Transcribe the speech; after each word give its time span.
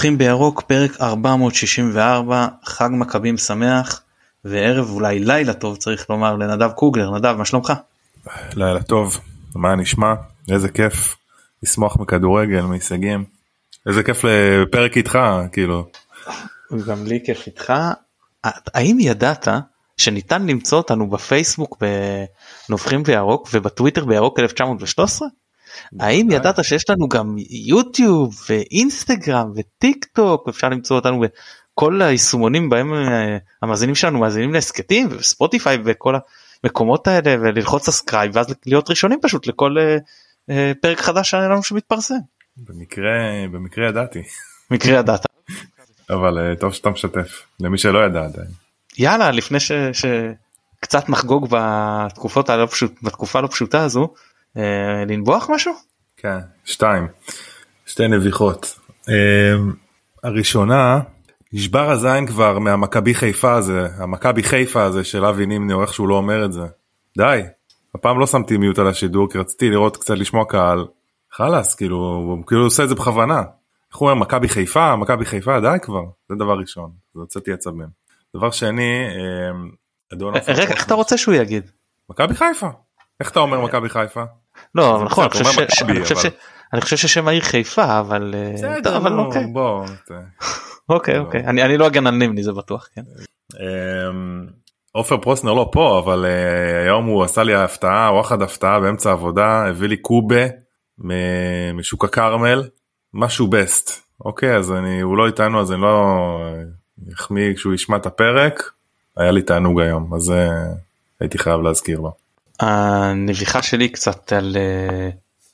נובחים 0.00 0.18
בירוק 0.18 0.62
פרק 0.62 1.00
464 1.00 2.46
חג 2.64 2.88
מכבים 2.92 3.36
שמח 3.38 4.02
וערב 4.44 4.90
אולי 4.90 5.18
לילה 5.18 5.52
טוב 5.52 5.76
צריך 5.76 6.10
לומר 6.10 6.36
לנדב 6.36 6.70
קוגלר 6.70 7.18
נדב 7.18 7.34
מה 7.38 7.44
שלומך? 7.44 7.72
לילה 8.56 8.82
טוב 8.82 9.18
מה 9.54 9.74
נשמע 9.74 10.14
איזה 10.50 10.68
כיף 10.68 11.16
לשמוח 11.62 11.96
מכדורגל 11.96 12.60
מהישגים 12.60 13.24
איזה 13.86 14.02
כיף 14.02 14.24
לפרק 14.24 14.96
איתך 14.96 15.18
כאילו. 15.52 15.86
גם 16.86 17.06
לי 17.06 17.20
כיף 17.24 17.46
איתך 17.46 17.72
האם 18.44 19.00
ידעת 19.00 19.48
שניתן 19.96 20.46
למצוא 20.46 20.78
אותנו 20.78 21.10
בפייסבוק 21.10 21.82
בנובחים 22.68 23.02
בירוק 23.02 23.48
ובטוויטר 23.52 24.04
בירוק 24.04 24.38
1913? 24.38 25.28
האם 26.00 26.30
ידעת 26.30 26.64
שיש 26.64 26.90
לנו 26.90 27.08
גם 27.08 27.36
יוטיוב 27.50 28.40
ואינסטגרם 28.48 29.52
וטיק 29.56 30.04
טוק 30.04 30.48
אפשר 30.48 30.68
למצוא 30.68 30.96
אותנו 30.96 31.22
בכל 31.74 32.02
היישומונים 32.02 32.70
בהם 32.70 32.94
אה, 32.94 33.38
המאזינים 33.62 33.94
שלנו 33.94 34.18
מאזינים 34.18 34.54
להסכתים 34.54 35.08
וספוטיפיי 35.10 35.78
וכל 35.84 36.14
המקומות 36.64 37.08
האלה 37.08 37.36
וללחוץ 37.40 37.88
subscribe 37.88 38.36
ואז 38.36 38.46
להיות 38.66 38.90
ראשונים 38.90 39.18
פשוט 39.22 39.46
לכל 39.46 39.76
אה, 39.78 39.96
אה, 40.50 40.72
פרק 40.80 41.00
חדש 41.00 41.30
שהיה 41.30 41.48
לנו 41.48 41.62
שמתפרסם. 41.62 42.14
במקרה 42.56 43.12
במקרה 43.52 43.88
ידעתי. 43.88 44.22
מקרה 44.70 44.98
ידעת. 44.98 45.26
אבל 46.10 46.54
טוב 46.60 46.72
שאתה 46.72 46.90
משתף 46.90 47.42
למי 47.60 47.78
שלא 47.78 48.04
ידע 48.06 48.24
עדיין. 48.24 48.48
יאללה 48.98 49.30
לפני 49.30 49.58
שקצת 49.60 51.08
נחגוג 51.08 51.48
בתקופות 51.50 52.50
הלא 52.50 52.66
פשוט 52.66 52.94
בתקופה 53.02 53.38
הלא 53.38 53.48
פשוטה 53.48 53.82
הזו 53.82 54.14
לנבוח 55.06 55.50
משהו? 55.50 55.74
כן, 56.16 56.38
שתיים, 56.64 57.08
שתי 57.86 58.08
נביחות. 58.08 58.78
אה, 59.08 59.56
הראשונה, 60.22 61.00
נשבר 61.52 61.90
הזין 61.90 62.26
כבר 62.26 62.58
מהמכבי 62.58 63.14
חיפה 63.14 63.54
הזה, 63.54 63.88
המכבי 63.98 64.42
חיפה 64.42 64.82
הזה 64.82 65.04
של 65.04 65.24
אבי 65.24 65.46
נימני, 65.46 65.72
או 65.72 65.82
איך 65.82 65.94
שהוא 65.94 66.08
לא 66.08 66.14
אומר 66.14 66.44
את 66.44 66.52
זה. 66.52 66.66
די, 67.18 67.42
הפעם 67.94 68.18
לא 68.18 68.26
שמתי 68.26 68.56
מיוט 68.56 68.78
על 68.78 68.88
השידור 68.88 69.30
כי 69.30 69.38
רציתי 69.38 69.70
לראות 69.70 69.96
קצת 69.96 70.14
לשמוע 70.14 70.44
קהל. 70.44 70.86
חלאס, 71.32 71.74
כאילו, 71.74 71.96
הוא 71.96 72.46
כאילו 72.46 72.64
עושה 72.64 72.84
את 72.84 72.88
זה 72.88 72.94
בכוונה. 72.94 73.42
איך 73.90 73.98
הוא 73.98 74.10
אומר 74.10 74.20
מכבי 74.20 74.48
חיפה, 74.48 74.96
מכבי 74.96 75.24
חיפה, 75.24 75.60
די 75.60 75.76
כבר, 75.82 76.04
זה 76.28 76.34
דבר 76.34 76.58
ראשון, 76.58 76.90
זה 77.14 77.20
הוצאתי 77.20 77.52
עצבים. 77.52 77.88
דבר 78.36 78.50
שני, 78.50 79.06
אה, 79.06 79.50
אדון... 80.12 80.34
רגע, 80.48 80.72
איך 80.72 80.86
אתה 80.86 80.94
רוצה 80.94 81.16
שהוא 81.16 81.34
יגיד? 81.34 81.70
מכבי 82.10 82.34
חיפה. 82.34 82.68
איך 83.20 83.30
אתה 83.30 83.40
אומר 83.40 83.60
מכבי 83.60 83.88
חיפה? 83.88 84.22
לא 84.74 85.04
נכון 85.04 85.28
אני 86.72 86.80
חושב 86.80 86.96
ששם 86.96 87.28
העיר 87.28 87.42
חיפה 87.42 88.00
אבל 88.00 88.34
בסדר 88.54 88.96
אבל 88.96 89.18
אוקיי. 89.18 89.46
אוקיי 90.88 91.18
אוקיי. 91.18 91.44
אני 91.46 91.78
לא 91.78 91.86
אגן 91.86 92.06
על 92.06 92.14
נימני 92.14 92.42
זה 92.42 92.52
בטוח 92.52 92.88
כן. 92.94 93.02
אמ, 93.60 94.46
עופר 94.92 95.16
פרוסנר 95.16 95.52
לא 95.52 95.68
פה 95.72 95.98
אבל 96.04 96.24
אה, 96.24 96.82
היום 96.82 97.06
הוא 97.06 97.24
עשה 97.24 97.42
לי 97.42 97.54
הפתעה 97.54 98.10
וואחד 98.12 98.42
הפתעה 98.42 98.80
באמצע 98.80 99.10
העבודה 99.10 99.66
הביא 99.68 99.88
לי 99.88 99.96
קובה 99.96 100.46
משוק 101.74 102.04
הכרמל 102.04 102.62
משהו 103.14 103.46
בסט 103.46 104.10
אוקיי 104.24 104.56
אז 104.56 104.72
אני 104.72 105.00
הוא 105.00 105.16
לא 105.16 105.26
איתנו 105.26 105.60
אז 105.60 105.72
אני 105.72 105.80
לא 105.80 106.16
אחמיא 107.14 107.54
כשהוא 107.54 107.74
ישמע 107.74 107.96
את 107.96 108.06
הפרק. 108.06 108.72
היה 109.16 109.30
לי 109.30 109.42
תענוג 109.42 109.80
היום 109.80 110.14
אז 110.14 110.30
אה, 110.30 110.72
הייתי 111.20 111.38
חייב 111.38 111.60
להזכיר 111.60 112.00
לו. 112.00 112.12
הנביחה 112.60 113.62
שלי 113.62 113.88
קצת 113.88 114.32
על 114.32 114.56
אה, 114.56 115.10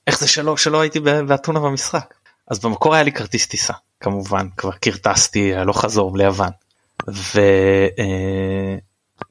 איך 0.07 0.19
זה 0.21 0.29
שלא 0.29 0.57
שלא 0.57 0.81
הייתי 0.81 1.01
באתונה 1.01 1.61
במשחק 1.61 2.15
אז 2.49 2.59
במקור 2.59 2.95
היה 2.95 3.03
לי 3.03 3.13
כרטיס 3.13 3.47
טיסה 3.47 3.73
כמובן 4.01 4.47
כבר 4.57 4.73
כרטסתי 4.73 5.55
הלוך 5.55 5.81
חזור 5.81 6.19
ליוון 6.19 6.51
ו... 7.09 7.41
אה, 7.99 8.77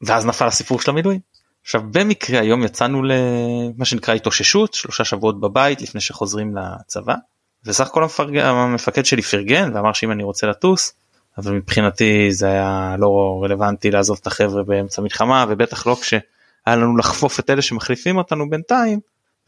ואז 0.01 0.25
נפל 0.25 0.47
הסיפור 0.47 0.81
של 0.81 0.91
המילואים. 0.91 1.19
עכשיו 1.61 1.81
במקרה 1.91 2.39
היום 2.39 2.63
יצאנו 2.63 3.03
למה 3.03 3.85
שנקרא 3.85 4.13
התאוששות 4.13 4.73
שלושה 4.73 5.03
שבועות 5.03 5.39
בבית 5.39 5.81
לפני 5.81 6.01
שחוזרים 6.01 6.55
לצבא 6.57 7.15
וסך 7.65 7.87
הכל 7.87 8.03
המפרג... 8.03 8.37
המפקד 8.37 9.05
שלי 9.05 9.21
פרגן 9.21 9.71
ואמר 9.75 9.93
שאם 9.93 10.11
אני 10.11 10.23
רוצה 10.23 10.47
לטוס 10.47 10.93
אבל 11.37 11.51
מבחינתי 11.51 12.31
זה 12.31 12.47
היה 12.47 12.95
לא 12.99 13.39
רלוונטי 13.43 13.91
לעזוב 13.91 14.17
את 14.21 14.27
החבר'ה 14.27 14.63
באמצע 14.63 15.01
מלחמה 15.01 15.45
ובטח 15.49 15.87
לא 15.87 15.97
כש... 16.01 16.13
היה 16.65 16.75
לנו 16.75 16.97
לחפוף 16.97 17.39
את 17.39 17.49
אלה 17.49 17.61
שמחליפים 17.61 18.17
אותנו 18.17 18.49
בינתיים 18.49 18.99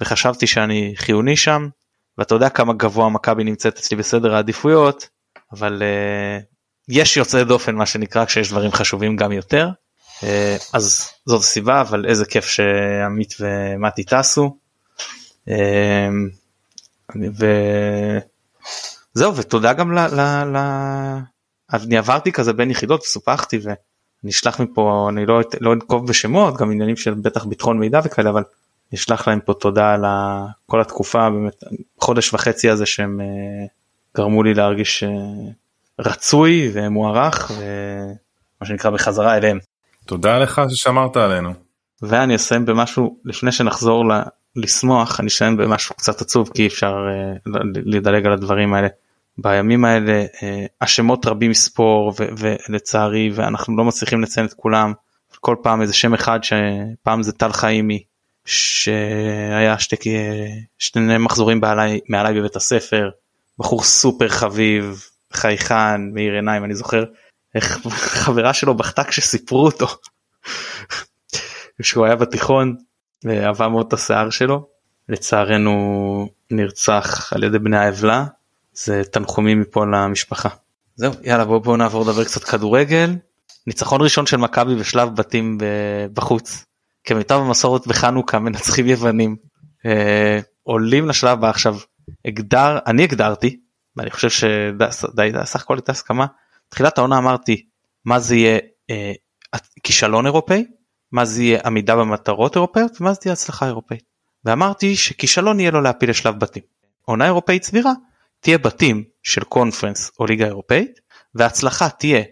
וחשבתי 0.01 0.47
שאני 0.47 0.93
חיוני 0.95 1.37
שם 1.37 1.67
ואתה 2.17 2.35
יודע 2.35 2.49
כמה 2.49 2.73
גבוה 2.73 3.09
מכבי 3.09 3.43
נמצאת 3.43 3.77
אצלי 3.77 3.97
בסדר 3.97 4.35
העדיפויות 4.35 5.09
אבל 5.51 5.81
uh, 5.81 6.43
יש 6.89 7.17
יוצאי 7.17 7.43
דופן 7.43 7.75
מה 7.75 7.85
שנקרא 7.85 8.25
כשיש 8.25 8.49
דברים 8.49 8.71
חשובים 8.71 9.15
גם 9.15 9.31
יותר 9.31 9.69
uh, 10.19 10.23
אז 10.73 11.09
זאת 11.25 11.41
הסיבה 11.41 11.81
אבל 11.81 12.05
איזה 12.05 12.25
כיף 12.25 12.45
שעמית 12.45 13.33
ומתי 13.39 14.03
טסו. 14.03 14.57
Uh, 15.49 15.51
וזהו 19.15 19.35
ותודה 19.35 19.73
גם 19.73 19.97
ל... 19.97 19.99
ל, 19.99 20.21
ל... 20.55 20.57
אני 21.73 21.97
עברתי 21.97 22.31
כזה 22.31 22.53
בין 22.53 22.71
יחידות 22.71 23.01
וסופחתי 23.01 23.59
ו... 23.63 23.69
נשלח 24.23 24.59
מפה 24.59 25.07
אני 25.09 25.25
לא 25.25 25.41
לא 25.61 25.73
אנקוב 25.73 26.07
בשמות 26.07 26.57
גם 26.57 26.71
עניינים 26.71 26.95
של 26.95 27.13
בטח 27.13 27.45
ביטחון 27.45 27.79
מידע 27.79 27.99
וכאלה 28.03 28.29
אבל 28.29 28.43
נשלח 28.93 29.27
להם 29.27 29.39
פה 29.39 29.53
תודה 29.53 29.93
על 29.93 30.05
כל 30.65 30.81
התקופה 30.81 31.29
באמת 31.29 31.63
חודש 32.01 32.33
וחצי 32.33 32.69
הזה 32.69 32.85
שהם 32.85 33.19
uh, 33.19 33.67
גרמו 34.17 34.43
לי 34.43 34.53
להרגיש 34.53 35.03
uh, 35.03 35.07
רצוי 35.99 36.69
ומוערך 36.73 37.51
ומה 37.51 38.67
שנקרא 38.67 38.91
בחזרה 38.91 39.37
אליהם. 39.37 39.59
תודה 40.05 40.39
לך 40.39 40.61
ששמרת 40.69 41.17
עלינו. 41.17 41.53
ואני 42.01 42.35
אסיים 42.35 42.65
במשהו 42.65 43.17
לפני 43.25 43.51
שנחזור 43.51 44.09
ל... 44.09 44.21
לשמוח 44.55 45.19
אני 45.19 45.27
אסיים 45.27 45.57
במשהו 45.57 45.95
קצת 45.95 46.21
עצוב 46.21 46.49
כי 46.53 46.67
אפשר 46.67 46.93
uh, 47.45 47.49
לדלג 47.85 48.25
על 48.25 48.33
הדברים 48.33 48.73
האלה. 48.73 48.87
בימים 49.37 49.85
האלה 49.85 50.25
אה, 50.43 50.65
השמות 50.81 51.25
רבים 51.25 51.51
מספור 51.51 52.13
ולצערי 52.37 53.31
ואנחנו 53.33 53.77
לא 53.77 53.83
מצליחים 53.83 54.21
לציין 54.21 54.45
את 54.45 54.53
כולם. 54.53 54.93
כל 55.39 55.55
פעם 55.63 55.81
איזה 55.81 55.93
שם 55.93 56.13
אחד 56.13 56.39
שפעם 56.43 57.23
זה 57.23 57.31
טל 57.33 57.51
חיימי 57.51 58.03
שהיה 58.45 59.79
שתי, 59.79 59.95
שני 60.77 61.17
מחזורים 61.17 61.61
בעלי, 61.61 61.99
מעליי 62.09 62.39
בבית 62.39 62.55
הספר. 62.55 63.09
בחור 63.59 63.83
סופר 63.83 64.27
חביב 64.27 65.03
חייכן 65.33 66.01
מאיר 66.13 66.33
עיניים 66.33 66.63
אני 66.63 66.75
זוכר 66.75 67.03
איך 67.55 67.79
חברה 68.23 68.53
שלו 68.53 68.73
בכתה 68.73 69.03
כשסיפרו 69.03 69.65
אותו. 69.65 69.87
שהוא 71.81 72.05
היה 72.05 72.15
בתיכון 72.15 72.75
ואהבה 73.23 73.67
מאוד 73.67 73.85
את 73.87 73.93
השיער 73.93 74.29
שלו. 74.29 74.67
לצערנו 75.09 76.29
נרצח 76.51 77.33
על 77.33 77.43
ידי 77.43 77.59
בני 77.59 77.77
העוולה 77.77 78.25
זה 78.85 79.01
תנחומים 79.11 79.61
מפה 79.61 79.85
למשפחה. 79.85 80.49
זהו 80.95 81.13
יאללה 81.23 81.45
בואו 81.45 81.61
בוא 81.61 81.77
נעבור 81.77 82.01
לדבר 82.01 82.23
קצת 82.23 82.43
כדורגל. 82.43 83.15
ניצחון 83.67 84.01
ראשון 84.01 84.25
של 84.25 84.37
מכבי 84.37 84.75
בשלב 84.75 85.15
בתים 85.15 85.57
בחוץ. 86.13 86.65
כמיטב 87.03 87.35
המסורת 87.35 87.87
בחנוכה 87.87 88.39
מנצחים 88.39 88.87
יוונים. 88.87 89.35
אה, 89.85 90.39
עולים 90.63 91.07
לשלב 91.07 91.29
הבא 91.31 91.49
עכשיו. 91.49 91.77
הגדר 92.25 92.79
אני 92.87 93.03
הגדרתי 93.03 93.59
ואני 93.95 94.11
חושב 94.11 94.29
שדי 94.29 95.31
סך 95.43 95.61
הכל 95.61 95.75
הייתה 95.75 95.91
הסכמה. 95.91 96.25
תחילת 96.69 96.97
העונה 96.97 97.17
אמרתי 97.17 97.65
מה 98.05 98.19
זה 98.19 98.35
יהיה 98.35 98.59
אה, 98.89 99.11
כישלון 99.83 100.25
אירופאי 100.25 100.65
מה 101.11 101.25
זה 101.25 101.43
יהיה 101.43 101.59
עמידה 101.65 101.95
במטרות 101.95 102.55
אירופאיות 102.55 103.01
ומה 103.01 103.13
זה 103.13 103.19
תהיה 103.19 103.33
הצלחה 103.33 103.65
אירופאית. 103.65 104.03
ואמרתי 104.45 104.95
שכישלון 104.95 105.59
יהיה 105.59 105.71
לו 105.71 105.81
להפיל 105.81 106.09
לשלב 106.09 106.39
בתים. 106.39 106.63
עונה 107.05 107.25
אירופאית 107.25 107.63
סבירה 107.63 107.93
תהיה 108.39 108.57
בתים 108.57 109.03
של 109.23 109.43
קונפרנס 109.43 110.11
או 110.19 110.25
ליגה 110.25 110.45
אירופאית 110.45 110.99
והצלחה 111.35 111.89
תהיה 111.89 112.23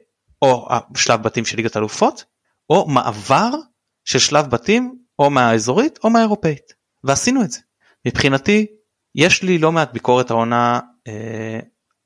או 0.41 0.67
שלב 0.95 1.23
בתים 1.23 1.45
של 1.45 1.57
ליגת 1.57 1.77
אלופות 1.77 2.23
או 2.69 2.87
מעבר 2.87 3.49
של 4.05 4.19
שלב 4.19 4.45
בתים 4.45 4.99
או 5.19 5.29
מהאזורית 5.29 5.99
או 6.03 6.09
מהאירופאית 6.09 6.73
ועשינו 7.03 7.43
את 7.43 7.51
זה. 7.51 7.59
מבחינתי 8.07 8.67
יש 9.15 9.43
לי 9.43 9.57
לא 9.57 9.71
מעט 9.71 9.93
ביקורת 9.93 10.31
העונה 10.31 10.79
אה, 11.07 11.59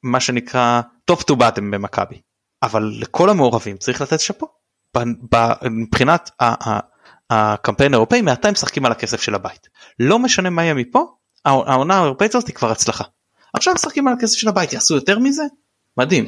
מה 0.04 0.20
שנקרא 0.20 0.82
top 1.12 1.20
to 1.32 1.34
bottom 1.36 1.62
במכבי 1.72 2.22
אבל 2.64 2.92
לכל 3.00 3.30
המעורבים 3.30 3.78
צריך 3.78 4.02
לתת 4.02 4.20
שאפו. 4.20 4.48
מבחינת 5.72 6.32
הקמפיין 7.30 7.94
האירופאי 7.94 8.22
מעתה 8.22 8.48
הם 8.48 8.52
משחקים 8.52 8.86
על 8.86 8.92
הכסף 8.92 9.22
של 9.22 9.36
הבית 9.36 9.68
לא 10.00 10.20
משנה 10.20 10.50
מה 10.50 10.64
יהיה 10.64 10.74
מפה 10.74 11.06
העונה 11.46 12.00
האירופאית 12.00 12.36
הזאת 12.36 12.48
היא 12.48 12.56
כבר 12.56 12.72
הצלחה 12.72 13.04
עכשיו 13.54 13.74
משחקים 13.74 14.08
על 14.08 14.14
הכסף 14.14 14.38
של 14.38 14.50
הבית 14.50 14.74
יעשו 14.74 14.96
יותר 14.96 15.20
מזה? 15.20 15.44
מדהים. 15.98 16.26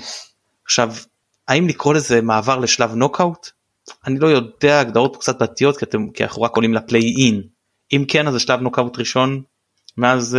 עכשיו 0.65 0.93
האם 1.47 1.67
לקרוא 1.67 1.93
לזה 1.93 2.21
מעבר 2.21 2.59
לשלב 2.59 2.95
נוקאוט 2.95 3.49
אני 4.07 4.19
לא 4.19 4.27
יודע 4.27 4.79
הגדרות 4.79 5.17
קצת 5.17 5.41
דתיות 5.41 5.77
כי, 5.77 5.85
אתם, 5.85 6.09
כי 6.09 6.23
אנחנו 6.23 6.41
רק 6.41 6.55
עולים 6.55 6.73
ל 6.73 7.01
play-in 7.01 7.41
אם 7.93 8.05
כן 8.07 8.27
אז 8.27 8.33
זה 8.33 8.39
שלב 8.39 8.61
נוקאוט 8.61 8.99
ראשון 8.99 9.41
מאז 9.97 10.37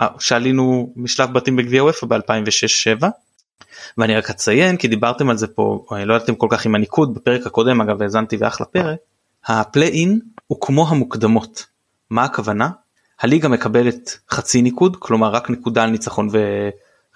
אה, 0.00 0.04
שעלינו 0.18 0.92
משלב 0.96 1.32
בתים 1.32 1.56
בגביע 1.56 1.84
אופ"א 1.84 2.06
ב2006-2007 2.06 3.04
ואני 3.98 4.16
רק 4.16 4.30
אציין 4.30 4.76
כי 4.76 4.88
דיברתם 4.88 5.30
על 5.30 5.36
זה 5.36 5.46
פה 5.46 5.84
לא 6.06 6.14
ידעתם 6.14 6.34
כל 6.34 6.46
כך 6.50 6.66
עם 6.66 6.74
הניקוד 6.74 7.14
בפרק 7.14 7.46
הקודם 7.46 7.80
אגב 7.80 8.02
האזנתי 8.02 8.36
ואחלה 8.36 8.66
פרק 8.66 8.98
ה 9.46 9.55
play-in 9.55 10.20
הוא 10.46 10.58
כמו 10.60 10.88
המוקדמות. 10.88 11.66
מה 12.10 12.24
הכוונה 12.24 12.70
הליגה 13.22 13.48
מקבלת 13.48 14.18
חצי 14.30 14.62
ניקוד 14.62 14.96
כלומר 14.96 15.30
רק 15.30 15.50
נקודה 15.50 15.82
על 15.82 15.90
ניצחון 15.90 16.28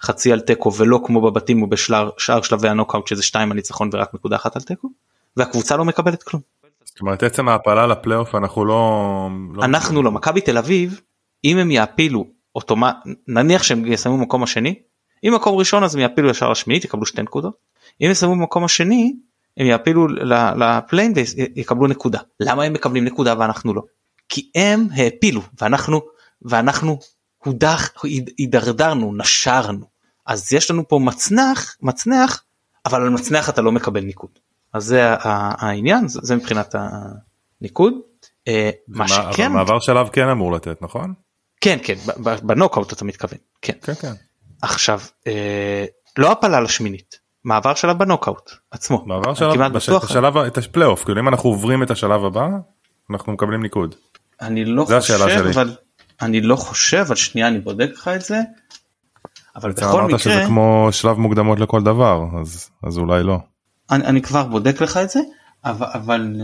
וחצי 0.01 0.31
על 0.31 0.39
תיקו 0.39 0.73
ולא 0.73 0.99
כמו 1.05 1.21
בבתים 1.21 1.63
ובשאר 1.63 2.41
שלבי 2.41 2.69
הנוקאוט 2.69 3.07
שזה 3.07 3.23
שתיים 3.23 3.51
על 3.51 3.55
ניצחון 3.55 3.89
ורק 3.93 4.13
נקודה 4.13 4.35
אחת 4.35 4.55
על 4.55 4.61
תיקו 4.61 4.89
והקבוצה 5.37 5.77
לא 5.77 5.85
מקבלת 5.85 6.23
כלום. 6.23 6.41
זאת 6.85 7.01
אומרת 7.01 7.23
עצם 7.23 7.49
ההעפלה 7.49 7.87
לפלייאוף 7.87 8.35
אנחנו 8.35 8.65
לא, 8.65 9.29
לא 9.53 9.63
אנחנו 9.63 10.03
לא. 10.03 10.11
מכבי 10.11 10.41
תל 10.41 10.57
אביב 10.57 11.01
אם 11.43 11.57
הם 11.57 11.71
יעפילו 11.71 12.27
אוטומט 12.55 12.95
נניח 13.27 13.63
שהם 13.63 13.85
יסיימו 13.85 14.17
במקום 14.17 14.43
השני 14.43 14.75
אם 15.23 15.33
מקום 15.35 15.55
ראשון 15.55 15.83
אז 15.83 15.95
הם 15.95 16.01
יעפילו 16.01 16.29
ישר 16.29 16.49
לשמינית 16.51 16.85
יקבלו 16.85 17.05
שתי 17.05 17.21
נקודות. 17.21 17.53
אם 18.01 18.07
יסיימו 18.11 18.35
במקום 18.35 18.63
השני 18.63 19.13
הם 19.57 19.67
יעפילו 19.67 20.07
לפליין 20.57 21.13
ויקבלו 21.55 21.87
נקודה. 21.87 22.19
למה 22.39 22.63
הם 22.63 22.73
מקבלים 22.73 23.05
נקודה 23.05 23.35
ואנחנו 23.39 23.73
לא 23.73 23.81
כי 24.29 24.51
הם 24.55 24.87
העפילו 24.95 25.41
ואנחנו 25.61 26.01
ואנחנו 26.41 26.99
הודח 27.37 27.91
הידרדרנו 28.37 29.13
נשרנו 29.17 29.85
אז 30.25 30.53
יש 30.53 30.71
לנו 30.71 30.87
פה 30.87 30.99
מצנח 30.99 31.77
מצנח 31.81 32.43
אבל 32.85 33.01
על 33.01 33.09
מצנח 33.09 33.49
אתה 33.49 33.61
לא 33.61 33.71
מקבל 33.71 34.01
ניקוד 34.01 34.29
אז 34.73 34.83
זה 34.83 35.01
העניין 35.21 36.07
זה 36.07 36.35
מבחינת 36.35 36.75
הניקוד. 37.61 37.93
אה, 38.47 38.69
מה 38.87 39.07
שכן 39.07 39.51
מעבר 39.51 39.79
שלב 39.79 40.09
כן 40.09 40.29
אמור 40.29 40.53
לתת 40.53 40.81
נכון? 40.81 41.13
כן 41.61 41.77
כן 41.83 41.95
בנוקאוט 42.43 42.93
אתה 42.93 43.05
מתכוון 43.05 43.37
כן 43.61 43.73
כן 43.81 43.93
כן 43.93 44.13
עכשיו 44.61 45.01
אה, 45.27 45.85
לא 46.17 46.31
הפלה 46.31 46.61
לשמינית 46.61 47.19
מעבר 47.43 47.75
שלב 47.75 47.97
בנוקאוט 47.97 48.51
עצמו 48.71 49.03
מעבר 49.05 49.33
שלב 49.33 49.73
בשלב 49.73 50.37
את 50.37 50.57
הפלייאוף 50.57 51.03
כאילו 51.03 51.21
אם 51.21 51.27
אנחנו 51.27 51.49
עוברים 51.49 51.83
את 51.83 51.91
השלב 51.91 52.25
הבא 52.25 52.47
אנחנו 53.09 53.33
מקבלים 53.33 53.61
ניקוד. 53.61 53.95
אני 54.41 54.65
לא 54.65 54.85
חושב 54.85 55.19
אבל 55.53 55.75
אני 56.21 56.41
לא 56.41 56.55
חושב 56.55 56.97
אבל 56.97 57.15
שנייה 57.15 57.47
אני 57.47 57.59
בודק 57.59 57.89
לך 57.93 58.07
את 58.07 58.21
זה. 58.21 58.41
אבל 59.55 59.71
בכל 59.71 60.01
מקרה 60.01 60.19
שזה 60.19 60.43
כמו 60.47 60.87
שלב 60.91 61.17
מוקדמות 61.17 61.59
לכל 61.59 61.83
דבר 61.83 62.23
אז 62.41 62.69
אז 62.83 62.97
אולי 62.97 63.23
לא. 63.23 63.37
אני, 63.91 64.05
אני 64.05 64.21
כבר 64.21 64.43
בודק 64.43 64.81
לך 64.81 64.97
את 64.97 65.09
זה 65.09 65.19
אבל 65.65 65.87
אבל 65.93 66.35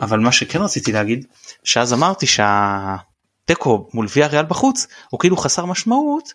אבל 0.00 0.20
מה 0.20 0.32
שכן 0.32 0.60
רציתי 0.60 0.92
להגיד 0.92 1.26
שאז 1.64 1.92
אמרתי 1.92 2.26
שהתיקו 2.26 3.88
מול 3.94 4.06
ויה 4.16 4.26
ריאל 4.26 4.44
בחוץ 4.44 4.86
הוא 5.10 5.20
כאילו 5.20 5.36
חסר 5.36 5.64
משמעות 5.64 6.32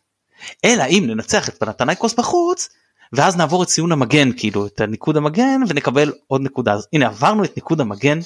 אלא 0.66 0.84
אם 0.90 1.04
ננצח 1.08 1.50
את 1.50 1.60
פנתנייקוס 1.60 2.14
בחוץ 2.14 2.70
ואז 3.14 3.38
נעבור 3.38 3.64
את 3.64 3.68
ציון 3.68 3.92
המגן 3.92 4.30
כאילו 4.38 4.68
את 4.68 4.82
הניקוד 4.82 5.18
המגן 5.18 5.62
ונקבל 5.68 6.12
עוד 6.28 6.42
נקודה 6.42 6.74
אז 6.74 6.88
הנה 6.94 7.08
עברנו 7.08 7.44
את 7.44 7.56
ניקוד 7.56 7.82
המגן 7.82 8.20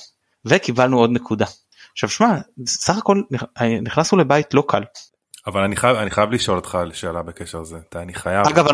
וקיבלנו 0.45 1.00
עוד 1.00 1.12
נקודה. 1.12 1.45
עכשיו 1.95 2.09
שמע 2.09 2.36
סך 2.65 2.97
הכל 2.97 3.21
נכנסנו 3.81 4.18
לבית 4.18 4.53
לא 4.53 4.63
קל. 4.68 4.83
אבל 5.47 5.62
אני 5.62 5.75
חייב 5.75 5.97
אני 5.97 6.09
חייב 6.12 6.31
לשאול 6.31 6.57
אותך 6.57 6.75
על 6.75 6.94
שאלה 6.94 7.21
בקשר 7.21 7.62
לזה 7.62 7.80
אני 7.95 8.13
חייב 8.13 8.47
אגב 8.47 8.65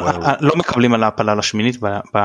לא 0.42 0.56
מקבלים 0.56 0.94
על 0.94 1.04
ההפלה 1.04 1.36
לשמינית 1.36 1.78
ב, 1.84 1.88
ב, 2.16 2.20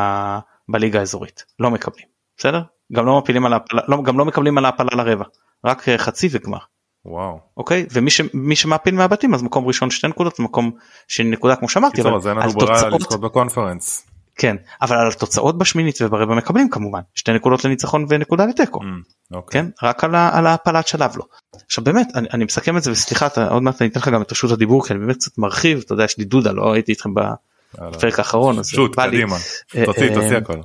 בליגה 0.68 0.98
האזורית 0.98 1.44
לא 1.58 1.70
מקבלים 1.70 2.06
בסדר 2.38 2.62
גם 2.92 3.06
לא 3.06 3.18
מפילים 3.18 3.46
על 3.46 3.52
ההפלה 3.52 3.82
לא, 3.88 4.02
גם 4.02 4.18
לא 4.18 4.24
מקבלים 4.24 4.58
על 4.58 4.64
ההפלה 4.64 4.88
לרבע 4.92 5.24
רק 5.64 5.88
חצי 5.96 6.28
וגמר. 6.30 6.58
וואו. 7.04 7.38
אוקיי 7.56 7.86
ומי 7.92 8.10
ש, 8.10 8.20
שמעפיל 8.54 8.94
מהבתים 8.94 9.34
אז 9.34 9.42
מקום 9.42 9.66
ראשון 9.66 9.90
שתי 9.90 10.08
נקודות 10.08 10.38
מקום 10.38 10.70
שני 11.08 11.30
נקודה 11.30 11.56
כמו 11.56 11.68
שאמרתי 11.68 12.02
אבל 12.02 12.14
אז 12.14 12.26
אין 12.26 12.36
לנו 12.36 12.52
ברירה 12.52 12.88
לזכות 12.88 13.20
בקונפרנס. 13.20 14.06
כן 14.36 14.56
אבל 14.82 14.96
על 14.96 15.08
התוצאות 15.08 15.58
בשמינית 15.58 15.98
וברבע 16.02 16.34
מקבלים 16.34 16.70
כמובן 16.70 17.00
שתי 17.14 17.32
נקודות 17.32 17.64
לניצחון 17.64 18.06
ונקודה 18.08 18.46
לתיקו. 18.46 18.80
Mm, 18.80 19.34
אוקיי. 19.34 19.62
כן 19.62 19.68
רק 19.82 20.04
על, 20.04 20.14
על 20.14 20.46
ההפלת 20.46 20.88
שלב 20.88 21.16
לא. 21.16 21.24
עכשיו 21.66 21.84
באמת 21.84 22.06
אני, 22.14 22.28
אני 22.32 22.44
מסכם 22.44 22.76
את 22.76 22.82
זה 22.82 22.90
וסליחה 22.90 23.26
אתה, 23.26 23.48
עוד 23.48 23.62
מעט 23.62 23.82
אני 23.82 23.90
אתן 23.90 24.00
לך 24.00 24.08
גם 24.08 24.22
את 24.22 24.32
רשות 24.32 24.50
הדיבור 24.50 24.86
כי 24.86 24.92
אני 24.92 25.00
באמת 25.00 25.16
קצת 25.16 25.38
מרחיב 25.38 25.82
אתה 25.84 25.92
יודע 25.92 26.04
יש 26.04 26.18
לי 26.18 26.24
דודה 26.24 26.52
לא 26.52 26.72
הייתי 26.72 26.92
איתכם 26.92 27.10
בפרק 27.14 28.18
האחרון 28.18 28.58
אז 28.58 28.68
שוט 28.68 28.96
קדימה 29.00 29.36
תוציא 29.84 30.14
תוציא 30.14 30.32
אה, 30.32 30.36
הכל. 30.36 30.60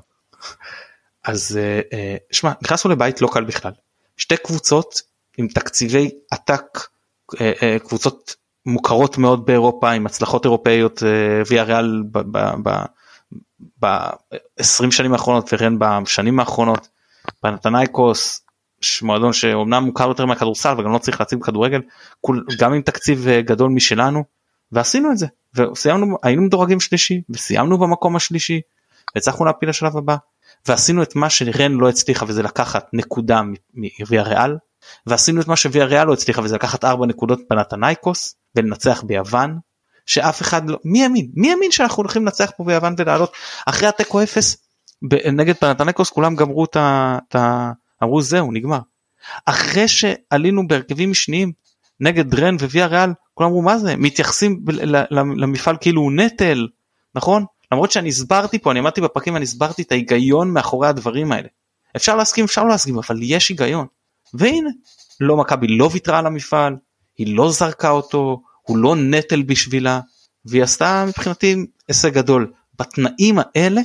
אז 1.24 1.60
אה, 1.94 2.16
שמע 2.32 2.52
נכנסנו 2.62 2.92
לבית 2.92 3.22
לא 3.22 3.30
קל 3.34 3.44
בכלל 3.44 3.72
שתי 4.18 4.38
קבוצות 4.38 5.02
עם 5.38 5.48
תקציבי 5.48 6.10
עתק 6.32 6.80
אה, 7.42 7.78
קבוצות 7.88 8.36
מוכרות 8.66 9.18
מאוד 9.18 9.46
באירופה 9.46 9.92
עם 9.92 10.06
הצלחות 10.06 10.46
אירופאיות 10.46 11.04
ויה 11.50 11.64
ריאל 11.64 12.04
ב-20 13.82 14.92
שנים 14.92 15.14
האחרונות 15.14 15.50
ורן 15.54 15.80
בשנים 15.80 16.40
האחרונות. 16.40 16.88
פנתנייקוס 17.42 18.46
מועדון 19.02 19.34
שאומנם 19.34 19.84
מוכר 19.84 20.08
יותר 20.08 20.26
מהכדורסל 20.26 20.80
וגם 20.80 20.92
לא 20.92 20.98
צריך 20.98 21.20
להציג 21.20 21.40
בכדורגל 21.40 21.82
גם 22.60 22.74
עם 22.74 22.82
תקציב 22.82 23.28
אה, 23.28 23.42
גדול 23.42 23.72
משלנו 23.72 24.24
ועשינו 24.72 25.12
את 25.12 25.18
זה. 25.18 25.28
וסיימנו 25.56 26.18
היינו 26.24 26.42
מדורגים 26.42 26.80
שלישי 26.80 27.22
וסיימנו 27.30 27.78
במקום 27.78 28.16
השלישי 28.16 28.62
והצלחנו 29.16 29.46
להפיל 29.46 29.70
לשלב 29.70 29.98
הבא. 29.98 30.16
ועשינו 30.68 31.04
את 31.04 31.16
מה 31.16 31.30
שרן 31.30 31.72
לא 31.72 31.90
הצליחה 31.90 32.26
וזה 32.28 32.44
לקחת 32.44 32.90
נקודה 32.94 33.42
מוויה 33.74 34.24
ריאל. 34.24 34.58
ועשינו 35.08 35.42
את 35.42 35.48
מה 35.48 35.56
שוויה 35.56 35.86
ריאל 35.86 36.08
לא 36.08 36.14
הצליחה 36.14 36.42
וזה 36.42 36.56
לקחת 36.56 36.86
ארבע 36.86 37.06
נקודות 37.06 37.40
פנתנייקוס 37.50 38.36
ולנצח 38.56 39.04
ביוון 39.04 39.60
שאף 40.12 40.42
אחד 40.42 40.70
לא 40.70 40.78
מי 40.86 41.04
האמין 41.04 41.32
מי 41.34 41.52
האמין 41.52 41.72
שאנחנו 41.72 42.04
הולכים 42.04 42.26
לנצח 42.26 42.52
פה 42.58 42.64
ביוון 42.64 42.96
ולעלות 42.98 43.32
אחרי 43.66 43.88
התיקו 43.88 44.24
אפס 44.24 44.58
נגד 45.34 45.56
פנתנקוס 45.56 46.10
כולם 46.10 46.36
גמרו 46.36 46.66
את 46.66 46.76
ה... 47.36 47.72
אמרו 48.04 48.22
זהו 48.22 48.52
נגמר. 48.52 48.80
אחרי 49.46 49.88
שעלינו 49.88 50.68
בהרכבים 50.68 51.12
משניים 51.12 51.52
נגד 52.00 52.36
רן 52.36 52.56
וויה 52.56 52.88
ריאל 52.88 53.10
כולם 53.34 53.50
אמרו 53.50 53.62
מה 53.62 53.78
זה 53.78 53.96
מתייחסים 53.96 54.66
למפעל 55.12 55.78
כאילו 55.82 56.02
הוא 56.02 56.12
נטל 56.12 56.68
נכון 57.16 57.46
למרות 57.72 57.92
שאני 57.92 58.10
הסברתי 58.10 58.60
פה 58.60 58.72
אני 58.72 58.80
עמדתי 58.80 59.02
בפרקים 59.02 59.34
ואני 59.34 59.44
הסברתי 59.44 59.82
את 59.82 59.92
ההיגיון 59.92 60.54
מאחורי 60.54 60.88
הדברים 60.88 61.32
האלה. 61.32 61.48
אפשר 61.96 62.16
להסכים 62.16 62.46
אפשר 62.46 62.64
לא 62.64 62.70
להסכים 62.70 62.98
אבל 62.98 63.20
יש 63.22 63.50
היגיון. 63.50 63.88
והנה 64.34 64.70
לא 65.20 65.38
מכבי 65.38 65.68
לא 65.68 65.90
ויתרה 65.94 66.20
על 66.20 66.26
המפעל 66.26 66.76
היא 67.18 67.36
לא 67.36 67.52
זרקה 67.52 67.90
אותו 67.90 68.42
הוא 68.72 68.78
לא 68.78 68.96
נטל 68.96 69.42
בשבילה 69.42 70.00
והיא 70.46 70.64
עשתה 70.64 71.06
מבחינתי 71.08 71.66
הישג 71.88 72.14
גדול. 72.14 72.52
בתנאים 72.80 73.40
האלה 73.40 73.82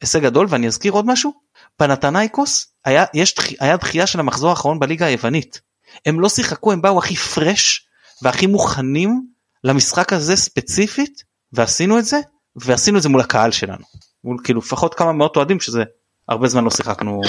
הישג 0.00 0.22
גדול 0.22 0.46
ואני 0.50 0.66
אזכיר 0.66 0.92
עוד 0.92 1.06
משהו 1.06 1.32
פנתנייקוס 1.76 2.72
היה 2.84 3.04
יש 3.14 3.34
היה 3.60 3.76
דחייה 3.76 4.06
של 4.06 4.20
המחזור 4.20 4.50
האחרון 4.50 4.78
בליגה 4.78 5.06
היוונית. 5.06 5.60
הם 6.06 6.20
לא 6.20 6.28
שיחקו 6.28 6.72
הם 6.72 6.82
באו 6.82 6.98
הכי 6.98 7.16
פרש 7.16 7.86
והכי 8.22 8.46
מוכנים 8.46 9.26
למשחק 9.64 10.12
הזה 10.12 10.36
ספציפית 10.36 11.24
ועשינו 11.52 11.98
את 11.98 12.04
זה 12.04 12.20
ועשינו 12.56 12.98
את 12.98 13.02
זה 13.02 13.08
מול 13.08 13.20
הקהל 13.20 13.50
שלנו. 13.50 13.84
מול 14.24 14.36
כאילו 14.44 14.60
לפחות 14.60 14.94
כמה 14.94 15.12
מאות 15.12 15.36
אוהדים 15.36 15.60
שזה 15.60 15.82
הרבה 16.28 16.48
זמן 16.48 16.64
לא 16.64 16.70
שיחקנו 16.70 17.20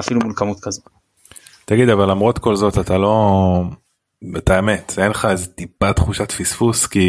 אפילו 0.00 0.20
מול 0.20 0.32
כמות 0.36 0.60
כזו. 0.60 0.82
תגיד 1.64 1.88
אבל 1.88 2.10
למרות 2.10 2.38
כל 2.38 2.56
זאת 2.56 2.78
אתה 2.78 2.98
לא 2.98 3.62
את 4.36 4.50
האמת 4.50 4.92
אין 4.98 5.10
לך 5.10 5.28
איזה 5.30 5.46
טיפה 5.46 5.92
תחושת 5.92 6.32
פספוס 6.32 6.86
כי 6.86 7.08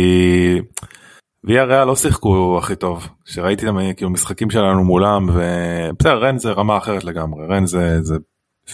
ויה 1.44 1.64
ריאל 1.64 1.84
לא 1.84 1.96
שיחקו 1.96 2.58
הכי 2.58 2.76
טוב 2.76 3.08
שראיתי 3.26 3.68
את 3.70 3.74
כאילו 3.98 4.10
משחקים 4.10 4.50
שלנו 4.50 4.84
מולם 4.84 5.30
ובסדר 5.30 6.18
רן 6.18 6.38
זה 6.38 6.52
רמה 6.52 6.78
אחרת 6.78 7.04
לגמרי 7.04 7.48
רן 7.48 7.66
זה 7.66 8.02
זה 8.02 8.16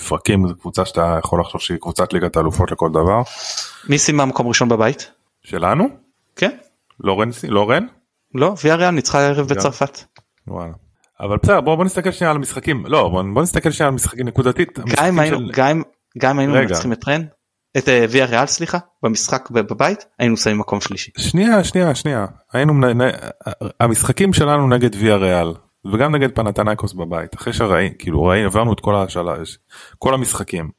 פרקים 0.07 0.47
זה 0.47 0.53
קבוצה 0.53 0.85
שאתה 0.85 1.19
יכול 1.23 1.41
לחשוב 1.41 1.61
שהיא 1.61 1.77
קבוצת 1.77 2.13
ליגת 2.13 2.35
האלופות 2.37 2.71
לכל 2.71 2.89
דבר. 2.89 3.21
מי 3.89 3.97
סיימה 3.97 4.25
מקום 4.25 4.47
ראשון 4.47 4.69
בבית? 4.69 5.11
שלנו? 5.43 5.87
כן. 6.35 6.51
לא 6.99 7.21
רן? 7.21 7.29
לא 7.49 7.69
רן? 7.69 7.85
לא 8.35 8.53
ויה 8.63 8.75
ריאל 8.75 8.91
ניצחה 8.91 9.19
ערב 9.19 9.47
בצרפת. 9.47 9.99
וואלה. 10.47 10.73
אבל 11.19 11.37
בסדר 11.43 11.61
בוא, 11.61 11.75
בוא 11.75 11.85
נסתכל 11.85 12.11
שנייה 12.11 12.31
על 12.31 12.37
המשחקים 12.37 12.85
לא 12.85 13.09
בוא, 13.09 13.23
בוא 13.33 13.41
נסתכל 13.41 13.71
שנייה 13.71 13.87
על 13.87 13.93
משחקים 13.93 14.27
נקודתית. 14.27 14.79
גם 14.79 15.05
אם 15.05 15.19
היינו, 15.19 15.37
של... 15.37 15.51
גם, 15.53 15.81
גם 16.17 16.39
היינו 16.39 16.53
מנצחים 16.53 16.93
את 16.93 17.07
רן 17.07 17.21
את 17.77 17.89
אה, 17.89 18.05
ויה 18.09 18.25
ריאל 18.25 18.45
סליחה 18.45 18.77
במשחק 19.03 19.49
בבית 19.51 20.05
היינו 20.19 20.37
שמים 20.37 20.59
מקום 20.59 20.81
שלישי. 20.81 21.11
שנייה 21.17 21.63
שנייה 21.63 21.95
שנייה 21.95 22.25
היינו 22.53 22.73
המשחקים 23.79 24.33
שלנו 24.33 24.67
נגד 24.67 24.89
ויה 24.95 25.15
ריאל 25.15 25.53
וגם 25.93 26.15
נגד 26.15 26.35
פנתנייקוס 26.35 26.93
בבית 26.93 27.35
אחרי 27.35 27.53
שראי 27.53 27.89
כאילו 27.99 28.23
ראי 28.23 28.43
עברנו 28.43 28.73
את 28.73 28.79
כל 28.79 28.95
השאלה 28.95 29.33
כל 29.97 30.13
המשחקים. 30.13 30.69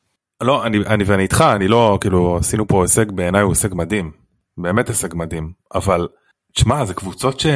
לא 0.40 0.66
אני 0.66 0.78
אני 0.86 1.04
ואני 1.04 1.22
איתך 1.22 1.44
אני 1.56 1.68
לא 1.68 1.98
כאילו 2.00 2.36
עשינו 2.36 2.68
פה 2.68 2.82
הישג 2.82 3.10
בעיניי 3.10 3.42
הוא 3.42 3.52
הישג 3.52 3.74
מדהים 3.74 4.10
באמת 4.58 4.88
הישג 4.88 5.14
מדהים 5.14 5.52
אבל 5.74 6.08
תשמע 6.54 6.84
זה 6.84 6.94
קבוצות 6.94 7.40
ש... 7.40 7.46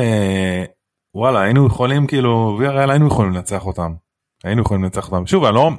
וואלה 1.15 1.41
היינו 1.41 1.67
יכולים 1.67 2.07
כאילו 2.07 2.57
ויה 2.59 2.71
ריאל 2.71 2.91
היינו 2.91 3.07
יכולים 3.07 3.33
לנצח 3.33 3.67
אותם. 3.67 3.93
היינו 4.45 4.63
יכולים 4.63 4.85
לנצח 4.85 5.13
אותם 5.13 5.27
שוב 5.27 5.45
אני 5.45 5.55
לא 5.55 5.71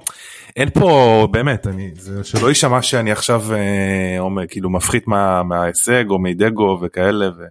אין 0.55 0.69
פה 0.69 1.27
באמת 1.31 1.67
אני 1.67 1.91
זה 1.95 2.23
שלא 2.23 2.47
יישמע 2.47 2.81
שאני 2.81 3.11
עכשיו 3.11 3.53
אה, 3.53 4.15
אומר 4.19 4.47
כאילו 4.47 4.69
מפחית 4.69 5.07
מה, 5.07 5.43
מההישג 5.43 6.09
או 6.09 6.19
מדגו 6.19 6.79
וכאלה 6.81 7.27
ו, 7.37 7.43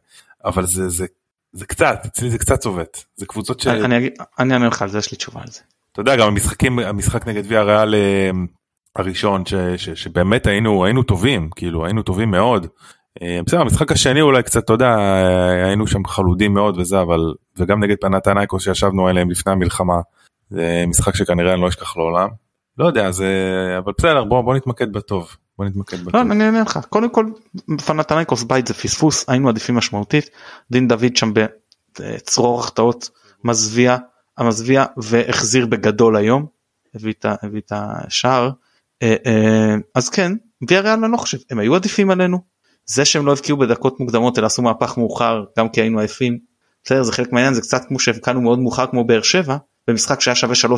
אבל 0.45 0.67
זה 0.67 0.89
זה 0.89 1.07
זה 1.53 1.67
קצת 1.67 2.03
אצלי 2.07 2.31
זה 2.31 2.39
קצת 2.39 2.59
צובט 2.59 3.05
זה 3.17 3.27
קבוצות 3.27 3.61
ש... 3.61 3.67
אני 3.67 4.11
אני 4.39 4.55
אענה 4.55 4.67
לך 4.69 4.83
על 4.83 4.89
זה 4.89 4.99
יש 4.99 5.11
לי 5.11 5.17
תשובה 5.17 5.41
על 5.41 5.49
זה. 5.51 5.61
אתה 5.93 6.01
יודע 6.01 6.17
גם 6.17 6.29
המשחקים 6.29 6.79
המשחק 6.79 7.27
נגד 7.27 7.43
ויה 7.47 7.63
ריאל 7.63 7.95
אה, 7.95 8.31
הראשון 8.97 9.47
ש, 9.47 9.55
ש, 9.77 9.91
שבאמת 9.91 10.47
היינו 10.47 10.85
היינו 10.85 11.03
טובים 11.03 11.51
כאילו 11.57 11.85
היינו 11.85 12.03
טובים 12.03 12.31
מאוד. 12.31 12.67
אה, 13.23 13.41
בסדר 13.47 13.61
המשחק 13.61 13.93
השני 13.93 14.21
אולי 14.21 14.43
קצת 14.43 14.65
אתה 14.65 14.73
יודע 14.73 14.97
היינו 15.67 15.87
שם 15.87 16.05
חלודים 16.05 16.55
מאוד 16.55 16.79
וזה 16.79 17.01
אבל 17.01 17.21
וגם 17.57 17.85
נגד 17.85 17.97
פנתנייקוס 18.01 18.65
שישבנו 18.65 19.09
עליהם 19.09 19.31
לפני 19.31 19.53
המלחמה. 19.53 20.01
זה 20.51 20.85
משחק 20.89 21.17
שכנראה 21.17 21.53
אני 21.53 21.61
לא 21.61 21.69
אשכח 21.69 21.97
לעולם. 21.97 22.29
לא 22.79 22.87
יודע 22.87 23.11
זה 23.11 23.27
אבל 23.79 23.93
בסדר 23.99 24.25
בוא 24.25 24.41
בוא 24.41 24.55
נתמקד 24.55 24.93
בטוב. 24.93 25.37
בוא 25.59 25.67
נתמקד 25.67 26.01
בטוב. 26.01 26.17
לא, 26.17 26.21
אני 26.21 26.45
אענה 26.45 26.63
לך. 26.63 26.79
קודם 26.89 27.11
כל 27.11 27.27
פנתנייקוס 27.87 28.43
בית 28.43 28.67
זה 28.67 28.75
פספוס 28.75 29.25
היינו 29.29 29.49
עדיפים 29.49 29.75
משמעותית. 29.75 30.31
דין 30.71 30.89
דוד 30.89 31.17
שם 31.17 31.33
בצרור 31.99 32.61
החטאות 32.61 33.11
מזוויע 33.45 33.97
המזוויע 34.39 34.85
והחזיר 34.97 35.67
בגדול 35.67 36.17
היום. 36.17 36.47
הביא 36.95 37.15
את 37.59 37.73
השער. 37.73 38.51
אה, 39.03 39.17
אה, 39.27 39.75
אז 39.95 40.09
כן 40.09 40.33
ויאריאל 40.69 41.05
אני 41.05 41.13
לא 41.13 41.17
חושב 41.17 41.39
הם 41.51 41.59
היו 41.59 41.75
עדיפים 41.75 42.11
עלינו. 42.11 42.39
זה 42.87 43.05
שהם 43.05 43.27
לא 43.27 43.33
הבקיעו 43.33 43.59
בדקות 43.59 44.01
מוקדמות 44.01 44.39
אלא 44.39 44.47
עשו 44.47 44.63
מהפך 44.63 44.99
מאוחר 44.99 45.45
גם 45.59 45.69
כי 45.69 45.81
היינו 45.81 45.99
עייפים. 45.99 46.39
בסדר 46.85 47.03
זה 47.03 47.13
חלק 47.13 47.33
מהעניין 47.33 47.55
זה 47.55 47.61
קצת 47.61 47.85
כמו 47.89 47.99
שהבקענו 47.99 48.41
מאוד 48.41 48.59
מאוחר 48.59 48.87
כמו 48.87 49.05
באר 49.05 49.23
שבע 49.23 49.57
במשחק 49.89 50.21
שהיה 50.21 50.35
שווה 50.35 50.55
3-0. 50.55 50.69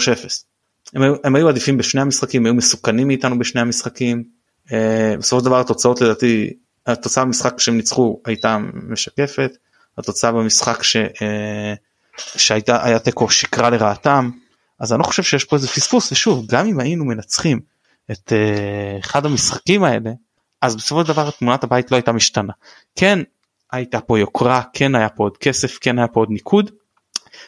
הם, 0.94 1.02
הם 1.24 1.36
היו 1.36 1.48
עדיפים 1.48 1.78
בשני 1.78 2.00
המשחקים 2.00 2.46
היו 2.46 2.54
מסוכנים 2.54 3.06
מאיתנו 3.06 3.38
בשני 3.38 3.60
המשחקים 3.60 4.24
אה, 4.72 5.14
בסופו 5.18 5.40
של 5.40 5.44
דבר 5.44 5.60
התוצאות 5.60 6.00
לדעתי 6.00 6.50
התוצאה 6.86 7.24
במשחק 7.24 7.60
שהם 7.60 7.76
ניצחו 7.76 8.20
הייתה 8.24 8.58
משקפת 8.72 9.50
התוצאה 9.98 10.32
במשחק 10.32 10.82
ש, 10.82 10.96
שהייתה 12.36 12.84
היה 12.84 12.98
תיקו 12.98 13.30
שקרה 13.30 13.70
לרעתם 13.70 14.30
אז 14.78 14.92
אני 14.92 14.98
לא 14.98 15.04
חושב 15.04 15.22
שיש 15.22 15.44
פה 15.44 15.56
איזה 15.56 15.68
פספוס 15.68 16.12
ושוב 16.12 16.46
גם 16.48 16.66
אם 16.66 16.80
היינו 16.80 17.04
מנצחים 17.04 17.60
את 18.10 18.32
אה, 18.32 18.98
אחד 19.00 19.26
המשחקים 19.26 19.84
האלה 19.84 20.10
אז 20.62 20.76
בסופו 20.76 21.02
של 21.02 21.08
דבר 21.08 21.30
תמונת 21.30 21.64
הבית 21.64 21.90
לא 21.90 21.96
הייתה 21.96 22.12
משתנה 22.12 22.52
כן 22.96 23.18
הייתה 23.72 24.00
פה 24.00 24.18
יוקרה 24.18 24.62
כן 24.72 24.94
היה 24.94 25.08
פה 25.08 25.22
עוד 25.22 25.36
כסף 25.36 25.78
כן 25.80 25.98
היה 25.98 26.08
פה 26.08 26.20
עוד 26.20 26.30
ניקוד. 26.30 26.70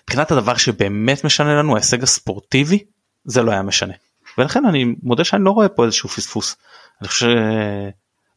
מבחינת 0.04 0.30
הדבר 0.30 0.56
שבאמת 0.56 1.24
משנה 1.24 1.54
לנו 1.54 1.74
ההישג 1.74 2.02
הספורטיבי 2.02 2.84
זה 3.24 3.42
לא 3.42 3.50
היה 3.50 3.62
משנה 3.62 3.94
ולכן 4.38 4.66
אני 4.66 4.94
מודה 5.02 5.24
שאני 5.24 5.44
לא 5.44 5.50
רואה 5.50 5.68
פה 5.68 5.84
איזשהו 5.84 6.08
פספוס. 6.08 6.56
אני 7.00 7.08
חושב 7.08 7.26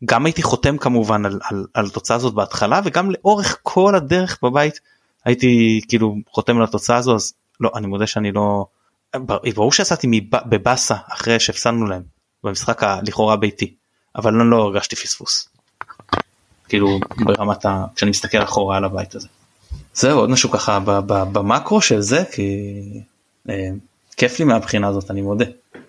שגם 0.04 0.26
הייתי 0.26 0.44
חותם 0.44 0.78
כמובן 0.78 1.26
על, 1.26 1.40
על, 1.44 1.66
על 1.74 1.86
התוצאה 1.86 2.18
הזאת 2.18 2.34
בהתחלה 2.34 2.82
וגם 2.86 3.12
לאורך 3.12 3.60
כל 3.64 3.96
הדרך 3.96 4.40
בבית 4.44 4.80
הייתי 5.26 5.82
כאילו 5.88 6.16
חותם 6.30 6.58
על 6.58 6.64
התוצאה 6.64 6.98
הזו 6.98 7.16
אז 7.16 7.34
לא 7.60 7.72
אני 7.76 7.88
מודה 7.88 8.08
שאני 8.08 8.32
לא 8.32 8.66
ברור 9.56 9.72
שיצאתי 9.72 10.22
בבאסה 10.30 10.96
אחרי 11.10 11.40
שהפסדנו 11.40 11.86
להם 11.86 12.04
במשחק 12.44 12.84
הלכאורה 12.84 13.36
ביתי 13.36 13.76
אבל 14.16 14.42
אני 14.42 14.50
לא 14.50 14.58
הרגשתי 14.58 14.96
פספוס. 14.96 15.50
כאילו 16.70 17.00
ברמת 17.26 17.66
ה... 17.66 17.86
כשאני 17.96 18.12
מסתכל 18.12 18.44
אחורה 18.44 18.78
על 18.78 18.84
הבית 18.84 19.16
הזה. 19.16 19.28
זהו 19.96 20.20
עוד 20.20 20.30
משהו 20.30 20.52
ככה 20.52 20.80
במקרו 21.06 21.82
של 21.82 22.02
זה 22.02 22.24
כי 22.32 22.74
אה, 23.50 23.70
כיף 24.18 24.40
לי 24.40 24.46
מהבחינה 24.46 24.88
הזאת 24.88 25.12
אני 25.12 25.22
מודה. 25.22 25.46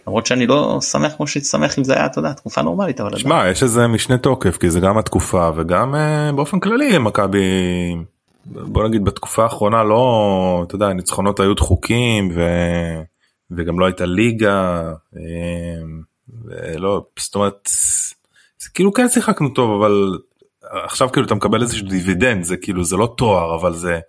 למרות 0.07 0.27
שאני 0.27 0.47
לא 0.47 0.81
שמח 0.81 1.13
כמו 1.17 1.27
שהייתי 1.27 1.49
שמח 1.49 1.79
אם 1.79 1.85
זה 1.85 1.95
היה 1.95 2.07
אתה 2.07 2.19
יודע 2.19 2.33
תקופה 2.33 2.63
נורמלית 2.63 3.01
אבל 3.01 3.17
שמע 3.19 3.49
יש 3.51 3.63
איזה 3.63 3.87
משנה 3.87 4.19
תוקף 4.19 4.57
כי 4.57 4.71
זה 4.71 4.81
גם 4.81 4.99
התקופה 4.99 5.51
וגם 5.57 5.95
אה, 5.95 6.33
באופן 6.33 6.61
כללי 6.61 6.99
מכבי 6.99 7.47
בוא 8.47 8.89
נגיד 8.89 9.05
בתקופה 9.05 9.43
האחרונה 9.43 9.85
לא 9.85 10.65
אתה 10.67 10.75
יודע 10.75 10.93
ניצחונות 10.93 11.41
היו 11.41 11.55
דחוקים 11.55 12.31
ו... 12.35 12.41
וגם 13.51 13.81
לא 13.81 13.87
הייתה 13.87 14.07
ליגה. 14.07 14.93
אה, 15.17 15.23
ולא 16.45 17.05
זאת 17.19 17.35
אומרת 17.35 17.69
זה 18.59 18.69
כאילו 18.75 18.93
כן 18.93 19.09
שיחקנו 19.09 19.49
טוב 19.49 19.83
אבל 19.83 20.19
עכשיו 20.71 21.13
כאילו 21.13 21.27
אתה 21.27 21.35
מקבל 21.35 21.63
איזה 21.63 21.77
דיווידנד 21.83 22.45
זה 22.45 22.57
כאילו 22.57 22.85
זה 22.85 22.97
לא 22.97 23.15
תואר 23.17 23.55
אבל 23.55 23.73
זה 23.73 24.01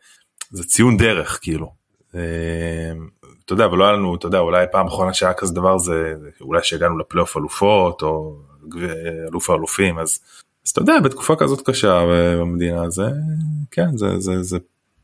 זה 0.50 0.64
ציון 0.64 0.98
דרך 0.98 1.40
כאילו. 1.42 1.72
אה, 2.16 2.22
אתה 3.46 3.54
יודע 3.54 3.68
ולא 3.68 3.84
היה 3.84 3.94
לנו 3.94 4.16
אתה 4.16 4.28
יודע 4.28 4.40
אולי 4.40 4.66
פעם 4.72 4.88
אחרונה 4.88 5.14
שהיה 5.14 5.34
כזה 5.34 5.54
דבר 5.54 5.78
זה 5.78 6.14
אולי 6.42 6.64
שהגענו 6.64 6.98
לפלייאוף 6.98 7.38
אלופות 7.38 8.02
או 8.02 8.36
אלוף 9.28 9.50
האלופים 9.50 10.00
אז 10.00 10.20
אז 10.66 10.72
אתה 10.72 10.82
יודע 10.82 11.00
בתקופה 11.00 11.36
כזאת 11.36 11.70
קשה 11.70 12.04
במדינה 12.40 12.90
זה 12.90 13.06
כן 13.72 13.98
זה 13.98 14.20
זה 14.20 14.44
זה 14.44 14.58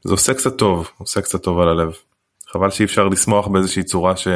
זה 0.03 0.13
עושה 0.13 0.33
קצת 0.33 0.57
טוב 0.57 0.89
עושה 0.97 1.21
קצת 1.21 1.43
טוב 1.43 1.59
על 1.59 1.67
הלב. 1.69 1.93
חבל 2.47 2.69
שאי 2.69 2.85
אפשר 2.85 3.07
לשמוח 3.07 3.47
באיזושהי 3.47 3.83
צורה 3.83 4.17
ש... 4.17 4.27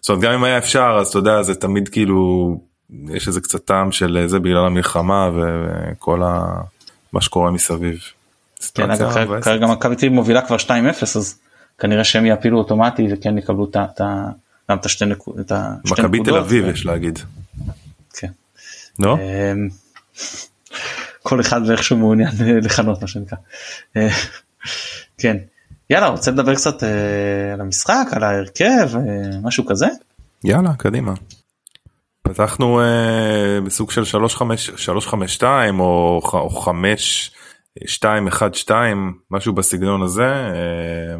זאת 0.00 0.08
אומרת 0.08 0.24
גם 0.24 0.32
אם 0.32 0.44
היה 0.44 0.58
אפשר 0.58 0.96
אז 1.00 1.08
אתה 1.08 1.18
יודע 1.18 1.42
זה 1.42 1.54
תמיד 1.54 1.88
כאילו 1.88 2.56
יש 2.90 3.28
איזה 3.28 3.40
קצת 3.40 3.64
טעם 3.64 3.92
של 3.92 4.24
זה 4.26 4.38
בגלל 4.38 4.66
המלחמה 4.66 5.30
וכל 5.34 6.22
ה... 6.22 6.60
מה 7.12 7.20
שקורה 7.20 7.50
מסביב. 7.50 7.98
כן, 8.74 8.90
אגב, 8.90 9.40
כרגע 9.40 9.66
מכבי 9.66 9.96
תל 9.96 10.08
מובילה 10.08 10.46
כבר 10.46 10.56
2-0 10.56 10.68
אז 11.02 11.38
כנראה 11.78 12.04
שהם 12.04 12.26
יעפילו 12.26 12.58
אוטומטי 12.58 13.08
וכן 13.12 13.38
יקבלו 13.38 13.70
את 13.74 14.00
ה... 14.00 14.28
גם 14.70 14.78
את 14.78 14.86
השתי 14.86 15.04
נקודות. 15.04 15.52
מכבי 15.84 16.20
תל 16.24 16.36
אביב 16.36 16.68
יש 16.68 16.86
להגיד. 16.86 17.18
כן. 18.12 18.30
לא? 18.98 19.16
אמ, 19.16 19.68
כל 21.22 21.40
אחד 21.40 21.60
ואיך 21.66 21.82
שהוא 21.82 21.98
מעוניין 21.98 22.30
לכנות 22.62 23.02
מה 23.02 23.08
שנקרא. 23.08 23.38
אה, 23.96 24.08
כן. 25.18 25.36
יאללה 25.90 26.08
רוצה 26.08 26.30
לדבר 26.30 26.54
קצת 26.54 26.82
אה, 26.82 27.52
על 27.52 27.60
המשחק 27.60 28.06
על 28.12 28.22
ההרכב 28.22 28.90
אה, 28.96 29.38
משהו 29.42 29.66
כזה? 29.66 29.86
יאללה 30.44 30.74
קדימה. 30.74 31.12
פתחנו 32.22 32.80
אה, 32.80 33.60
בסוג 33.64 33.90
של 33.90 34.04
352 34.04 35.80
או, 35.80 36.20
או 36.32 36.50
5212 36.50 38.88
משהו 39.30 39.52
בסגנון 39.52 40.02
הזה. 40.02 40.24
אה, 40.24 41.16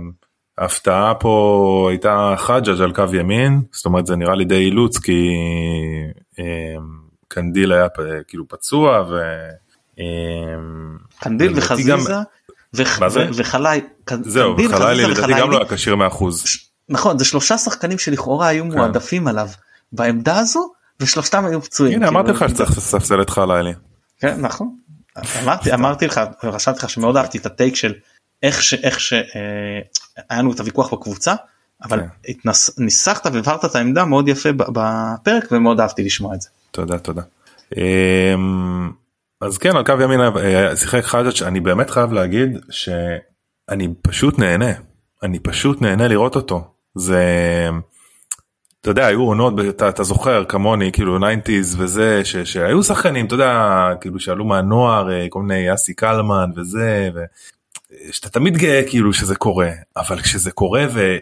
ההפתעה 0.59 1.14
פה 1.14 1.87
הייתה 1.90 2.35
חג'אג' 2.38 2.80
על 2.80 2.92
קו 2.92 3.04
ימין 3.12 3.62
זאת 3.73 3.87
אומרת 3.87 4.06
זה 4.06 4.16
נראה 4.16 4.35
לי 4.35 4.44
די 4.44 4.54
אילוץ 4.54 4.99
כי 4.99 5.28
אה, 6.38 6.44
קנדיל 7.28 7.73
היה 7.73 7.87
כאילו 8.28 8.49
פצוע 8.49 9.04
ו... 9.11 9.21
אה, 9.99 10.04
קנדיל 11.21 11.52
וחזיזה 11.56 12.14
וחלאילי 12.75 13.80
זהו 14.23 14.56
וחלאילי 14.58 15.04
לדעתי 15.04 15.32
גם 15.40 15.50
לא 15.50 15.56
היה 15.56 15.68
כשיר 15.68 15.94
100%. 15.94 15.99
נכון 16.88 17.18
זה 17.18 17.25
שלושה 17.25 17.59
שחקנים 17.59 17.99
שלכאורה 17.99 18.49
היו 18.49 18.64
כן. 18.64 18.76
מועדפים 18.76 19.28
עליו 19.28 19.49
בעמדה 19.92 20.38
הזו 20.38 20.73
ושלושתם 21.00 21.44
היו 21.44 21.62
פצועים. 21.62 21.94
הנה 21.94 22.08
אמרתי 22.08 22.30
לך 22.30 22.44
שצריך 22.49 22.70
לספסל 22.70 23.22
את 23.22 23.30
חלאילי. 23.30 23.72
כן 24.18 24.40
נכון. 24.40 24.76
אמרתי 25.42 25.75
אמרתי 25.75 26.06
לך 26.06 26.20
רשמתי 26.44 26.78
לך 26.78 26.90
שמאוד 26.90 27.16
אהבתי 27.16 27.38
את 27.38 27.46
ה 27.46 27.52
take 27.52 27.76
של 27.76 27.94
איך 28.42 28.62
שאיך 28.62 29.00
שהיה 29.00 29.22
לנו 30.30 30.52
את 30.52 30.61
הוויכוח 30.61 30.94
בקבוצה 30.94 31.34
אבל 31.84 32.00
כן. 32.00 32.50
ניסחת 32.78 33.26
והבהרת 33.26 33.64
את 33.64 33.75
העמדה 33.75 34.04
מאוד 34.04 34.28
יפה 34.28 34.49
בפרק 34.52 35.44
ומאוד 35.52 35.80
אהבתי 35.80 36.02
לשמוע 36.04 36.34
את 36.34 36.40
זה. 36.40 36.49
תודה 36.70 36.99
תודה. 36.99 37.22
אמ, 37.76 38.90
אז 39.40 39.58
כן 39.58 39.76
על 39.76 39.84
קו 39.84 39.92
ימין 40.00 40.20
אה, 40.20 40.76
שיחק 40.76 41.04
חג'אג' 41.04 41.42
אני 41.42 41.61
באמת 41.61 41.90
חייב 41.90 42.12
להגיד 42.12 42.58
שאני 42.70 43.88
פשוט 44.02 44.38
נהנה 44.38 44.72
אני 45.22 45.38
פשוט 45.38 45.82
נהנה 45.82 46.08
לראות 46.08 46.37
אותו 46.37 46.64
זה 46.94 47.25
אתה 48.82 48.90
יודע 48.90 49.06
היו 49.06 49.22
עונות 49.22 49.54
אתה, 49.68 49.88
אתה 49.88 50.02
זוכר 50.02 50.44
כמוני 50.44 50.92
כאילו 50.92 51.18
90's 51.18 51.76
וזה 51.76 52.24
ש, 52.24 52.36
שהיו 52.36 52.82
שחקנים 52.82 53.26
אתה 53.26 53.34
יודע 53.34 53.92
כאילו 54.00 54.20
שעלו 54.20 54.44
מהנוער 54.44 55.12
אה, 55.12 55.26
כל 55.28 55.42
מיני 55.42 55.74
אסי 55.74 55.94
קלמן 55.94 56.50
וזה 56.56 57.10
שאתה 58.12 58.28
תמיד 58.28 58.56
גאה 58.56 58.82
כאילו 58.88 59.12
שזה 59.12 59.34
קורה. 59.34 59.70
אבל 59.96 60.20
כשזה 60.20 60.50
קורה 60.50 60.86
ו, 60.90 61.16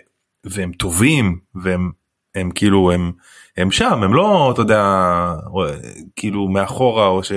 והם 0.45 0.73
טובים 0.73 1.39
והם 1.55 1.91
הם 2.35 2.51
כאילו 2.51 2.93
הם 2.93 3.13
הם 3.57 3.71
שם 3.71 4.03
הם 4.03 4.15
לא 4.15 4.51
אתה 4.53 4.61
יודע 4.61 4.85
כאילו 6.17 6.49
מאחורה 6.49 7.07
או 7.07 7.25
ש... 7.25 7.33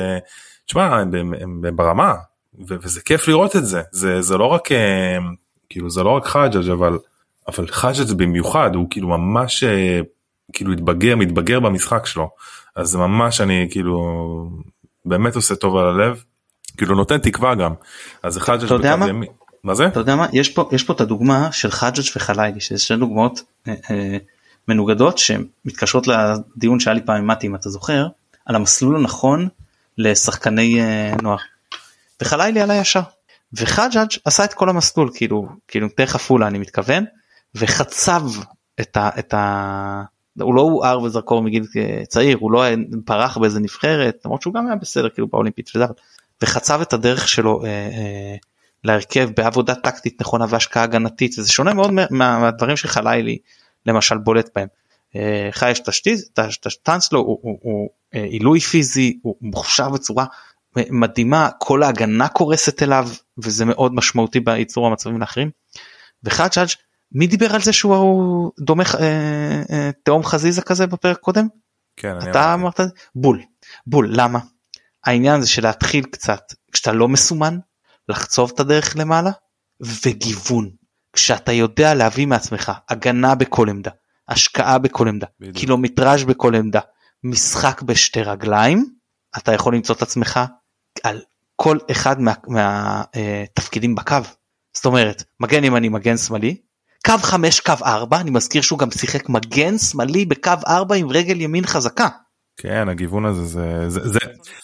תשמע 0.65 0.83
הם, 0.83 1.15
הם, 1.15 1.33
הם, 1.33 1.61
הם 1.65 1.75
ברמה 1.75 2.13
ו, 2.67 2.75
וזה 2.81 3.01
כיף 3.01 3.27
לראות 3.27 3.55
את 3.55 3.65
זה. 3.65 3.81
זה 3.91 4.21
זה 4.21 4.37
לא 4.37 4.45
רק 4.45 4.71
אה, 4.71 5.17
כאילו 5.69 5.89
זה 5.89 6.03
לא 6.03 6.09
רק 6.09 6.25
חג'אג' 6.25 6.69
אבל 6.69 6.97
אבל 7.47 7.67
חג'אג' 7.67 8.13
במיוחד 8.17 8.75
הוא 8.75 8.87
כאילו 8.89 9.07
ממש 9.07 9.63
אה, 9.63 9.99
כאילו 10.53 10.73
התבגר 10.73 11.15
מתבגר 11.15 11.59
במשחק 11.59 12.05
שלו 12.05 12.29
אז 12.75 12.89
זה 12.89 12.97
ממש 12.97 13.41
אני 13.41 13.67
כאילו 13.71 13.99
באמת 15.05 15.35
עושה 15.35 15.55
טוב 15.55 15.77
על 15.77 15.87
הלב 15.87 16.23
כאילו 16.77 16.95
נותן 16.95 17.17
תקווה 17.17 17.55
גם 17.55 17.73
אז 18.23 18.37
אחד 18.37 18.63
אתה 18.63 18.73
יודע 18.73 18.95
מה? 18.95 19.07
ימי... 19.07 19.25
מה 19.63 19.75
זה? 19.75 19.87
אתה 19.87 19.99
יודע 19.99 20.15
מה 20.15 20.27
יש 20.33 20.49
פה 20.49 20.69
יש 20.71 20.83
פה 20.83 20.93
את 20.93 21.01
הדוגמה 21.01 21.51
של 21.51 21.71
חג'ג' 21.71 22.03
וחליילי 22.15 22.59
שזה 22.59 22.79
שתי 22.79 22.95
דוגמאות 22.95 23.41
אה, 23.67 23.73
אה, 23.91 24.17
מנוגדות 24.67 25.17
שמתקשרות 25.17 26.07
לדיון 26.07 26.79
שהיה 26.79 26.93
לי 26.93 27.01
פעם 27.05 27.17
עם 27.17 27.27
מתי 27.27 27.47
אם 27.47 27.55
אתה 27.55 27.69
זוכר 27.69 28.07
על 28.45 28.55
המסלול 28.55 28.95
הנכון 28.95 29.47
לשחקני 29.97 30.81
אה, 30.81 31.13
נוער. 31.21 31.37
וחליילי 32.21 32.61
על 32.61 32.71
הישר 32.71 33.01
וחג'אג' 33.53 34.09
עשה 34.25 34.43
את 34.43 34.53
כל 34.53 34.69
המסלול 34.69 35.09
כאילו 35.13 35.47
כאילו 35.67 35.87
דרך 35.97 36.15
עפולה 36.15 36.47
אני 36.47 36.59
מתכוון 36.59 37.05
וחצב 37.55 38.21
את 38.81 38.97
ה... 38.97 39.09
את 39.19 39.33
ה... 39.33 40.03
הוא 40.41 40.55
לא 40.55 40.61
הואר 40.61 40.99
בזרקור 40.99 41.41
מגיל 41.41 41.63
צעיר 42.07 42.37
הוא 42.37 42.51
לא 42.51 42.63
פרח 43.05 43.37
באיזה 43.37 43.59
נבחרת 43.59 44.17
למרות 44.25 44.41
שהוא 44.41 44.53
גם 44.53 44.67
היה 44.67 44.75
בסדר 44.75 45.09
כאילו 45.09 45.27
באולימפית 45.27 45.69
וזה, 45.75 45.85
וחצב 46.41 46.81
את 46.81 46.93
הדרך 46.93 47.27
שלו 47.27 47.63
אה, 47.63 47.69
אה, 47.69 48.35
להרכב 48.83 49.29
בעבודה 49.37 49.75
טקטית 49.75 50.21
נכונה 50.21 50.45
והשקעה 50.49 50.83
הגנתית 50.83 51.39
וזה 51.39 51.51
שונה 51.51 51.73
מאוד 51.73 51.91
מהדברים 52.11 52.77
שחלילי 52.77 53.37
למשל 53.85 54.17
בולט 54.17 54.49
בהם. 54.55 54.67
אה, 55.15 55.47
לך 55.49 55.65
יש 55.71 55.79
תשתית, 55.79 56.19
טאנסלו 56.83 57.19
הוא, 57.19 57.39
הוא, 57.41 57.59
הוא 57.61 57.89
אה, 58.15 58.23
עילוי 58.23 58.59
פיזי, 58.59 59.19
הוא 59.21 59.35
מוכשר 59.41 59.89
בצורה 59.89 60.25
מדהימה, 60.75 61.49
כל 61.59 61.83
ההגנה 61.83 62.27
קורסת 62.27 62.83
אליו 62.83 63.09
וזה 63.37 63.65
מאוד 63.65 63.95
משמעותי 63.95 64.39
בייצור 64.39 64.87
המצבים 64.87 65.21
האחרים. 65.21 65.49
וחג'אג' 66.23 66.67
מי 67.13 67.27
דיבר 67.27 67.55
על 67.55 67.61
זה 67.61 67.73
שהוא 67.73 68.51
דומה 68.59 68.83
אה, 68.99 69.63
אה, 69.71 69.89
תהום 70.03 70.23
חזיזה 70.23 70.61
כזה 70.61 70.87
בפרק 70.87 71.17
קודם? 71.17 71.47
כן, 71.97 72.17
אתה 72.17 72.53
אמרת 72.53 72.79
בול 73.15 73.41
בול 73.87 74.09
למה 74.11 74.39
העניין 75.05 75.41
זה 75.41 75.47
שלהתחיל 75.47 76.05
קצת 76.05 76.41
כשאתה 76.71 76.91
לא 76.91 77.07
מסומן 77.07 77.59
לחצוב 78.09 78.51
את 78.55 78.59
הדרך 78.59 78.97
למעלה 78.97 79.31
וגיוון 80.05 80.69
כשאתה 81.13 81.51
יודע 81.51 81.93
להביא 81.93 82.27
מעצמך 82.27 82.71
הגנה 82.89 83.35
בכל 83.35 83.69
עמדה 83.69 83.91
השקעה 84.27 84.77
בכל 84.77 85.07
עמדה 85.07 85.27
בדיוק. 85.39 85.57
קילומטראז' 85.57 86.23
בכל 86.23 86.55
עמדה 86.55 86.79
משחק 87.23 87.81
בשתי 87.81 88.21
רגליים 88.21 88.85
אתה 89.37 89.53
יכול 89.53 89.75
למצוא 89.75 89.95
את 89.95 90.01
עצמך 90.01 90.39
על 91.03 91.21
כל 91.55 91.77
אחד 91.91 92.15
מהתפקידים 92.21 93.95
מה, 93.95 94.01
uh, 94.01 94.05
בקו 94.05 94.29
זאת 94.73 94.85
אומרת 94.85 95.23
מגן 95.39 95.63
ימני 95.63 95.89
מגן 95.89 96.17
שמאלי 96.17 96.57
קו 97.05 97.17
5 97.21 97.59
קו 97.59 97.73
4 97.85 98.19
אני 98.19 98.31
מזכיר 98.31 98.61
שהוא 98.61 98.79
גם 98.79 98.91
שיחק 98.91 99.29
מגן 99.29 99.77
שמאלי 99.77 100.25
בקו 100.25 100.51
4 100.67 100.95
עם 100.95 101.09
רגל 101.09 101.41
ימין 101.41 101.65
חזקה. 101.65 102.07
כן 102.57 102.89
הגיוון 102.89 103.25
הזה 103.25 103.45
זה 103.45 103.89
זה, 103.89 103.99
זה 104.03 104.19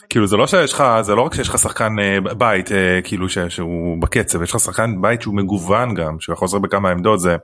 כאילו 0.10 0.28
זה 0.28 0.38
לא 0.38 0.48
שיש 0.48 0.74
לך 0.74 0.84
זה 1.02 1.16
לא 1.16 1.22
רק 1.22 1.36
שיש 1.36 1.50
לך 1.50 1.60
שחקן 1.60 1.92
uh, 2.00 2.34
בית 2.34 2.68
uh, 2.68 2.72
כאילו 3.04 3.30
ש, 3.30 3.38
שהוא 3.38 4.02
בקצב 4.02 4.42
יש 4.42 4.52
לך 4.52 4.60
שחקן 4.60 5.02
בית 5.02 5.22
שהוא 5.22 5.36
מגוון 5.36 5.94
גם 5.94 6.20
שהוא 6.20 6.34
יכול 6.34 6.46
לעזור 6.46 6.60
בכמה 6.60 6.90
עמדות 6.90 7.20
זה. 7.20 7.36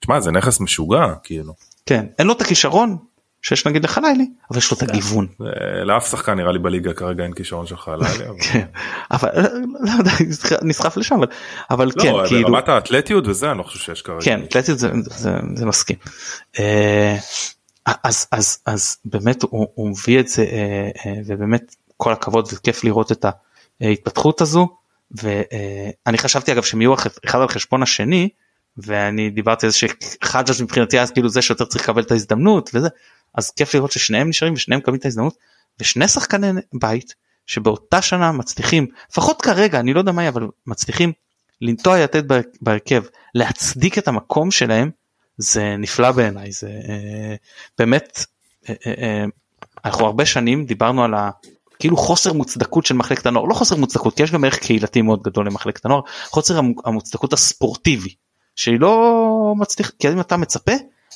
תשמע 0.00 0.20
זה 0.20 0.30
נכס 0.30 0.60
משוגע 0.60 1.06
כאילו. 1.22 1.52
כן 1.86 2.06
אין 2.18 2.26
לו 2.26 2.32
את 2.32 2.40
הכישרון 2.40 2.96
שיש 3.44 3.66
נגיד 3.66 3.84
לחלילי 3.84 4.26
אבל 4.50 4.58
יש 4.58 4.70
לו 4.70 4.76
את 4.76 4.82
הגיוון. 4.82 5.26
לאף 5.84 6.10
שחקן 6.10 6.32
נראה 6.32 6.52
לי 6.52 6.58
בליגה 6.58 6.92
כרגע 6.92 7.24
אין 7.24 7.32
כישרון 7.32 7.66
של 7.66 7.76
חלילי. 7.76 8.04
כן 8.52 8.66
אבל 9.10 9.28
לא 9.80 9.92
נסחף 10.62 10.96
לשם 10.96 11.16
אבל 11.70 11.90
כן 11.90 12.12
כאילו. 12.28 12.48
ברמת 12.48 12.68
האתלטיות 12.68 13.26
וזה 13.26 13.50
אני 13.50 13.58
לא 13.58 13.62
חושב 13.62 13.78
שיש 13.78 14.02
כרגע. 14.02 14.20
כן 14.24 14.42
אתלטיות 14.42 14.78
זה 14.78 15.66
מסכים. 15.66 15.96
אה, 16.58 17.16
אז 18.04 18.26
אז 18.32 18.58
אז 18.66 18.96
באמת 19.04 19.42
הוא, 19.42 19.90
מביא 19.90 20.20
את 20.20 20.28
זה 20.28 20.42
אה, 20.42 20.90
אה, 21.06 21.20
ובאמת 21.26 21.74
כל 21.96 22.12
הכבוד 22.12 22.48
וכיף 22.52 22.84
לראות 22.84 23.12
את 23.12 23.26
ההתפתחות 23.80 24.40
הזו 24.40 24.68
ואני 25.10 26.18
חשבתי 26.18 26.52
אגב 26.52 26.62
שהם 26.62 26.80
יהיו 26.82 26.94
אחד 27.24 27.40
על 27.40 27.48
חשבון 27.48 27.82
השני 27.82 28.28
ואני 28.76 29.30
דיברתי 29.30 29.66
על 29.66 29.72
זה 29.72 29.78
שחג'אג' 29.78 30.62
מבחינתי 30.62 31.00
אז 31.00 31.10
כאילו 31.10 31.28
זה 31.28 31.42
שיותר 31.42 31.64
צריך 31.64 31.84
לקבל 31.84 32.02
את 32.02 32.10
ההזדמנות 32.10 32.70
וזה 32.74 32.88
אז 33.34 33.50
כיף 33.50 33.74
לראות 33.74 33.92
ששניהם 33.92 34.28
נשארים 34.28 34.54
ושניהם 34.54 34.80
מקבלים 34.80 35.00
את 35.00 35.04
ההזדמנות 35.04 35.34
ושני 35.80 36.08
שחקני 36.08 36.46
בית 36.72 37.14
שבאותה 37.46 38.02
שנה 38.02 38.32
מצליחים 38.32 38.86
לפחות 39.10 39.42
כרגע 39.42 39.80
אני 39.80 39.94
לא 39.94 39.98
יודע 39.98 40.12
מה 40.12 40.22
יהיה 40.22 40.30
אבל 40.30 40.46
מצליחים 40.66 41.12
לנטוע 41.60 41.98
יתד 41.98 42.22
בהרכב 42.60 43.02
להצדיק 43.34 43.98
את 43.98 44.08
המקום 44.08 44.50
שלהם 44.50 44.90
זה 45.38 45.76
נפלא 45.78 46.12
בעיניי 46.12 46.52
זה 46.52 46.68
אה, 46.68 47.34
באמת 47.78 48.24
אה, 48.68 48.74
אה, 48.86 48.94
אה, 48.98 49.24
אנחנו 49.84 50.06
הרבה 50.06 50.26
שנים 50.26 50.64
דיברנו 50.64 51.04
על 51.04 51.14
ה... 51.14 51.30
כאילו 51.78 51.96
חוסר 51.96 52.32
מוצדקות 52.32 52.86
של 52.86 52.94
מחלקת 52.94 53.26
הנוער 53.26 53.46
לא 53.46 53.54
חוסר 53.54 53.76
מוצדקות 53.76 54.16
כי 54.16 54.22
יש 54.22 54.30
גם 54.30 54.44
ערך 54.44 54.58
קהילתי 54.58 55.02
מאוד 55.02 55.22
גדול 55.22 55.46
למחלקת 55.46 55.84
הנוער 55.84 56.00
חוסר 56.30 56.60
המוצדקות 56.84 57.32
הספורטיבי 57.32 58.14
שהיא 58.56 58.80
לא 58.80 59.54
מצליח 59.56 59.90
כי 59.98 60.08
אם 60.08 60.20
אתה 60.20 60.36
מצפה 60.36 60.72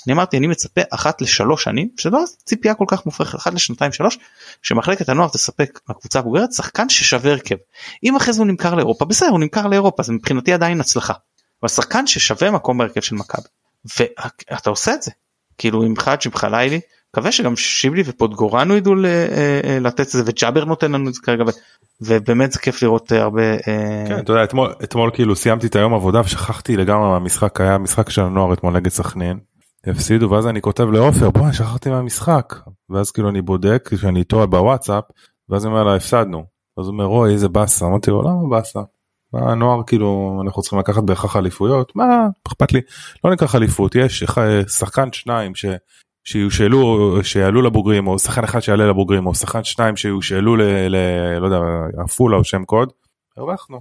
אני 0.08 0.12
אמרתי 0.14 0.36
אני 0.36 0.46
מצפה 0.46 0.80
אחת 0.90 1.22
לשלוש 1.22 1.64
שנים 1.64 1.88
שלא 1.96 2.24
ציפייה 2.44 2.74
כל 2.74 2.84
כך 2.88 3.06
מופרכת 3.06 3.38
אחת 3.38 3.54
לשנתיים 3.54 3.92
שלוש 3.92 4.18
שמחלקת 4.62 5.08
הנוער 5.08 5.28
תספק 5.28 5.80
לקבוצה 5.90 6.18
הבוגרת 6.18 6.52
שחקן 6.52 6.88
ששווה 6.88 7.32
הרכב 7.32 7.56
אם 8.04 8.16
אחרי 8.16 8.32
זה 8.32 8.40
הוא 8.40 8.46
נמכר 8.46 8.74
לאירופה 8.74 9.04
בסדר 9.04 9.28
הוא 9.28 9.40
נמכר 9.40 9.66
לאירופה 9.66 10.02
זה 10.02 10.12
מבחינתי 10.12 10.52
עדיין 10.52 10.80
הצלחה. 10.80 11.12
אבל 11.62 11.68
שחקן 11.68 12.06
ששווה 12.06 12.50
מקום 12.50 12.78
בהרכב 12.78 13.00
של 13.00 13.14
מכבי 13.14 13.48
ואתה 13.98 14.70
עושה 14.70 14.94
את 14.94 15.02
זה 15.02 15.10
כאילו 15.58 15.82
עם 15.82 15.96
חאג' 15.96 16.20
עם 16.26 16.32
חלילי 16.32 16.80
מקווה 17.12 17.32
שגם 17.32 17.56
שיבלי 17.56 18.02
ופודגורנו 18.06 18.76
ידעו 18.76 18.94
אה, 19.04 19.26
אה, 19.64 19.78
לתת 19.80 20.00
את 20.00 20.08
זה 20.08 20.22
וג'אבר 20.26 20.64
נותן 20.64 20.92
לנו 20.92 21.08
את 21.08 21.14
זה 21.14 21.20
כרגע 21.22 21.44
ובאמת 22.00 22.52
זה 22.52 22.58
כיף 22.58 22.82
לראות 22.82 23.12
אה, 23.12 23.22
הרבה 23.22 23.58
כן, 24.08 24.18
אתה 24.18 24.32
יודע, 24.32 24.44
אתמול, 24.44 24.72
אתמול 24.84 25.10
כאילו 25.14 25.36
סיימתי 25.36 25.66
את 25.66 25.76
היום 25.76 25.94
עבודה 25.94 26.20
ושכחתי 26.20 26.76
לגמרי 26.76 27.08
מהמשחק 27.08 27.60
היה 27.60 27.78
משחק 27.78 28.10
של 28.10 28.22
הנוער 28.22 28.52
אתמול 28.52 28.74
נגד 28.74 28.88
סכנין. 28.88 29.38
הפסידו 29.86 30.30
ואז 30.30 30.46
אני 30.46 30.60
כותב 30.60 30.90
לעופר 30.90 31.30
בוא 31.30 31.52
שכחתי 31.52 31.90
מהמשחק 31.90 32.54
ואז 32.90 33.10
כאילו 33.10 33.28
אני 33.28 33.42
בודק 33.42 33.90
שאני 33.96 34.18
איתו 34.18 34.46
בוואטסאפ 34.46 35.04
ואז 35.48 35.66
אני 35.66 35.72
אומר 35.72 35.84
לה 35.84 35.96
הפסדנו 35.96 36.44
אז 36.78 36.86
הוא 36.86 36.92
אומר 36.92 37.04
רוי 37.04 37.32
איזה 37.32 37.48
באסה 37.48 37.86
אמרתי 37.86 38.10
לו 38.10 38.22
למה 38.22 38.48
באסה. 38.50 38.80
מה 39.32 39.52
הנוער 39.52 39.82
כאילו 39.86 40.40
אנחנו 40.44 40.62
צריכים 40.62 40.78
לקחת 40.78 41.02
בהכרח 41.02 41.36
אליפויות 41.36 41.96
מה 41.96 42.04
אכפת 42.48 42.72
לי 42.72 42.80
לא 43.24 43.30
ניקח 43.30 43.54
אליפות 43.54 43.94
יש 43.94 44.24
שחקן 44.68 45.12
שניים 45.12 45.54
ש... 45.54 45.66
שיושאלו 46.24 47.10
שיעלו 47.22 47.62
לבוגרים 47.62 48.06
או 48.06 48.18
שחקן 48.18 48.44
אחד 48.44 48.60
שיעלה 48.60 48.86
לבוגרים 48.86 49.26
או 49.26 49.34
שחקן 49.34 49.64
שניים 49.64 49.96
שיושאלו 49.96 50.56
ל... 50.56 50.62
ל... 50.62 50.96
לא 51.38 51.46
יודע 51.46 51.58
עפולה 52.04 52.36
או 52.36 52.44
שם 52.44 52.64
קוד. 52.64 52.92
הרווחנו. 53.36 53.80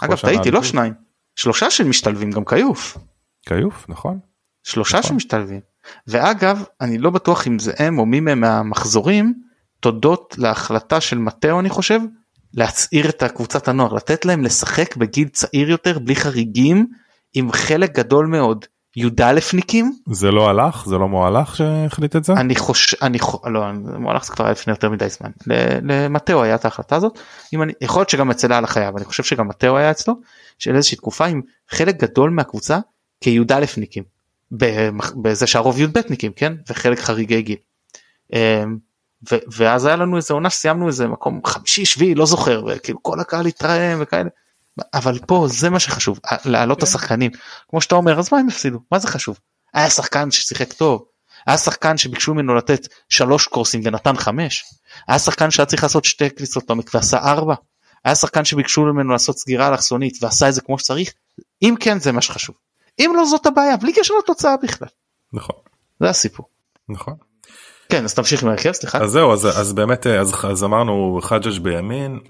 אגב 0.00 0.16
טעיתי 0.16 0.50
לא 0.50 0.62
שניים 0.62 0.94
שלושה 1.36 1.70
של 1.70 1.88
משתלבים 1.88 2.30
גם 2.30 2.44
כיוף. 2.44 2.98
כיוף 3.46 3.86
נכון. 3.88 4.18
שלושה 4.62 4.98
נכון. 4.98 5.08
שמשתלבים. 5.08 5.60
ואגב 6.06 6.64
אני 6.80 6.98
לא 6.98 7.10
בטוח 7.10 7.46
אם 7.46 7.58
זה 7.58 7.72
הם 7.78 7.98
או 7.98 8.06
מי 8.06 8.20
מהם 8.20 8.40
מהמחזורים 8.40 9.34
תודות 9.80 10.34
להחלטה 10.38 11.00
של 11.00 11.18
מטאו 11.18 11.60
אני 11.60 11.70
חושב 11.70 12.00
להצעיר 12.54 13.08
את 13.08 13.22
הקבוצת 13.22 13.68
הנוער 13.68 13.94
לתת 13.94 14.24
להם 14.24 14.44
לשחק 14.44 14.96
בגיל 14.96 15.28
צעיר 15.28 15.70
יותר 15.70 15.98
בלי 15.98 16.16
חריגים 16.16 16.86
עם 17.34 17.52
חלק 17.52 17.94
גדול 17.94 18.26
מאוד 18.26 18.64
י"א-ניקים. 18.96 19.92
זה 20.06 20.30
לא 20.30 20.48
הלך? 20.48 20.86
זה 20.86 20.98
לא 20.98 21.08
מועלך 21.08 21.56
שהחליט 21.56 22.16
את 22.16 22.24
זה? 22.24 22.32
אני 22.32 22.56
חושב, 22.56 22.96
אני 23.02 23.18
חושב, 23.18 23.48
לא, 23.48 23.72
מועלך 23.98 24.24
זה 24.24 24.32
כבר 24.32 24.44
היה 24.44 24.52
לפני 24.52 24.72
יותר 24.72 24.90
מדי 24.90 25.08
זמן. 25.08 25.30
למטאו 25.82 26.42
היה 26.42 26.54
את 26.54 26.64
ההחלטה 26.64 26.96
הזאת. 26.96 27.18
אם 27.52 27.62
אני, 27.62 27.72
יכול 27.80 28.00
להיות 28.00 28.10
שגם 28.10 28.30
אצל 28.30 28.52
הלך 28.52 28.76
היה, 28.76 28.88
אבל 28.88 28.96
אני 28.96 29.04
חושב 29.04 29.22
שגם 29.22 29.48
מטאו 29.48 29.76
היה 29.76 29.90
אצלו, 29.90 30.14
של 30.58 30.76
איזושהי 30.76 30.96
תקופה 30.96 31.26
עם 31.26 31.40
חלק 31.70 32.02
גדול 32.02 32.30
מהקבוצה 32.30 32.78
כי"א-ניקים. 33.20 34.21
בזה 35.22 35.46
שהרוב 35.46 35.80
י"ב-ניקים, 35.80 36.32
כן? 36.32 36.52
וחלק 36.68 36.98
חריגי 36.98 37.42
גיל. 37.42 37.56
אמ, 38.32 38.76
ואז 39.30 39.84
היה 39.84 39.96
לנו 39.96 40.16
איזה 40.16 40.34
עונה 40.34 40.50
שסיימנו 40.50 40.86
איזה 40.86 41.06
מקום 41.06 41.40
חמישי 41.46 41.84
שביעי 41.84 42.14
לא 42.14 42.26
זוכר 42.26 42.64
וכאילו 42.68 43.02
כל 43.02 43.20
הקהל 43.20 43.46
התרעם 43.46 43.98
וכאלה 44.02 44.28
אבל 44.94 45.18
פה 45.26 45.46
זה 45.50 45.70
מה 45.70 45.80
שחשוב 45.80 46.18
להעלות 46.44 46.78
את 46.78 46.82
כן. 46.82 46.88
השחקנים 46.88 47.30
כמו 47.68 47.80
שאתה 47.80 47.94
אומר 47.94 48.18
אז 48.18 48.32
מה 48.32 48.38
הם 48.38 48.48
הפסידו 48.48 48.78
מה 48.92 48.98
זה 48.98 49.08
חשוב 49.08 49.38
היה 49.74 49.90
שחקן 49.90 50.30
ששיחק 50.30 50.72
טוב 50.72 51.04
היה 51.46 51.58
שחקן 51.58 51.96
שביקשו 51.96 52.34
ממנו 52.34 52.54
לתת 52.54 52.88
שלוש 53.08 53.46
קורסים 53.46 53.80
ונתן 53.84 54.16
חמש 54.16 54.64
היה 55.08 55.18
שחקן 55.18 55.50
שהיה 55.50 55.66
צריך 55.66 55.82
לעשות 55.82 56.04
שתי 56.04 56.30
כניסות 56.30 56.70
עומק 56.70 56.94
ועשה 56.94 57.18
ארבע 57.18 57.54
היה 58.04 58.14
שחקן 58.14 58.44
שביקשו 58.44 58.82
ממנו 58.82 59.12
לעשות 59.12 59.38
סגירה 59.38 59.68
אלכסונית 59.68 60.22
ועשה 60.22 60.48
את 60.48 60.54
זה 60.54 60.60
כמו 60.60 60.78
שצריך 60.78 61.12
אם 61.62 61.74
כן 61.80 62.00
זה 62.00 62.12
מה 62.12 62.22
שחשוב 62.22 62.54
אם 62.98 63.12
לא 63.16 63.24
זאת 63.24 63.46
הבעיה 63.46 63.76
בלי 63.76 63.92
קשר 63.92 64.14
לתוצאה 64.18 64.56
בכלל. 64.62 64.88
נכון. 65.32 65.56
זה 66.00 66.08
הסיפור. 66.08 66.46
נכון. 66.88 67.14
כן 67.88 68.04
אז 68.04 68.14
תמשיך 68.14 68.42
עם 68.42 68.48
ההרכב 68.48 68.72
סליחה. 68.72 68.98
אז 68.98 69.10
זהו 69.10 69.32
אז, 69.32 69.46
אז 69.60 69.72
באמת 69.72 70.06
אז, 70.06 70.34
אז 70.44 70.64
אמרנו 70.64 71.18
חג'ג' 71.22 71.58
בימין 71.58 72.20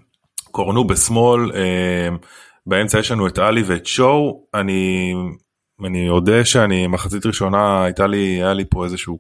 קורנו 0.51 0.87
בשמאל 0.87 1.53
אה, 1.55 2.09
באמצע 2.66 2.98
יש 2.98 3.11
לנו 3.11 3.27
את 3.27 3.38
עלי 3.38 3.62
ואת 3.66 3.87
שואו 3.87 4.46
אני 4.55 5.14
אני 5.87 6.07
יודע 6.07 6.44
שאני 6.44 6.87
מחצית 6.87 7.27
ראשונה 7.27 7.85
הייתה 7.85 8.07
לי 8.07 8.18
היה 8.18 8.53
לי 8.53 8.64
פה 8.70 8.85
איזשהו 8.85 9.18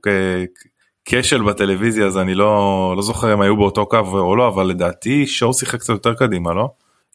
כשל 1.04 1.42
בטלוויזיה 1.42 2.06
אז 2.06 2.18
אני 2.18 2.34
לא 2.34 2.92
לא 2.96 3.02
זוכר 3.02 3.34
אם 3.34 3.40
היו 3.40 3.56
באותו 3.56 3.86
קו 3.86 3.98
או 4.12 4.36
לא 4.36 4.48
אבל 4.48 4.66
לדעתי 4.66 5.26
שואו 5.26 5.54
שיחק 5.54 5.80
קצת 5.80 5.88
יותר 5.88 6.14
קדימה 6.14 6.54
לא 6.54 6.68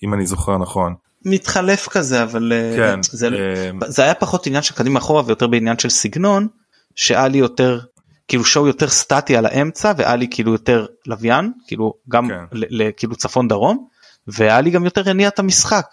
אם 0.03 0.13
אני 0.13 0.25
זוכר 0.25 0.57
נכון. 0.57 0.95
מתחלף 1.25 1.87
כזה 1.87 2.23
אבל 2.23 2.53
אה, 2.55 2.77
כן, 2.77 2.99
זה, 3.03 3.27
אה... 3.27 3.71
זה 3.87 4.03
היה 4.03 4.13
פחות 4.13 4.47
עניין 4.47 4.63
של 4.63 4.75
קדימה 4.75 4.99
אחורה 4.99 5.23
ויותר 5.25 5.47
בעניין 5.47 5.79
של 5.79 5.89
סגנון 5.89 6.47
שאלי 6.95 7.37
יותר 7.37 7.79
כאילו 8.27 8.43
שואו 8.43 8.67
יותר 8.67 8.87
סטטי 8.87 9.37
על 9.37 9.45
האמצע 9.45 9.93
ואלי 9.97 10.27
כאילו 10.31 10.51
יותר 10.51 10.85
לוויין 11.07 11.51
כאילו 11.67 11.93
גם 12.09 12.27
כן. 12.27 12.59
כאילו 12.97 13.15
צפון 13.15 13.47
דרום 13.47 13.87
ואלי 14.27 14.69
גם 14.69 14.85
יותר 14.85 15.09
הניע 15.09 15.27
את 15.27 15.39
המשחק. 15.39 15.87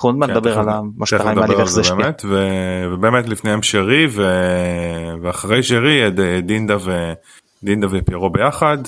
אנחנו 0.00 0.08
עוד 0.08 0.16
מעט 0.16 0.30
נדבר 0.30 0.58
על 0.58 0.66
מה 0.96 1.06
שקרה 1.06 1.30
עם 1.30 1.38
עלי 1.38 1.54
ואיך 1.54 1.68
זה 1.68 1.80
השפיע. 1.80 2.10
ובאמת 2.92 3.28
לפניהם 3.28 3.62
שרי 3.62 4.06
ואחרי 5.22 5.62
שרי 5.62 6.10
דינדה 6.42 6.76
ודינדה 7.62 7.86
ופיירו 7.90 8.30
ביחד. 8.30 8.78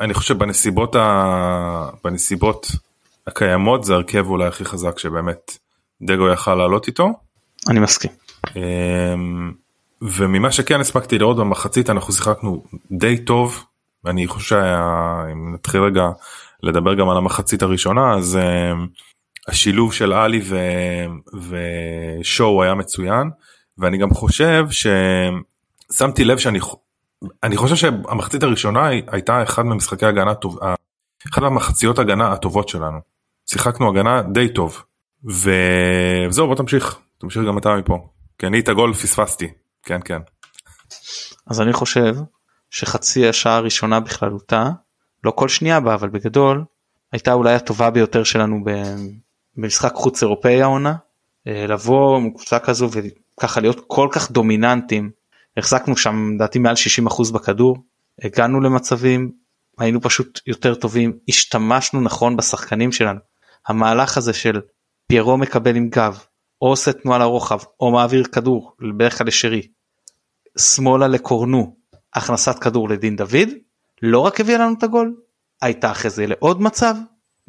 אני 0.00 0.14
חושב 0.14 0.38
בנסיבות 0.38 0.96
ה... 0.96 1.88
בנסיבות 2.04 2.70
הקיימות 3.30 3.84
זה 3.84 3.94
הרכב 3.94 4.26
אולי 4.26 4.46
הכי 4.46 4.64
חזק 4.64 4.98
שבאמת 4.98 5.58
דגו 6.02 6.28
יכל 6.28 6.54
לעלות 6.54 6.86
איתו. 6.86 7.12
אני 7.68 7.80
מסכים. 7.80 8.10
אמ, 8.56 9.52
וממה 10.02 10.52
שכן 10.52 10.80
הספקתי 10.80 11.18
לראות 11.18 11.36
במחצית 11.36 11.90
אנחנו 11.90 12.12
שיחקנו 12.12 12.64
די 12.90 13.18
טוב 13.18 13.64
ואני 14.04 14.26
חושב 14.26 14.56
שאם 14.56 15.54
נתחיל 15.54 15.80
רגע 15.80 16.08
לדבר 16.62 16.94
גם 16.94 17.08
על 17.08 17.16
המחצית 17.16 17.62
הראשונה 17.62 18.14
אז 18.14 18.36
אמ, 18.36 18.86
השילוב 19.48 19.92
של 19.92 20.12
עלי 20.12 20.40
ו... 20.44 20.58
ושואו 21.48 22.62
היה 22.62 22.74
מצוין 22.74 23.30
ואני 23.78 23.98
גם 23.98 24.10
חושב 24.10 24.66
ששמתי 24.70 26.24
לב 26.24 26.38
שאני 26.38 26.58
אני 27.42 27.56
חושב 27.56 27.76
שהמחצית 27.76 28.42
הראשונה 28.42 28.86
הייתה 28.86 29.42
אחד 29.42 29.62
ממשחקי 29.62 30.06
הגנה 30.06 30.34
טוב 30.34 30.58
אחת 31.28 31.42
מהמחציות 31.42 31.98
הגנה 31.98 32.32
הטובות 32.32 32.68
שלנו 32.68 33.09
שיחקנו 33.52 33.88
הגנה 33.88 34.22
די 34.22 34.48
טוב. 34.48 34.82
וזהו 35.24 36.46
בוא 36.46 36.54
תמשיך. 36.54 36.98
תמשיך 37.18 37.42
גם 37.48 37.58
אתה 37.58 37.76
מפה. 37.76 38.08
כי 38.38 38.46
אני 38.46 38.60
את 38.60 38.68
הגול 38.68 38.94
פספסתי. 38.94 39.48
כן 39.82 40.00
כן. 40.04 40.18
אז 41.46 41.60
אני 41.60 41.72
חושב 41.72 42.14
שחצי 42.70 43.28
השעה 43.28 43.56
הראשונה 43.56 44.00
בכללותה 44.00 44.70
לא 45.24 45.30
כל 45.30 45.48
שנייה 45.48 45.80
בה 45.80 45.94
אבל 45.94 46.08
בגדול 46.08 46.64
הייתה 47.12 47.32
אולי 47.32 47.54
הטובה 47.54 47.90
ביותר 47.90 48.24
שלנו 48.24 48.64
במשחק 49.56 49.92
חוץ 49.94 50.22
אירופאי 50.22 50.62
העונה. 50.62 50.94
אה, 51.46 51.66
לבוא 51.68 52.16
עם 52.16 52.30
קבוצה 52.30 52.58
כזו 52.58 52.88
וככה 52.92 53.60
להיות 53.60 53.80
כל 53.86 54.08
כך 54.12 54.30
דומיננטים. 54.30 55.10
החזקנו 55.56 55.96
שם 55.96 56.34
לדעתי 56.34 56.58
מעל 56.58 56.74
60% 57.08 57.32
בכדור. 57.32 57.76
הגענו 58.22 58.60
למצבים 58.60 59.32
היינו 59.78 60.00
פשוט 60.00 60.40
יותר 60.46 60.74
טובים. 60.74 61.12
השתמשנו 61.28 62.00
נכון 62.00 62.36
בשחקנים 62.36 62.92
שלנו 62.92 63.20
המהלך 63.68 64.16
הזה 64.16 64.32
של 64.32 64.60
פיירו 65.06 65.36
מקבל 65.38 65.76
עם 65.76 65.88
גב 65.88 66.18
או 66.62 66.68
עושה 66.68 66.92
תנועה 66.92 67.18
לרוחב 67.18 67.58
או 67.80 67.90
מעביר 67.90 68.24
כדור 68.24 68.76
בדרך 68.96 69.18
כלל 69.18 69.26
לשרי 69.26 69.68
שמאלה 70.58 71.08
לקורנו 71.08 71.76
הכנסת 72.14 72.58
כדור 72.58 72.88
לדין 72.88 73.16
דוד 73.16 73.48
לא 74.02 74.18
רק 74.18 74.40
הביאה 74.40 74.58
לנו 74.58 74.74
את 74.78 74.82
הגול 74.82 75.14
הייתה 75.62 75.90
אחרי 75.90 76.10
זה 76.10 76.26
לעוד 76.26 76.62
מצב 76.62 76.94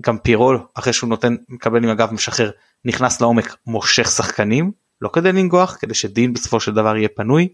גם 0.02 0.18
פירו 0.18 0.54
אחרי 0.74 0.94
שהוא 0.94 1.10
נותן 1.10 1.36
מקבל 1.50 1.84
עם 1.84 1.90
הגב 1.90 2.14
משחרר 2.14 2.52
נכנס 2.86 3.22
לעומק 3.22 3.56
מושך 3.68 4.12
שחקנים 4.12 4.72
לא 5.02 5.10
כדי 5.14 5.32
לנגוח 5.32 5.78
כדי 5.80 5.94
שדין 5.94 6.34
בסופו 6.34 6.60
של 6.60 6.72
דבר 6.72 6.98
יהיה 6.98 7.10
פנוי. 7.16 7.48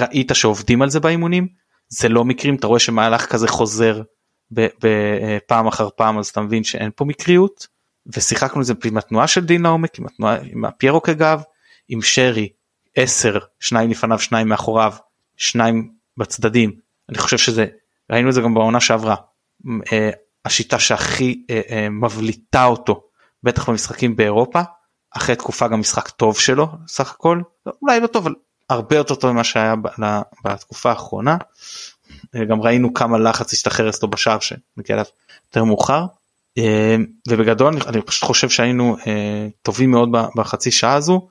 ראית 0.00 0.30
שעובדים 0.34 0.82
על 0.82 0.90
זה 0.90 1.00
באימונים 1.00 1.48
זה 1.88 2.08
לא 2.08 2.24
מקרים 2.24 2.54
אתה 2.54 2.66
רואה 2.66 2.78
שמהלך 2.78 3.26
כזה 3.26 3.48
חוזר 3.48 4.02
בפעם 4.50 5.66
אחר 5.66 5.88
פעם 5.96 6.18
אז 6.18 6.28
אתה 6.28 6.40
מבין 6.40 6.64
שאין 6.64 6.90
פה 6.96 7.04
מקריות 7.04 7.66
ושיחקנו 8.06 8.60
את 8.60 8.66
זה 8.66 8.74
עם 8.84 8.96
התנועה 8.96 9.26
של 9.26 9.44
דין 9.44 9.62
לעומק 9.62 9.98
עם 9.98 10.06
התנועה 10.06 10.36
עם 10.42 10.64
הפיירו 10.64 11.02
כגב 11.02 11.42
עם 11.88 12.02
שרי 12.02 12.48
10 12.96 13.38
שניים 13.60 13.90
לפניו 13.90 14.18
שניים 14.18 14.48
מאחוריו 14.48 14.92
שניים 15.36 15.92
בצדדים 16.16 16.72
אני 17.08 17.18
חושב 17.18 17.38
שזה 17.38 17.66
ראינו 18.12 18.28
את 18.28 18.34
זה 18.34 18.40
גם 18.40 18.54
בעונה 18.54 18.80
שעברה 18.80 19.14
אה, 19.92 20.10
השיטה 20.44 20.78
שהכי 20.78 21.44
אה, 21.50 21.60
אה, 21.70 21.88
מבליטה 21.88 22.64
אותו 22.64 23.04
בטח 23.42 23.68
במשחקים 23.68 24.16
באירופה 24.16 24.60
אחרי 25.16 25.36
תקופה 25.36 25.68
גם 25.68 25.80
משחק 25.80 26.08
טוב 26.08 26.38
שלו 26.38 26.68
סך 26.86 27.10
הכל 27.10 27.40
אולי 27.82 28.00
לא 28.00 28.06
טוב 28.06 28.26
אבל 28.26 28.34
הרבה 28.70 28.96
יותר 28.96 29.14
טוב 29.14 29.32
ממה 29.32 29.44
שהיה 29.44 29.74
בתקופה 30.44 30.90
האחרונה. 30.90 31.36
גם 32.48 32.62
ראינו 32.62 32.94
כמה 32.94 33.18
לחץ 33.18 33.52
השתחרר 33.52 33.88
אצלו 33.88 34.10
בשער 34.10 34.38
שנגיע 34.40 34.94
אליו 34.94 35.04
יותר 35.46 35.64
מאוחר. 35.64 36.06
ובגדול 37.28 37.74
אני 37.86 38.02
פשוט 38.02 38.24
חושב 38.24 38.48
שהיינו 38.48 38.96
טובים 39.62 39.90
מאוד 39.90 40.08
בחצי 40.36 40.70
שעה 40.70 40.94
הזו 40.94 41.28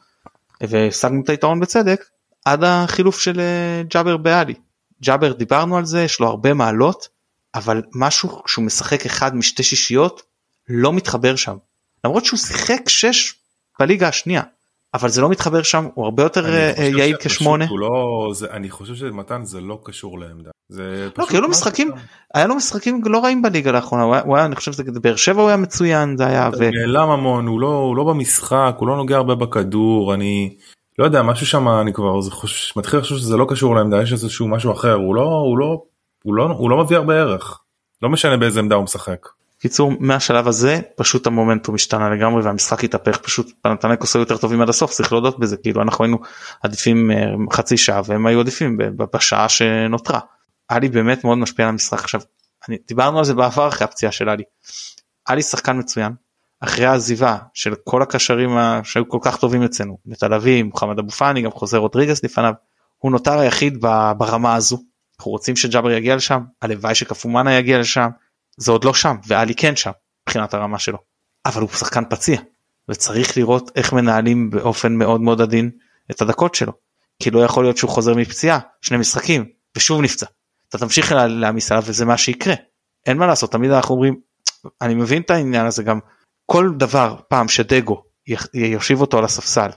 והשגנו 0.62 1.22
את 1.24 1.30
היתרון 1.30 1.60
בצדק 1.60 2.06
עד 2.46 2.64
החילוף 2.64 3.20
של 3.20 3.42
ג'אבר 3.88 4.18
באלי. 4.18 4.54
ג'אבר 5.04 5.34
דיברנו 5.34 5.78
על 5.78 5.86
זה 5.86 6.04
יש 6.04 6.20
לו 6.20 6.28
הרבה 6.28 6.54
מעלות 6.54 7.08
אבל 7.56 7.82
משהו 7.96 8.42
שהוא 8.48 8.66
משחק 8.66 9.06
אחד 9.06 9.36
משתי 9.36 9.64
שישיות 9.64 10.22
לא 10.70 10.94
מתחבר 10.94 11.36
שם 11.36 11.56
למרות 12.04 12.26
שהוא 12.26 12.40
שיחק 12.40 12.90
שש 12.90 13.34
בליגה 13.80 14.08
השנייה 14.08 14.42
אבל 14.94 15.10
זה 15.10 15.22
לא 15.22 15.30
מתחבר 15.30 15.64
שם 15.64 15.88
הוא 15.94 16.06
הרבה 16.06 16.24
יותר 16.24 16.46
אה, 16.46 16.74
יעיל 16.98 17.16
כשמונה. 17.20 17.66
לא, 17.72 18.30
זה, 18.34 18.52
אני 18.52 18.70
חושב 18.70 18.96
שמתן 18.96 19.46
זה 19.46 19.62
לא 19.62 19.80
קשור 19.84 20.20
לעמדה. 20.20 20.52
זה 20.70 21.10
לא, 21.18 21.26
כי 21.26 21.36
היו 21.36 21.42
לו 21.42 21.50
משחקים 21.50 21.92
היה 22.34 22.48
לו 22.48 22.56
משחקים 22.56 23.02
לא 23.06 23.24
רעים 23.24 23.42
בליגה 23.42 23.72
לאחרונה 23.72 24.04
הוא 24.04 24.14
היה, 24.14 24.24
הוא 24.24 24.38
היה 24.38 24.46
אני 24.46 24.56
חושב 24.56 24.72
שזה 24.72 25.00
באר 25.00 25.16
שבע 25.16 25.42
הוא 25.42 25.48
היה 25.48 25.58
מצוין 25.58 26.18
זה 26.18 26.28
היה. 26.28 26.50
ו... 26.60 26.70
נעלם 26.72 27.10
המון 27.10 27.48
הוא 27.48 27.62
לא 27.62 27.68
הוא 27.68 27.96
לא 27.96 28.04
במשחק 28.04 28.76
הוא 28.78 28.88
לא 28.88 28.98
נוגע 28.98 29.18
הרבה 29.18 29.36
בכדור 29.36 30.14
אני 30.14 30.56
לא 31.00 31.06
יודע 31.06 31.22
משהו 31.22 31.46
שם 31.46 31.68
אני 31.68 31.94
כבר 31.94 32.22
זה 32.22 32.32
חוש, 32.32 32.78
מתחיל 32.78 33.00
לחשוב 33.00 33.18
שזה 33.18 33.38
לא 33.38 33.46
קשור 33.50 33.76
לעמדה 33.76 34.02
יש 34.02 34.14
איזשהו 34.14 34.48
משהו 34.48 34.72
אחר 34.72 34.94
הוא 34.94 35.16
לא 35.16 35.24
הוא 35.24 35.58
לא 35.58 35.84
הוא 36.24 36.36
לא 36.36 36.44
הוא 36.44 36.70
לא 36.70 36.84
מביא 36.84 36.98
הרבה 36.98 37.20
ערך. 37.20 37.62
לא 38.02 38.10
משנה 38.10 38.38
באיזה 38.38 38.60
עמדה 38.60 38.76
הוא 38.76 38.84
משחק. 38.84 39.28
קיצור 39.62 39.92
מהשלב 40.00 40.48
הזה 40.48 40.80
פשוט 40.96 41.28
המומנטום 41.28 41.76
השתנה 41.76 42.10
לגמרי 42.10 42.44
והמשחק 42.44 42.84
התהפך 42.84 43.18
פשוט 43.18 43.52
פנתנקוס 43.62 44.16
היו 44.16 44.22
יותר 44.22 44.38
טובים 44.38 44.62
עד 44.62 44.70
הסוף 44.70 44.92
צריך 44.92 45.12
להודות 45.12 45.40
בזה 45.40 45.58
כאילו 45.58 45.82
אנחנו 45.82 46.04
היינו 46.06 46.18
עדיפים 46.64 47.12
אה, 47.12 47.26
חצי 47.54 47.78
שעה 47.78 48.02
והם 48.06 48.26
היו 48.26 48.40
עדיפים 48.40 48.78
בשעה 49.14 49.50
שנותרה. 49.50 50.20
עלי 50.68 50.90
באמת 50.90 51.24
מאוד 51.24 51.38
משפיע 51.38 51.66
על 51.66 51.70
המשחק 51.70 52.00
עכשיו 52.00 52.22
אני, 52.68 52.78
דיברנו 52.88 53.20
על 53.20 53.26
זה 53.26 53.34
בעבר 53.34 53.68
אחרי 53.68 53.86
הפציעה 53.86 54.12
של 54.12 54.30
עלי. 54.30 54.44
עלי 55.26 55.42
שחקן 55.42 55.80
מצוין 55.80 56.14
אחרי 56.60 56.86
העזיבה 56.86 57.38
של 57.54 57.76
כל 57.84 58.02
הקשרים 58.02 58.50
שהיו 58.84 59.10
כל 59.10 59.20
כך 59.22 59.38
טובים 59.38 59.64
אצלנו 59.64 59.98
בתל 60.06 60.34
אביב 60.34 60.66
מוחמד 60.66 61.00
אבו 61.00 61.10
פאני 61.10 61.42
גם 61.42 61.52
חוזר 61.52 61.78
רודריגס 61.78 62.24
לפניו 62.24 62.54
הוא 62.98 63.12
נותר 63.12 63.40
היחיד 63.40 63.82
ברמה 64.18 64.56
הזו 64.56 64.78
אנחנו 65.20 65.32
רוצים 65.32 65.56
שג'אבר 65.56 65.92
יגיע 65.92 66.16
לשם 66.16 66.42
הלוואי 66.62 66.96
שקפומאנה 66.96 67.54
יגיע 67.54 67.80
לשם 67.80 68.10
זה 68.62 68.72
עוד 68.72 68.84
לא 68.84 68.94
שם 68.94 69.16
ואלי 69.28 69.56
כן 69.56 69.76
שם 69.76 69.92
מבחינת 70.24 70.54
הרמה 70.54 70.80
שלו. 70.80 70.98
אבל 71.46 71.62
הוא 71.62 71.70
שחקן 71.70 72.04
פציע 72.10 72.42
וצריך 72.90 73.38
לראות 73.38 73.72
איך 73.76 73.94
מנהלים 73.94 74.50
באופן 74.50 74.96
מאוד 74.96 75.22
מאוד 75.22 75.42
עדין 75.42 75.72
את 76.12 76.22
הדקות 76.22 76.56
שלו. 76.56 76.74
כי 77.20 77.32
לא 77.32 77.40
יכול 77.40 77.64
להיות 77.64 77.78
שהוא 77.78 77.90
חוזר 77.90 78.14
מפציעה 78.14 78.60
שני 78.82 78.98
משחקים 78.98 79.46
ושוב 79.78 80.02
נפצע. 80.02 80.26
אתה 80.70 80.78
תמשיך 80.78 81.12
להעמיס 81.12 81.72
עליו 81.72 81.84
וזה 81.88 82.06
מה 82.06 82.18
שיקרה. 82.18 82.54
אין 83.06 83.18
מה 83.18 83.28
לעשות 83.28 83.52
תמיד 83.52 83.72
אנחנו 83.72 83.96
אומרים 83.96 84.20
אני 84.82 84.94
מבין 84.94 85.22
את 85.22 85.30
העניין 85.30 85.66
הזה 85.66 85.84
גם 85.84 86.00
כל 86.46 86.72
דבר 86.78 87.16
פעם 87.28 87.48
שדגו 87.48 88.04
יושיב 88.54 89.02
אותו 89.02 89.18
על 89.18 89.26
הספסל 89.26 89.70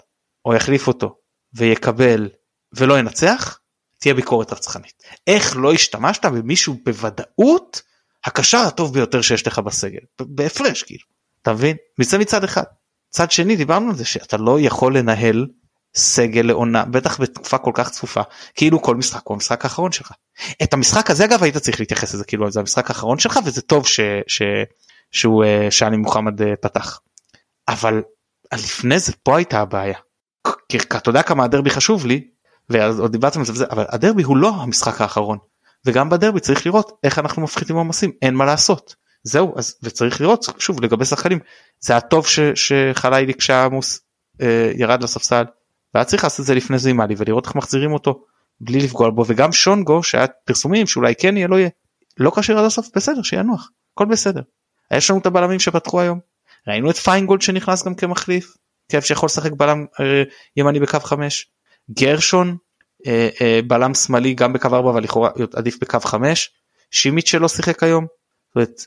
או 0.44 0.55
יחליף 0.55 0.88
אותו 0.88 1.16
ויקבל 1.55 2.29
ולא 2.73 2.99
ינצח 2.99 3.59
תהיה 3.99 4.14
ביקורת 4.14 4.53
רצחנית. 4.53 5.03
איך 5.27 5.57
לא 5.57 5.73
השתמשת 5.73 6.25
במישהו 6.25 6.77
בוודאות 6.85 7.83
הקשר 8.25 8.59
הטוב 8.59 8.95
ביותר 8.95 9.23
שיש 9.23 9.47
לך 9.47 9.59
בסגל 9.59 9.99
בהפרש 10.21 10.83
כאילו. 10.83 11.05
אתה 11.43 11.53
מבין? 11.53 11.77
זה 12.01 12.19
מצד 12.19 12.45
אחד. 12.45 12.63
צד 13.11 13.31
שני 13.31 13.57
דיברנו 13.57 13.91
על 13.91 13.97
זה 13.97 14.05
שאתה 14.05 14.37
לא 14.37 14.61
יכול 14.61 14.99
לנהל 14.99 15.47
סגל 15.97 16.41
לעונה 16.41 16.85
בטח 16.85 17.21
בתקופה 17.21 17.59
כל 17.59 17.71
כך 17.75 17.91
צפופה 17.91 18.23
כאילו 18.55 18.83
כל 18.83 18.97
משחק 18.97 19.23
הוא 19.25 19.35
המשחק 19.35 19.65
האחרון 19.65 19.93
שלך. 19.93 20.13
את 20.63 20.75
המשחק 20.75 21.11
הזה 21.11 21.25
אגב 21.25 21.43
היית 21.43 21.57
צריך 21.57 21.81
להתייחס 21.81 22.15
לזה 22.15 22.25
כאילו 22.25 22.51
זה 22.51 22.61
המשחק 22.61 22.91
האחרון 22.91 23.19
שלך 23.19 23.39
וזה 23.45 23.63
טוב 23.63 23.87
ש, 23.87 24.01
ש, 24.27 24.43
שהוא 25.11 25.45
אה, 25.45 25.71
שאלי 25.71 25.97
מוחמד 25.97 26.43
אה, 26.43 26.57
פתח. 26.61 27.01
אבל 27.69 28.03
לפני 28.55 28.99
זה 28.99 29.13
פה 29.23 29.37
הייתה 29.37 29.61
הבעיה. 29.61 29.99
אתה 30.77 31.11
יודע 31.11 31.23
כמה 31.23 31.45
הדרבי 31.45 31.71
חשוב 31.71 32.07
לי? 32.07 32.29
ועוד 32.69 33.13
דיברתם 33.13 33.41
על 33.41 33.47
זה 33.47 33.65
אבל 33.71 33.85
הדרבי 33.89 34.23
הוא 34.23 34.37
לא 34.37 34.49
המשחק 34.49 35.01
האחרון 35.01 35.39
וגם 35.87 36.11
בדרבי 36.11 36.40
צריך 36.40 36.66
לראות 36.66 36.92
איך 37.05 37.18
אנחנו 37.18 37.42
מפחיתים 37.42 37.77
עומסים 37.77 38.12
אין 38.23 38.35
מה 38.35 38.44
לעשות 38.44 38.94
זהו 39.23 39.55
אז 39.57 39.75
וצריך 39.83 40.20
לראות 40.20 40.47
שוב 40.59 40.83
לגבי 40.83 41.05
שחקנים 41.05 41.38
זה 41.81 41.97
הטוב 41.97 42.27
שחליילי 42.55 43.35
כשעמוס 43.35 44.01
אה, 44.42 44.73
ירד 44.75 45.03
לספסל 45.03 45.44
והיה 45.94 46.05
צריך 46.05 46.25
לעשות 46.25 46.40
את 46.40 46.47
זה 46.47 46.55
לפני 46.55 46.79
זה 46.79 46.90
עם 46.90 47.01
עלי 47.01 47.14
ולראות 47.18 47.47
איך 47.47 47.55
מחזירים 47.55 47.92
אותו 47.92 48.25
בלי 48.61 48.79
לפגוע 48.79 49.11
בו 49.11 49.25
וגם 49.27 49.53
שונגו 49.53 50.03
שהיה 50.03 50.27
פרסומים 50.44 50.87
שאולי 50.87 51.14
כן 51.14 51.37
יהיה 51.37 51.49
לא 51.49 51.57
יהיה 51.57 51.68
לא 52.18 52.33
כשיר 52.37 52.59
עד 52.59 52.64
הסוף 52.64 52.88
בסדר 52.97 53.23
שינוח 53.23 53.70
הכל 53.94 54.05
בסדר. 54.05 54.42
יש 54.92 55.11
לנו 55.11 55.20
את 55.20 55.27
הבלמים 55.27 55.59
שפתחו 55.59 56.01
היום 56.01 56.20
ראינו 56.68 56.90
את 56.90 56.97
פיינגולד 56.97 57.42
שנכנס 57.42 57.87
גם 57.87 57.94
כמחליף 57.94 58.55
כיף 58.90 59.05
שיכול 59.05 59.27
לשחק 59.27 59.53
בלם 59.53 59.87
אה, 60.01 60.23
ימני 60.57 60.81
בקו 60.81 61.01
5 61.01 61.47
גרשון 61.90 62.57
בלם 63.67 63.95
שמאלי 63.95 64.35
גם 64.35 64.53
בקו 64.53 64.69
4 64.69 64.90
אבל 64.90 65.03
לכאורה 65.03 65.31
עדיף 65.55 65.79
בקו 65.81 66.01
5 66.01 66.51
שימיץ' 66.90 67.29
שלא 67.29 67.49
שיחק 67.49 67.83
היום. 67.83 68.07
זאת 68.49 68.57
אומרת, 68.57 68.81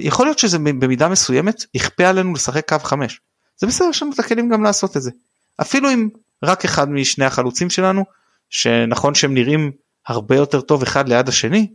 יכול 0.00 0.26
להיות 0.26 0.38
שזה 0.38 0.58
במידה 0.58 1.08
מסוימת 1.08 1.64
יכפה 1.74 2.06
עלינו 2.06 2.32
לשחק 2.32 2.68
קו 2.68 2.78
5 2.78 3.20
זה 3.56 3.66
בסדר 3.66 3.88
יש 3.90 4.02
לנו 4.02 4.12
את 4.12 4.18
הכלים 4.18 4.48
גם 4.48 4.62
לעשות 4.62 4.96
את 4.96 5.02
זה. 5.02 5.10
אפילו 5.60 5.90
אם 5.90 6.08
רק 6.42 6.64
אחד 6.64 6.90
משני 6.90 7.24
החלוצים 7.24 7.70
שלנו 7.70 8.04
שנכון 8.50 9.14
שהם 9.14 9.34
נראים 9.34 9.72
הרבה 10.06 10.36
יותר 10.36 10.60
טוב 10.60 10.82
אחד 10.82 11.08
ליד 11.08 11.28
השני 11.28 11.66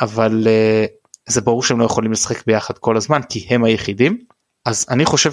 אבל 0.00 0.46
uh, 0.46 1.30
זה 1.32 1.40
ברור 1.40 1.62
שהם 1.62 1.80
לא 1.80 1.84
יכולים 1.84 2.12
לשחק 2.12 2.46
ביחד 2.46 2.78
כל 2.78 2.96
הזמן 2.96 3.20
כי 3.28 3.46
הם 3.50 3.64
היחידים. 3.64 4.18
אז 4.64 4.86
אני 4.90 5.04
חושב 5.04 5.30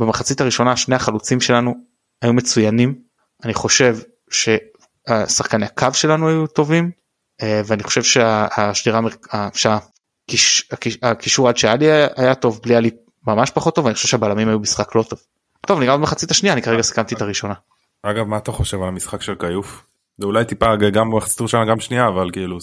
שבמחצית 0.00 0.40
הראשונה 0.40 0.76
שני 0.76 0.94
החלוצים 0.94 1.40
שלנו 1.40 1.74
היו 2.22 2.32
מצוינים. 2.32 2.94
אני 3.44 3.54
חושב 3.54 3.98
ששחקני 4.34 5.66
הקו 5.66 5.88
שלנו 5.92 6.28
היו 6.28 6.46
טובים 6.46 6.90
uh, 7.42 7.44
ואני 7.66 7.82
חושב 7.82 8.02
שהשדירה 8.02 9.00
שהקישור 10.28 11.48
עד 11.48 11.56
שהיה 11.56 11.76
לי 11.76 11.86
היה 12.16 12.34
טוב 12.34 12.60
בלי 12.62 12.74
היה 12.74 12.80
לי 12.80 12.90
ממש 13.26 13.50
פחות 13.50 13.74
טוב 13.74 13.84
ואני 13.84 13.94
חושב 13.94 14.08
שהבלמים 14.08 14.48
היו 14.48 14.58
משחק 14.58 14.94
לא 14.94 15.02
טוב. 15.02 15.18
טוב 15.66 15.80
נראה 15.80 15.96
במחצית 15.96 16.30
השנייה 16.30 16.52
אני 16.52 16.62
כרגע 16.62 16.82
סיכמתי 16.82 17.14
את 17.14 17.22
הראשונה. 17.22 17.54
אגב 18.02 18.24
מה 18.24 18.36
אתה 18.36 18.52
חושב 18.52 18.82
על 18.82 18.88
המשחק 18.88 19.22
של 19.22 19.34
כיוף? 19.34 19.86
זה 20.18 20.26
אולי 20.26 20.44
טיפה 20.44 20.76
גם 20.76 21.10
במחצית 21.10 21.40
הראשונה 21.40 21.64
גם 21.64 21.80
שנייה 21.80 22.08
אבל 22.08 22.30
כאילו. 22.32 22.58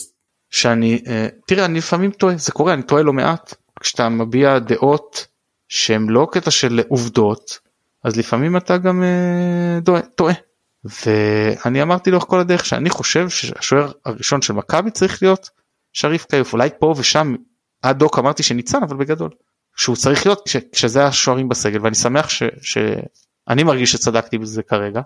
שאני 0.50 1.04
אה, 1.08 1.28
תראה 1.48 1.66
אני 1.66 1.78
לפעמים 1.78 2.12
טועה 2.12 2.36
זה 2.38 2.52
קורה 2.52 2.74
אני 2.74 2.84
טועה 2.84 3.04
לא 3.04 3.14
מעט 3.14 3.54
כשאתה 3.80 4.10
מביע 4.10 4.60
דעות 4.60 5.28
שהם 5.70 6.10
לא 6.10 6.28
קטע 6.32 6.52
של 6.52 6.82
עובדות 6.88 7.60
אז 8.04 8.18
לפעמים 8.18 8.58
אתה 8.58 8.78
גם 8.78 9.04
אה, 9.04 10.02
טועה. 10.16 10.34
ואני 10.84 11.82
אמרתי 11.82 12.12
לאורך 12.12 12.26
כל 12.26 12.40
הדרך 12.40 12.66
שאני 12.66 12.90
חושב 12.90 13.30
שהשוער 13.30 13.92
הראשון 14.06 14.42
של 14.42 14.54
מכבי 14.54 14.92
צריך 14.92 15.24
להיות 15.24 15.50
שריף 15.94 16.26
כיוף 16.26 16.54
אולי 16.54 16.70
פה 16.80 16.94
ושם 16.98 17.36
עד 17.82 18.00
דוק 18.00 18.20
אמרתי 18.20 18.44
שניצן 18.44 18.84
אבל 18.84 18.98
בגדול. 18.98 19.30
שהוא 19.76 19.96
צריך 19.96 20.26
להיות 20.26 20.42
כש, 20.46 20.58
כשזה 20.72 21.06
השוערים 21.06 21.50
בסגל 21.50 21.80
ואני 21.82 21.96
שמח 21.96 22.30
ש, 22.30 22.44
שאני 22.62 23.64
מרגיש 23.64 23.92
שצדקתי 23.92 24.38
בזה 24.38 24.64
כרגע 24.64 25.02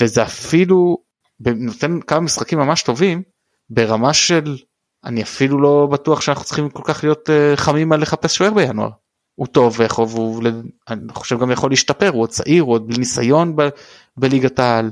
וזה 0.00 0.22
אפילו 0.22 0.98
נותן 1.40 2.00
כמה 2.00 2.20
משחקים 2.20 2.58
ממש 2.58 2.82
טובים 2.82 3.22
ברמה 3.70 4.14
של 4.14 4.56
אני 5.04 5.22
אפילו 5.22 5.60
לא 5.60 5.88
בטוח 5.92 6.20
שאנחנו 6.20 6.44
צריכים 6.44 6.70
כל 6.70 6.82
כך 6.84 7.04
להיות 7.04 7.28
uh, 7.28 7.56
חמים 7.56 7.92
על 7.92 8.00
לחפש 8.00 8.36
שוער 8.36 8.54
בינואר. 8.54 8.90
הוא 9.38 9.46
טוב 9.46 9.76
ויכול, 9.78 10.06
הוא, 10.12 10.42
אני 10.88 11.00
חושב 11.12 11.40
גם 11.40 11.50
יכול 11.50 11.70
להשתפר 11.70 12.08
הוא 12.08 12.22
עוד 12.22 12.28
צעיר 12.28 12.62
הוא 12.62 12.72
עוד 12.72 12.86
בלי 12.86 12.98
ניסיון 12.98 13.56
ב, 13.56 13.68
בליגת 14.16 14.58
העל 14.58 14.90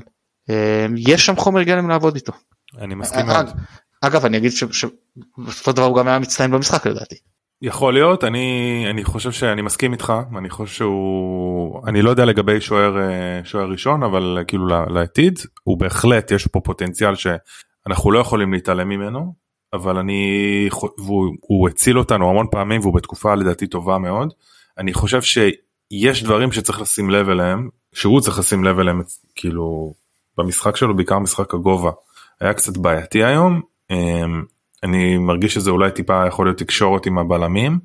uh, 0.49 0.53
יש 0.97 1.25
שם 1.25 1.35
חומר 1.35 1.63
גלם 1.63 1.89
לעבוד 1.89 2.15
איתו. 2.15 2.33
אני 2.77 2.95
מסכים 2.95 3.25
מאוד. 3.25 3.45
אגב 4.01 4.25
אני 4.25 4.37
אגיד 4.37 4.51
שבסופו 4.51 4.91
של 5.71 5.71
דבר 5.71 5.85
הוא 5.85 5.97
גם 5.97 6.07
היה 6.07 6.19
מצטיין 6.19 6.51
במשחק 6.51 6.87
לדעתי. 6.87 7.15
יכול 7.61 7.93
להיות 7.93 8.23
אני 8.23 8.85
אני 8.89 9.03
חושב 9.03 9.31
שאני 9.31 9.61
מסכים 9.61 9.93
איתך 9.93 10.13
אני 10.37 10.49
חושב 10.49 10.73
שהוא 10.73 11.87
אני 11.87 12.01
לא 12.01 12.09
יודע 12.09 12.25
לגבי 12.25 12.61
שוער 12.61 12.97
אה, 12.97 13.41
שוער 13.43 13.69
ראשון 13.71 14.03
אבל 14.03 14.37
כאילו 14.47 14.67
לעתיד 14.67 15.39
הוא 15.63 15.79
בהחלט 15.79 16.31
יש 16.31 16.47
פה 16.47 16.59
פוטנציאל 16.59 17.15
שאנחנו 17.15 18.11
לא 18.11 18.19
יכולים 18.19 18.53
להתעלם 18.53 18.89
ממנו 18.89 19.33
אבל 19.77 19.97
אני 19.97 20.21
והוא 20.97 21.69
הציל 21.69 21.99
אותנו 21.99 22.29
המון 22.29 22.47
פעמים 22.51 22.81
והוא 22.81 22.93
בתקופה 22.93 23.35
לדעתי 23.35 23.67
טובה 23.67 23.97
מאוד 23.97 24.33
אני 24.77 24.93
חושב 24.93 25.21
שיש 25.21 26.23
דברים 26.23 26.51
שצריך 26.51 26.81
לשים 26.81 27.09
לב 27.09 27.29
אליהם 27.29 27.69
שהוא 27.93 28.21
צריך 28.21 28.39
לשים 28.39 28.63
לב 28.63 28.79
אליהם 28.79 29.01
כאילו 29.35 29.93
במשחק 30.37 30.75
שלו 30.75 30.95
בעיקר 30.95 31.19
משחק 31.19 31.53
הגובה 31.53 31.91
היה 32.41 32.53
קצת 32.53 32.77
בעייתי 32.77 33.23
היום. 33.23 33.61
אמ, 33.91 34.43
אני 34.83 35.17
מרגיש 35.17 35.53
שזה 35.53 35.71
אולי 35.71 35.91
טיפה 35.91 36.27
יכול 36.27 36.45
להיות 36.45 36.57
תקשורת 36.57 37.05
עם 37.05 37.17
הבלמים 37.17 37.79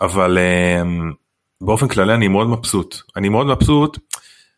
אבל 0.00 0.38
um, 0.38 1.14
באופן 1.60 1.88
כללי 1.88 2.14
אני 2.14 2.28
מאוד 2.28 2.46
מבסוט 2.46 2.96
אני 3.16 3.28
מאוד 3.28 3.46
מבסוט. 3.46 3.98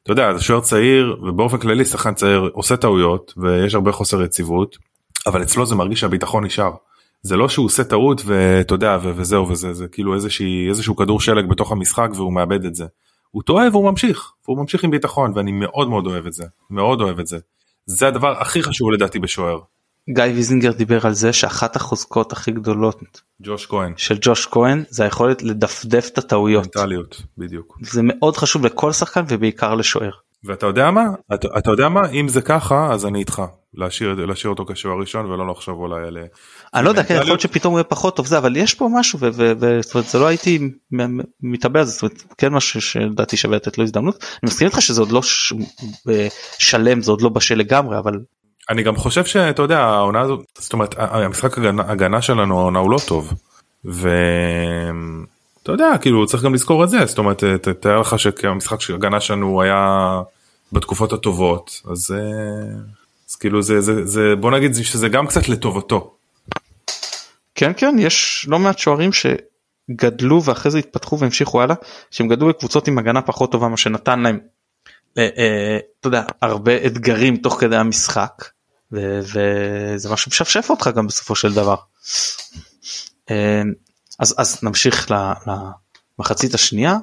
אתה 0.03 0.13
יודע 0.13 0.35
זה 0.35 0.43
שוער 0.43 0.61
צעיר 0.61 1.17
ובאופן 1.23 1.59
כללי 1.59 1.85
שחקן 1.85 2.15
צעיר 2.15 2.51
עושה 2.53 2.77
טעויות 2.77 3.35
ויש 3.37 3.75
הרבה 3.75 3.93
חוסר 3.93 4.23
יציבות 4.23 4.79
אבל 5.29 5.43
אצלו 5.43 5.67
זה 5.67 5.75
מרגיש 5.75 6.01
שהביטחון 6.01 6.45
נשאר. 6.45 6.71
זה 7.23 7.37
לא 7.37 7.49
שהוא 7.49 7.67
עושה 7.67 7.85
טעות 7.85 8.23
ואתה 8.25 8.75
יודע 8.75 8.99
וזהו 9.03 9.49
וזה 9.49 9.73
זה 9.73 9.89
כאילו 9.89 10.15
איזושהי 10.15 10.69
איזשהו 10.69 10.97
כדור 10.97 11.21
שלג 11.21 11.49
בתוך 11.49 11.73
המשחק 11.73 12.09
והוא 12.15 12.33
מאבד 12.33 12.65
את 12.65 12.75
זה. 12.75 12.85
הוא 13.31 13.43
טועה 13.43 13.69
והוא 13.73 13.91
ממשיך 13.91 14.33
והוא 14.49 14.59
ממשיך 14.59 14.85
עם 14.85 14.91
ביטחון 14.91 15.33
ואני 15.35 15.53
מאוד 15.53 15.89
מאוד 15.89 16.07
אוהב 16.07 16.27
את 16.27 16.33
זה 16.33 16.45
מאוד 16.71 17.01
אוהב 17.01 17.21
את 17.21 17.27
זה. 17.27 17.39
זה 17.87 18.09
הדבר 18.09 18.41
הכי 18.41 18.63
חשוב 18.63 18.91
לדעתי 18.91 19.19
בשוער. 19.19 19.59
גיא 20.11 20.25
ויזינגר 20.25 20.73
דיבר 20.73 21.07
על 21.07 21.13
זה 21.13 21.33
שאחת 21.33 21.77
החוזקות 21.77 22.33
הכי 22.33 22.51
גדולות 22.51 23.21
ג'וש 23.43 23.67
כהן 23.67 23.93
של 23.97 24.19
ג'וש 24.21 24.47
כהן 24.47 24.85
זה 24.89 25.05
היכולת 25.05 25.43
לדפדף 25.43 26.09
את 26.13 26.19
הטעויות. 26.19 26.77
מנטליות 26.77 27.23
בדיוק. 27.39 27.79
זה 27.83 28.01
מאוד 28.05 28.37
חשוב 28.37 28.67
לכל 28.67 28.93
שחקן 28.93 29.25
ובעיקר 29.29 29.75
לשוער. 29.75 30.11
ואתה 30.45 30.67
יודע 30.67 30.91
מה 30.91 31.05
אתה, 31.35 31.49
אתה 31.59 31.71
יודע 31.71 31.89
מה 31.89 32.09
אם 32.11 32.29
זה 32.29 32.41
ככה 32.43 32.93
אז 32.93 33.07
אני 33.07 33.19
איתך 33.19 33.43
להשאיר 33.75 34.15
להשאיר 34.15 34.51
אותו 34.51 34.65
כשוער 34.67 35.01
ראשון 35.01 35.27
ולא 35.27 35.49
לחשוב 35.49 35.79
אולי 35.79 36.07
על. 36.07 36.19
אני 36.75 36.85
לא 36.85 36.91
יודע 36.91 37.03
כן 37.03 37.15
יכול 37.15 37.27
להיות 37.27 37.41
שפתאום 37.41 37.73
הוא 37.73 37.79
יהיה 37.79 37.85
פחות 37.85 38.17
טוב 38.17 38.27
זה 38.27 38.39
אבל 38.39 38.57
יש 38.57 38.75
פה 38.75 38.89
משהו 38.93 39.19
וזה 39.21 40.19
לא 40.19 40.27
הייתי 40.27 40.71
מתאבד 41.43 41.83
זאת 41.83 42.03
אומרת 42.03 42.23
כן 42.39 42.53
משהו 42.53 42.81
שלדעתי 42.81 43.37
שווה 43.37 43.57
לתת 43.57 43.79
לו 43.79 43.85
הזדמנות 43.85 44.25
אני 44.43 44.49
מסכים 44.51 44.67
איתך 44.67 44.83
שזה 44.83 45.01
עוד 45.01 45.13
לא 45.13 45.21
שלם 46.59 47.03
זה 47.03 47.11
עוד 47.11 47.23
לא 47.23 47.29
בשל 47.29 47.55
לגמרי 47.55 47.99
אבל 47.99 48.19
אני 48.71 48.83
גם 48.83 48.97
חושב 48.97 49.25
שאתה 49.25 49.63
יודע 49.63 49.81
העונה 49.81 50.21
הזאת 50.21 50.41
זאת 50.59 50.73
אומרת 50.73 50.95
המשחק 50.99 51.59
הגנה, 51.59 51.83
הגנה 51.87 52.23
שלנו 52.23 52.59
העונה 52.59 52.79
הוא 52.79 52.91
לא 52.91 52.99
טוב. 53.09 53.33
ואתה 55.69 55.83
יודע 55.83 55.99
כאילו 55.99 56.27
צריך 56.27 56.43
גם 56.43 56.55
לזכור 56.55 56.85
את 56.85 56.91
זה 56.91 57.07
זאת 57.07 57.19
אומרת 57.19 57.45
תאר 57.81 58.01
לך 58.01 58.19
שהמשחק 58.19 58.81
של 58.81 58.95
הגנה 58.95 59.21
שלנו 59.21 59.63
היה 59.63 60.21
בתקופות 60.73 61.13
הטובות 61.13 61.83
אז, 61.91 62.15
אז 63.29 63.35
כאילו 63.35 63.63
זה, 63.63 63.81
זה, 63.81 64.07
זה 64.07 64.35
בוא 64.41 64.51
נגיד 64.51 64.75
שזה 64.75 65.09
גם 65.09 65.27
קצת 65.27 65.49
לטובתו. 65.49 66.15
כן 67.55 67.73
כן 67.77 67.97
יש 67.99 68.47
לא 68.49 68.59
מעט 68.59 68.79
שוערים 68.79 69.11
שגדלו 69.13 70.45
ואחרי 70.45 70.71
זה 70.71 70.79
התפתחו 70.79 71.19
והמשיכו 71.19 71.63
הלאה 71.63 71.77
שהם 72.11 72.29
גדלו 72.29 72.49
בקבוצות 72.49 72.89
עם 72.89 72.99
הגנה 72.99 73.23
פחות 73.23 73.53
טובה 73.53 73.69
מה 73.69 73.77
שנתן 73.77 74.21
להם 74.21 74.39
אה, 75.19 75.29
אה, 75.39 75.79
אתה 76.01 76.09
יודע 76.09 76.23
הרבה 76.43 76.87
אתגרים 76.87 77.37
תוך 77.37 77.61
כדי 77.61 77.77
המשחק 77.77 78.45
וזה 78.93 80.09
משהו 80.11 80.31
משפשף 80.31 80.67
אותך 80.71 80.91
גם 80.97 81.07
בסופו 81.07 81.35
של 81.35 81.55
דבר. 81.55 81.77
אה, 84.21 84.23
אז, 84.23 84.35
אז 84.39 84.59
נמשיך 84.63 85.11
למחצית 86.19 86.55
השנייה 86.55 86.97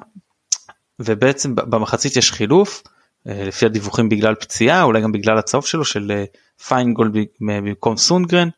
ובעצם 0.98 1.54
במחצית 1.54 2.16
יש 2.16 2.32
חילוף 2.32 2.82
אה, 3.28 3.44
לפי 3.44 3.66
הדיווחים 3.66 4.08
בגלל 4.08 4.34
פציעה 4.34 4.82
אולי 4.82 5.02
גם 5.02 5.12
בגלל 5.12 5.38
הצהוב 5.38 5.66
שלו 5.66 5.84
של 5.84 6.12
אה, 6.14 6.24
פיינגולד 6.68 7.16
במקום 7.40 7.96
סונגרן 7.96 8.48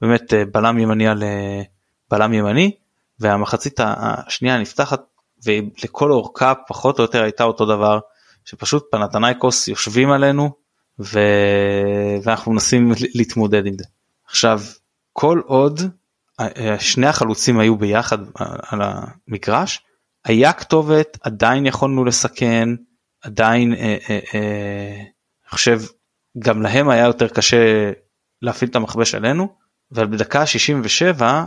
באמת 0.00 0.32
בלם 0.52 0.78
ימני 0.78 1.08
על 1.08 1.22
בלם 2.10 2.32
ימני 2.32 2.76
והמחצית 3.20 3.80
השנייה 3.82 4.58
נפתחת 4.58 5.00
ולכל 5.44 6.12
אורכה 6.12 6.52
פחות 6.68 6.98
או 6.98 7.04
יותר 7.04 7.22
הייתה 7.22 7.44
אותו 7.44 7.66
דבר 7.66 7.98
שפשוט 8.44 8.86
פנתנייקוס 8.90 9.68
יושבים 9.68 10.10
עלינו 10.10 10.50
ו... 11.00 11.20
ואנחנו 12.22 12.52
מנסים 12.52 12.92
להתמודד 13.14 13.66
עם 13.66 13.74
זה. 13.78 13.84
עכשיו 14.26 14.60
כל 15.12 15.40
עוד 15.46 15.80
שני 16.78 17.06
החלוצים 17.06 17.58
היו 17.58 17.76
ביחד 17.76 18.18
על 18.68 18.80
המגרש 18.82 19.80
היה 20.24 20.52
כתובת 20.52 21.18
עדיין 21.22 21.66
יכולנו 21.66 22.04
לסכן 22.04 22.68
עדיין 23.22 23.74
אה, 23.74 23.96
אה, 24.10 24.18
אה, 24.34 24.96
אני 24.96 25.50
חושב 25.50 25.80
גם 26.38 26.62
להם 26.62 26.88
היה 26.88 27.04
יותר 27.06 27.28
קשה 27.28 27.90
להפעיל 28.42 28.70
את 28.70 28.76
המכבש 28.76 29.14
עלינו 29.14 29.48
אבל 29.94 30.06
בדקה 30.06 30.46
67 30.46 31.44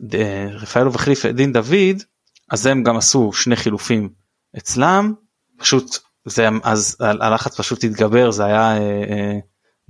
כשרפאלוב 0.00 0.94
החליף 0.94 1.26
את 1.26 1.34
דין 1.34 1.52
דוד 1.52 2.02
אז 2.50 2.66
הם 2.66 2.82
גם 2.82 2.96
עשו 2.96 3.32
שני 3.32 3.56
חילופים 3.56 4.08
אצלם 4.58 5.14
פשוט 5.58 5.98
זה 6.24 6.48
אז 6.62 6.96
הלחץ 7.00 7.60
פשוט 7.60 7.84
התגבר 7.84 8.30
זה 8.30 8.44
היה 8.44 8.76
אה, 8.76 9.04
אה, 9.10 9.38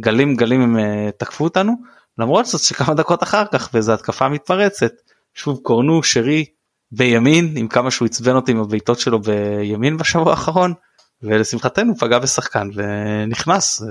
גלים 0.01 0.37
גלים 0.37 0.61
הם 0.61 0.79
אה, 0.79 1.11
תקפו 1.17 1.45
אותנו 1.45 1.73
למרות 2.19 2.47
זאת 2.47 2.61
שכמה 2.61 2.95
דקות 2.95 3.23
אחר 3.23 3.45
כך 3.53 3.73
באיזה 3.73 3.95
התקפה 3.95 4.29
מתפרצת 4.29 4.93
שוב 5.35 5.61
קורנו 5.63 6.03
שרי 6.03 6.45
בימין 6.93 7.55
עם 7.57 7.69
כמה 7.69 7.91
שהוא 7.91 8.07
עצבן 8.07 8.35
אותי 8.35 8.53
עם 8.53 8.61
הבעיטות 8.61 8.99
שלו 8.99 9.21
בימין 9.21 9.97
בשבוע 9.97 10.31
האחרון 10.31 10.75
ולשמחתנו 11.23 11.97
פגע 11.97 12.19
בשחקן 12.19 12.69
ונכנס. 12.75 13.83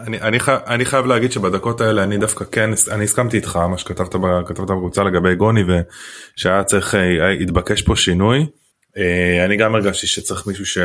אני, 0.00 0.20
אני, 0.20 0.40
חי, 0.40 0.54
אני 0.66 0.84
חייב 0.84 1.06
להגיד 1.06 1.32
שבדקות 1.32 1.80
האלה 1.80 2.04
אני 2.04 2.18
דווקא 2.18 2.44
כן 2.44 2.70
אני 2.90 3.04
הסכמתי 3.04 3.36
איתך 3.36 3.56
מה 3.56 3.78
שכתבת 3.78 4.14
כתבת 4.46 4.70
בקבוצה 4.70 5.02
לגבי 5.02 5.34
גוני 5.34 5.62
ושהיה 5.62 6.64
צריך 6.64 6.94
התבקש 7.40 7.82
פה 7.82 7.96
שינוי. 7.96 8.46
אה, 8.96 9.44
אני 9.44 9.56
גם 9.56 9.74
הרגשתי 9.74 10.06
שצריך 10.06 10.46
מישהו 10.46 10.66
ש... 10.66 10.78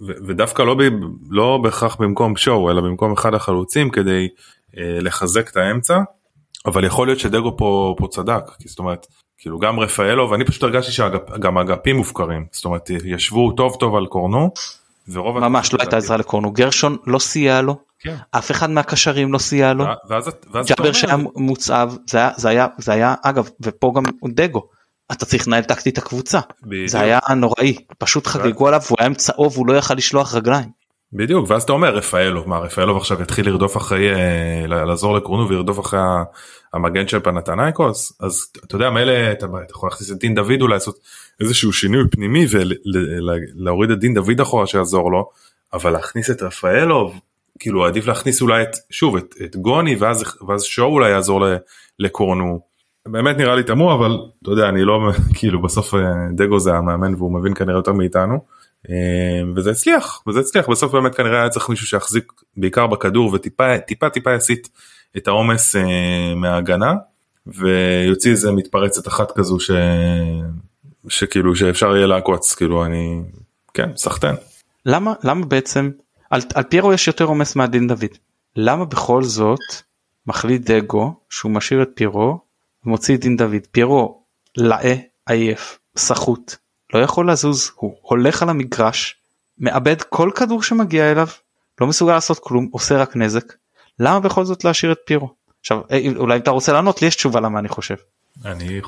ו- 0.00 0.26
ודווקא 0.26 0.62
לא, 0.62 0.74
ב... 0.74 0.82
לא 1.30 1.58
בהכרח 1.62 1.96
במקום 1.96 2.36
שואו 2.36 2.70
אלא 2.70 2.80
במקום 2.80 3.12
אחד 3.12 3.34
החלוצים 3.34 3.90
כדי 3.90 4.28
לחזק 4.74 5.50
את 5.50 5.56
האמצע 5.56 5.98
אבל 6.66 6.84
יכול 6.84 7.06
להיות 7.06 7.18
שדגו 7.18 7.56
פה 7.56 7.94
פה 7.98 8.06
צדק 8.10 8.42
כי 8.58 8.68
זאת 8.68 8.78
אומרת 8.78 9.06
כאילו 9.38 9.58
גם 9.58 9.80
רפאלו 9.80 10.30
ואני 10.30 10.44
פשוט 10.44 10.62
הרגשתי 10.62 10.92
שגם 10.92 11.58
אגפים 11.58 11.96
מופקרים 11.96 12.46
זאת 12.52 12.64
אומרת 12.64 12.90
ישבו 13.04 13.52
טוב 13.52 13.76
טוב 13.80 13.96
על 13.96 14.06
קורנו. 14.06 14.50
ורוב 15.08 15.38
ממש 15.38 15.72
לא 15.72 15.78
הייתה 15.80 15.96
עזרה 15.96 16.16
לקורנו 16.16 16.52
גרשון 16.52 16.96
לא 17.06 17.18
סייע 17.18 17.62
לו 17.62 17.78
כן. 18.00 18.16
אף 18.30 18.50
אחד 18.50 18.70
מהקשרים 18.70 19.32
לא 19.32 19.38
סייע 19.38 19.72
לו 19.72 19.84
ואז, 20.08 20.30
ואז 20.52 20.66
ג'אבר 20.66 20.92
שהיה 20.92 21.16
מוצב 21.36 21.92
זה 22.06 22.18
היה 22.18 22.30
זה 22.36 22.48
היה 22.48 22.66
זה 22.78 22.92
היה 22.92 23.14
אגב 23.22 23.48
ופה 23.60 23.92
גם 23.96 24.02
דגו 24.28 24.68
אתה 25.12 25.26
צריך 25.26 25.48
לנהל 25.48 25.62
טקטית 25.62 25.98
הקבוצה 25.98 26.40
בדיוק. 26.62 26.88
זה 26.88 27.00
היה 27.00 27.18
נוראי 27.36 27.76
פשוט 27.98 28.26
חגגו 28.26 28.68
עליו 28.68 28.80
הוא 28.88 28.96
היה 29.00 29.06
עם 29.06 29.14
צהוב 29.14 29.56
הוא 29.56 29.66
לא 29.66 29.72
יכל 29.72 29.94
לשלוח 29.94 30.34
רגליים. 30.34 30.68
בדיוק 31.12 31.50
ואז 31.50 31.62
אתה 31.62 31.72
אומר 31.72 31.94
רפאלוב 31.94 32.48
מה 32.48 32.58
רפאלוב 32.58 32.96
עכשיו 32.96 33.22
יתחיל 33.22 33.48
לרדוף 33.48 33.76
אחרי 33.76 34.14
אה, 34.14 34.66
לעזור 34.66 35.14
לקורנו 35.16 35.48
וירדוף 35.48 35.80
אחרי 35.80 36.00
המגן 36.72 37.08
של 37.08 37.20
פנתנייקוס 37.20 38.12
אז 38.20 38.46
אתה 38.64 38.76
יודע 38.76 38.90
מילא 38.90 39.32
אתה, 39.32 39.46
יכול 39.70 39.88
להכניס 39.88 40.10
את 40.10 40.18
דין 40.18 40.34
דוד 40.34 40.60
אולי 40.60 40.74
לעשות 40.74 40.98
איזשהו 41.40 41.72
שינוי 41.72 42.04
פנימי 42.10 42.46
ולהוריד 42.50 43.90
את 43.90 43.98
דין 43.98 44.14
דוד 44.14 44.40
אחורה 44.40 44.66
שיעזור 44.66 45.12
לו 45.12 45.30
אבל 45.72 45.90
להכניס 45.90 46.30
את 46.30 46.42
רפאלוב 46.42 47.20
כאילו 47.58 47.86
עדיף 47.86 48.06
להכניס 48.06 48.42
אולי 48.42 48.62
את 48.62 48.76
שוב 48.90 49.16
את, 49.16 49.34
את 49.44 49.56
גוני 49.56 49.96
ואז 49.96 50.24
ואז 50.48 50.62
שואו 50.62 50.88
אולי 50.88 51.10
יעזור 51.10 51.44
לקורנו. 51.98 52.60
באמת 53.06 53.36
נראה 53.36 53.54
לי 53.54 53.62
תמוה 53.62 53.94
אבל 53.94 54.18
אתה 54.42 54.50
יודע 54.50 54.68
אני 54.68 54.84
לא 54.84 55.00
כאילו 55.38 55.62
בסוף 55.62 55.94
אה, 55.94 56.00
דגו 56.34 56.60
זה 56.60 56.74
המאמן 56.74 57.14
והוא 57.14 57.32
מבין 57.32 57.54
כנראה 57.54 57.78
יותר 57.78 57.92
מאיתנו. 57.92 58.55
אה, 58.90 59.42
וזה 59.56 59.70
הצליח 59.70 60.22
וזה 60.26 60.40
הצליח. 60.40 60.68
בסוף 60.68 60.92
באמת 60.92 61.14
כנראה 61.14 61.40
היה 61.40 61.48
צריך 61.48 61.68
מישהו 61.68 61.86
שיחזיק 61.86 62.32
בעיקר 62.56 62.86
בכדור 62.86 63.32
וטיפה 63.34 63.78
טיפה 63.78 64.10
טיפה 64.10 64.34
יסיט 64.34 64.68
את 65.16 65.28
העומס 65.28 65.76
אה, 65.76 66.34
מההגנה 66.36 66.94
ויוציא 67.46 68.30
איזה 68.30 68.52
מתפרצת 68.52 69.08
אחת 69.08 69.32
כזו 69.32 69.60
ש... 69.60 69.70
שכאילו 71.08 71.56
שאפשר 71.56 71.96
יהיה 71.96 72.06
לעקוץ 72.06 72.54
כאילו 72.54 72.84
אני 72.84 73.22
כן 73.74 73.90
סחטן. 73.96 74.34
למה 74.86 75.14
למה 75.24 75.46
בעצם 75.46 75.90
על, 76.30 76.40
על 76.54 76.62
פיירו 76.62 76.92
יש 76.92 77.06
יותר 77.06 77.24
עומס 77.24 77.56
מהדין 77.56 77.86
דוד. 77.86 78.04
למה 78.56 78.84
בכל 78.84 79.22
זאת 79.22 79.60
מחליט 80.26 80.70
דגו 80.70 81.14
שהוא 81.30 81.52
משאיר 81.52 81.82
את 81.82 81.88
פיירו 81.94 82.38
ומוציא 82.84 83.14
את 83.14 83.20
דין 83.20 83.36
דוד? 83.36 83.66
פיירו 83.70 84.22
לאה 84.56 84.94
עייף 85.26 85.78
סחוט 85.96 86.56
לא 86.96 87.02
יכול 87.02 87.30
לזוז 87.30 87.70
הוא 87.76 87.96
הולך 88.02 88.42
על 88.42 88.48
המגרש 88.48 89.16
מאבד 89.58 90.02
כל 90.02 90.30
כדור 90.34 90.62
שמגיע 90.62 91.12
אליו 91.12 91.28
לא 91.80 91.86
מסוגל 91.86 92.12
לעשות 92.12 92.38
כלום 92.38 92.68
עושה 92.72 92.96
רק 92.96 93.16
נזק 93.16 93.52
למה 93.98 94.20
בכל 94.20 94.44
זאת 94.44 94.64
להשאיר 94.64 94.92
את 94.92 94.98
פירו 95.06 95.34
עכשיו 95.60 95.80
אה, 95.90 95.98
אולי 96.16 96.36
אם 96.36 96.40
אתה 96.40 96.50
רוצה 96.50 96.72
לענות 96.72 97.02
לי 97.02 97.08
יש 97.08 97.16
תשובה 97.16 97.40
למה 97.40 97.58
אני 97.58 97.68
חושב. 97.68 97.94
אני 98.44 98.80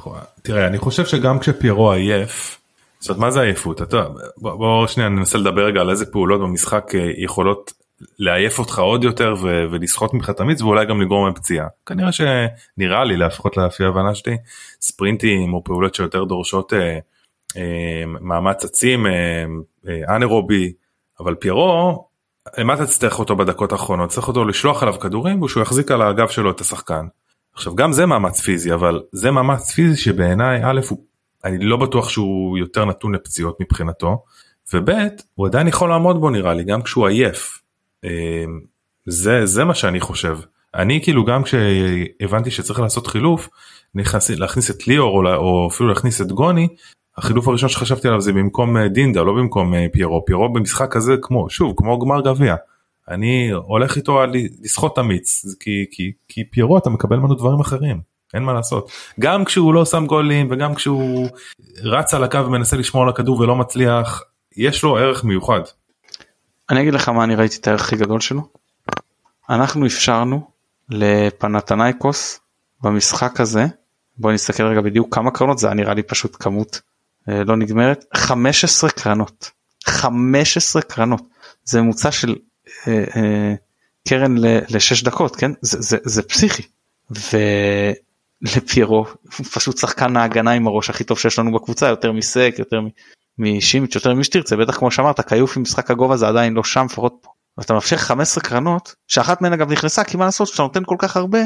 תראה 0.42 0.66
אני 0.66 0.78
חושב 0.78 1.06
שגם 1.06 1.38
כשפירו 1.38 1.92
עייף. 1.92 2.60
זאת 3.00 3.10
אומרת 3.10 3.20
מה 3.20 3.30
זה 3.30 3.40
עייפות 3.40 3.82
אתה 3.82 4.04
בוא, 4.36 4.54
בוא 4.54 4.86
שנייה 4.86 5.08
ננסה 5.08 5.38
לדבר 5.38 5.66
רגע 5.66 5.80
על 5.80 5.90
איזה 5.90 6.06
פעולות 6.06 6.40
במשחק 6.40 6.94
אה, 6.94 7.10
יכולות 7.16 7.72
לעייף 8.18 8.58
אותך 8.58 8.78
עוד 8.78 9.04
יותר 9.04 9.34
ו- 9.42 9.64
ולסחוט 9.70 10.14
ממך 10.14 10.30
את 10.30 10.40
המיץ 10.40 10.62
ואולי 10.62 10.86
גם 10.86 11.00
לגרום 11.00 11.28
לפציעה 11.28 11.66
כנראה 11.86 12.10
שנראה 12.12 13.04
לי 13.04 13.16
לפחות 13.16 13.56
לפי 13.56 13.84
ההבנה 13.84 14.14
שלי 14.14 14.36
ספרינטים 14.80 15.54
או 15.54 15.64
פעולות 15.64 15.94
שיותר 15.94 16.24
דורשות 16.24 16.72
אה, 16.72 16.98
מאמץ 18.20 18.64
עצים 18.64 19.06
אה, 19.06 19.44
אה, 19.88 20.16
אנרובי 20.16 20.72
אבל 21.20 21.34
פירו 21.34 22.08
מה 22.58 22.74
אתה 22.74 22.86
תצטרך 22.86 23.18
אותו 23.18 23.36
בדקות 23.36 23.72
האחרונות 23.72 24.10
צריך 24.10 24.28
אותו 24.28 24.44
לשלוח 24.44 24.82
עליו 24.82 24.98
כדורים 24.98 25.42
ושהוא 25.42 25.62
יחזיק 25.62 25.90
על 25.90 26.02
הגב 26.02 26.28
שלו 26.28 26.50
את 26.50 26.60
השחקן. 26.60 27.06
עכשיו 27.54 27.74
גם 27.74 27.92
זה 27.92 28.06
מאמץ 28.06 28.40
פיזי 28.40 28.74
אבל 28.74 29.02
זה 29.12 29.30
מאמץ 29.30 29.70
פיזי 29.70 29.96
שבעיניי 29.96 30.60
א' 30.64 30.80
הוא 30.88 30.98
אני 31.44 31.58
לא 31.58 31.76
בטוח 31.76 32.08
שהוא 32.08 32.58
יותר 32.58 32.84
נתון 32.84 33.14
לפציעות 33.14 33.60
מבחינתו 33.60 34.24
וב' 34.74 34.90
הוא 35.34 35.46
עדיין 35.46 35.68
יכול 35.68 35.88
לעמוד 35.88 36.20
בו 36.20 36.30
נראה 36.30 36.54
לי 36.54 36.64
גם 36.64 36.82
כשהוא 36.82 37.06
עייף. 37.08 37.62
זה 39.06 39.46
זה 39.46 39.64
מה 39.64 39.74
שאני 39.74 40.00
חושב 40.00 40.38
אני 40.74 41.00
כאילו 41.02 41.24
גם 41.24 41.42
כשהבנתי 41.42 42.50
שצריך 42.50 42.80
לעשות 42.80 43.06
חילוף 43.06 43.48
נכנס 43.94 44.30
להכניס 44.30 44.70
את 44.70 44.86
ליאור 44.86 45.26
או, 45.26 45.34
או 45.34 45.68
אפילו 45.68 45.88
להכניס 45.88 46.20
את 46.20 46.32
גוני 46.32 46.68
החילוף 47.18 47.48
הראשון 47.48 47.68
שחשבתי 47.68 48.08
עליו 48.08 48.20
זה 48.20 48.32
במקום 48.32 48.76
אה, 48.76 48.88
דינדה 48.88 49.22
לא 49.22 49.32
במקום 49.32 49.74
אה, 49.74 49.86
פיירו 49.92 50.24
פיירו 50.24 50.52
במשחק 50.52 50.96
הזה 50.96 51.14
כמו 51.22 51.50
שוב 51.50 51.74
כמו 51.76 51.98
גמר 51.98 52.20
גביע. 52.20 52.54
אני 53.08 53.50
הולך 53.50 53.96
איתו 53.96 54.20
על 54.20 54.32
לסחוט 54.62 54.92
את 54.92 54.98
המיץ 54.98 55.44
כי, 55.60 55.86
כי, 55.90 56.12
כי 56.28 56.44
פיירו 56.44 56.78
אתה 56.78 56.90
מקבל 56.90 57.16
ממנו 57.16 57.34
דברים 57.34 57.60
אחרים 57.60 58.00
אין 58.34 58.42
מה 58.42 58.52
לעשות 58.52 58.90
גם 59.20 59.44
כשהוא 59.44 59.74
לא 59.74 59.84
שם 59.84 60.06
גולים 60.06 60.48
וגם 60.50 60.74
כשהוא 60.74 61.28
רץ 61.82 62.14
על 62.14 62.24
הקו 62.24 62.46
ומנסה 62.46 62.76
לשמור 62.76 63.02
על 63.02 63.08
הכדור 63.08 63.40
ולא 63.40 63.56
מצליח 63.56 64.22
יש 64.56 64.82
לו 64.82 64.96
ערך 64.96 65.24
מיוחד. 65.24 65.60
אני 66.70 66.80
אגיד 66.80 66.94
לך 66.94 67.08
מה 67.08 67.24
אני 67.24 67.34
ראיתי 67.34 67.56
את 67.60 67.66
הערך 67.66 67.80
הכי 67.80 67.96
גדול 67.96 68.20
שלו. 68.20 68.42
אנחנו 69.50 69.86
אפשרנו 69.86 70.50
לפנתנייקוס 70.90 72.40
במשחק 72.82 73.40
הזה 73.40 73.66
בוא 74.18 74.32
נסתכל 74.32 74.62
רגע 74.62 74.80
בדיוק 74.80 75.14
כמה 75.14 75.30
קרנות 75.30 75.58
זה 75.58 75.74
נראה 75.74 75.94
לי 75.94 76.02
פשוט 76.02 76.36
כמות 76.40 76.80
לא 77.28 77.56
נגמרת 77.56 78.04
15 78.14 78.90
קרנות. 78.90 79.50
15 79.86 80.82
קרנות. 80.82 81.22
זה 81.64 81.82
ממוצע 81.82 82.10
של 82.10 82.36
אה, 82.88 83.04
אה, 83.16 83.54
קרן 84.08 84.34
לשש 84.68 85.02
דקות 85.02 85.36
כן? 85.36 85.50
זה, 85.60 85.80
זה, 85.80 85.96
זה 86.04 86.22
פסיכי. 86.22 86.62
ולפיירו 88.42 89.06
פשוט 89.52 89.78
שחקן 89.78 90.16
ההגנה 90.16 90.50
עם 90.50 90.66
הראש 90.66 90.90
הכי 90.90 91.04
טוב 91.04 91.18
שיש 91.18 91.38
לנו 91.38 91.52
בקבוצה 91.52 91.88
יותר 91.88 92.12
מסק 92.12 92.54
יותר 92.58 92.80
משימיץ' 93.38 93.94
יותר 93.94 94.14
ממי 94.14 94.24
שתרצה. 94.24 94.56
בטח 94.56 94.78
כמו 94.78 94.90
שאמרת 94.90 95.20
קיוף 95.20 95.56
עם 95.56 95.62
משחק 95.62 95.90
הגובה 95.90 96.16
זה 96.16 96.28
עדיין 96.28 96.54
לא 96.54 96.64
שם 96.64 96.86
לפחות 96.90 97.18
פה. 97.20 97.30
ואתה 97.58 97.74
מאפשר 97.74 97.96
15 97.96 98.44
קרנות 98.44 98.94
שאחת 99.06 99.42
מהן 99.42 99.52
אגב 99.52 99.72
נכנסה 99.72 100.04
כי 100.04 100.16
מה 100.16 100.24
לעשות 100.24 100.48
שאתה 100.48 100.62
נותן 100.62 100.82
כל 100.86 100.96
כך 100.98 101.16
הרבה 101.16 101.38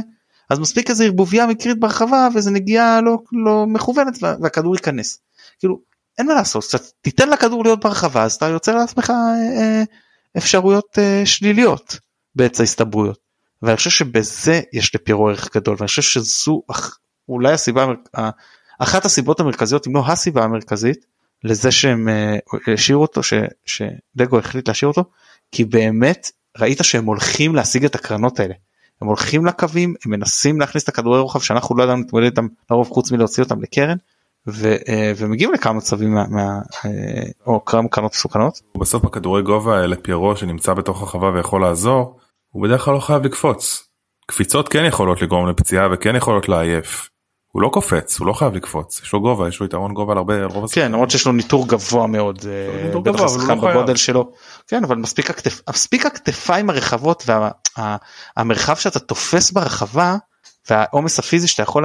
אז 0.51 0.59
מספיק 0.59 0.91
איזה 0.91 1.05
ערבוביה 1.05 1.47
מקרית 1.47 1.81
ברחבה 1.81 2.29
וזה 2.35 2.51
נגיעה 2.51 3.01
לא 3.01 3.19
לא 3.33 3.67
מכוונת 3.67 4.19
והכדור 4.41 4.75
ייכנס. 4.75 5.19
כאילו 5.63 5.81
אין 6.19 6.27
מה 6.27 6.35
לעשות 6.35 6.65
קצת 6.65 6.83
תיתן 7.01 7.29
לכדור 7.29 7.65
להיות 7.65 7.85
ברחבה 7.85 8.23
אז 8.23 8.35
אתה 8.35 8.49
יוצר 8.49 8.77
לעצמך 8.77 9.11
אה, 9.11 9.61
אה, 9.61 9.83
אפשרויות 10.39 10.99
אה, 10.99 11.23
שליליות 11.25 11.99
בעץ 12.35 12.61
ההסתברויות. 12.61 13.19
ואני 13.63 13.77
חושב 13.77 13.91
שבזה 13.91 14.61
יש 14.73 14.95
לפירו 14.95 15.29
ערך 15.29 15.57
גדול 15.57 15.77
ואני 15.79 15.87
חושב 15.87 16.03
שזו 16.03 16.63
אולי 17.29 17.53
הסיבה 17.53 17.87
אחת 18.79 19.05
הסיבות 19.05 19.41
המרכזיות 19.41 19.87
אם 19.87 19.97
לא 19.97 20.03
הסיבה 20.07 20.45
המרכזית 20.45 21.07
לזה 21.45 21.71
שהם 21.71 22.09
השאירו 22.75 23.03
אותו 23.03 23.23
ש, 23.23 23.35
שדגו 23.65 24.39
החליט 24.39 24.69
להשאיר 24.69 24.89
אותו 24.89 25.05
כי 25.53 25.65
באמת 25.65 26.31
ראית 26.59 26.79
שהם 26.83 27.05
הולכים 27.05 27.55
להשיג 27.55 27.85
את 27.85 27.95
הקרנות 27.95 28.41
האלה. 28.41 28.55
הם 29.01 29.09
הולכים 29.09 29.47
לקווים 29.47 29.95
הם 30.05 30.11
מנסים 30.11 30.61
להכניס 30.61 30.85
את 30.85 30.89
הכדורי 30.89 31.21
רוחב 31.21 31.41
שאנחנו 31.41 31.77
לא 31.77 31.83
ידענו 31.83 32.01
להתמודד 32.03 32.27
איתם 32.27 32.47
לרוב 32.71 32.89
חוץ 32.89 33.13
מלהוציא 33.13 33.43
אותם 33.43 33.63
לקרן 33.63 33.97
ו, 34.49 34.75
אה, 34.89 35.13
ומגיעים 35.17 35.53
לכמה 35.53 35.73
מצבים 35.73 36.15
מה, 36.15 36.25
מה, 36.29 36.59
אה, 36.85 36.91
או 37.47 37.65
כמה 37.65 37.89
קרנות 37.89 38.13
מסוכנות. 38.13 38.61
בסוף 38.79 39.03
בכדורי 39.05 39.43
גובה 39.43 39.81
האלה 39.81 39.97
פיירו 39.97 40.37
שנמצא 40.37 40.75
בתוך 40.75 41.03
החווה 41.03 41.31
ויכול 41.31 41.63
לעזור 41.63 42.19
הוא 42.49 42.63
בדרך 42.63 42.81
כלל 42.85 42.95
לא 42.95 43.01
חייב 43.01 43.25
לקפוץ. 43.25 43.89
קפיצות 44.27 44.69
כן 44.69 44.85
יכולות 44.85 45.23
לגרום 45.23 45.49
לפציעה 45.49 45.89
וכן 45.93 46.17
יכולות 46.17 46.49
לעייף. 46.49 47.09
הוא 47.53 47.63
לא 47.63 47.69
קופץ 47.69 48.19
הוא 48.19 48.27
לא 48.27 48.33
חייב 48.33 48.55
לקפוץ 48.55 49.01
יש 49.03 49.13
לו 49.13 49.21
גובה 49.21 49.49
יש 49.49 49.61
לו 49.61 49.67
יתרון 49.67 49.95
גובה 49.95 50.13
על 50.13 50.19
הרבה 50.19 50.35
על 50.35 50.45
רוב 50.45 50.71
כן 50.73 50.93
למרות 50.93 51.11
שיש 51.11 51.27
לו 51.27 51.33
ניטור 51.33 51.69
גבוה 51.69 52.07
מאוד 52.07 52.39
אה, 52.49 53.01
בטח 53.01 53.21
השחקן 53.21 53.59
לא 53.59 53.71
בגודל 53.71 53.97
שלו 53.97 54.33
כן 54.67 54.85
אבל 54.85 54.97
מספיק 54.97 55.31
הכתף 55.31 55.61
מספיק 55.71 56.07
הכתפיים 56.07 56.71
הרחבות 56.71 57.25
והמרחב 58.37 58.77
שאתה 58.77 58.99
תופס 58.99 59.51
ברחבה 59.51 60.17
והעומס 60.71 61.19
הפיזי 61.19 61.49
שאתה 61.49 61.63
יכול 61.63 61.85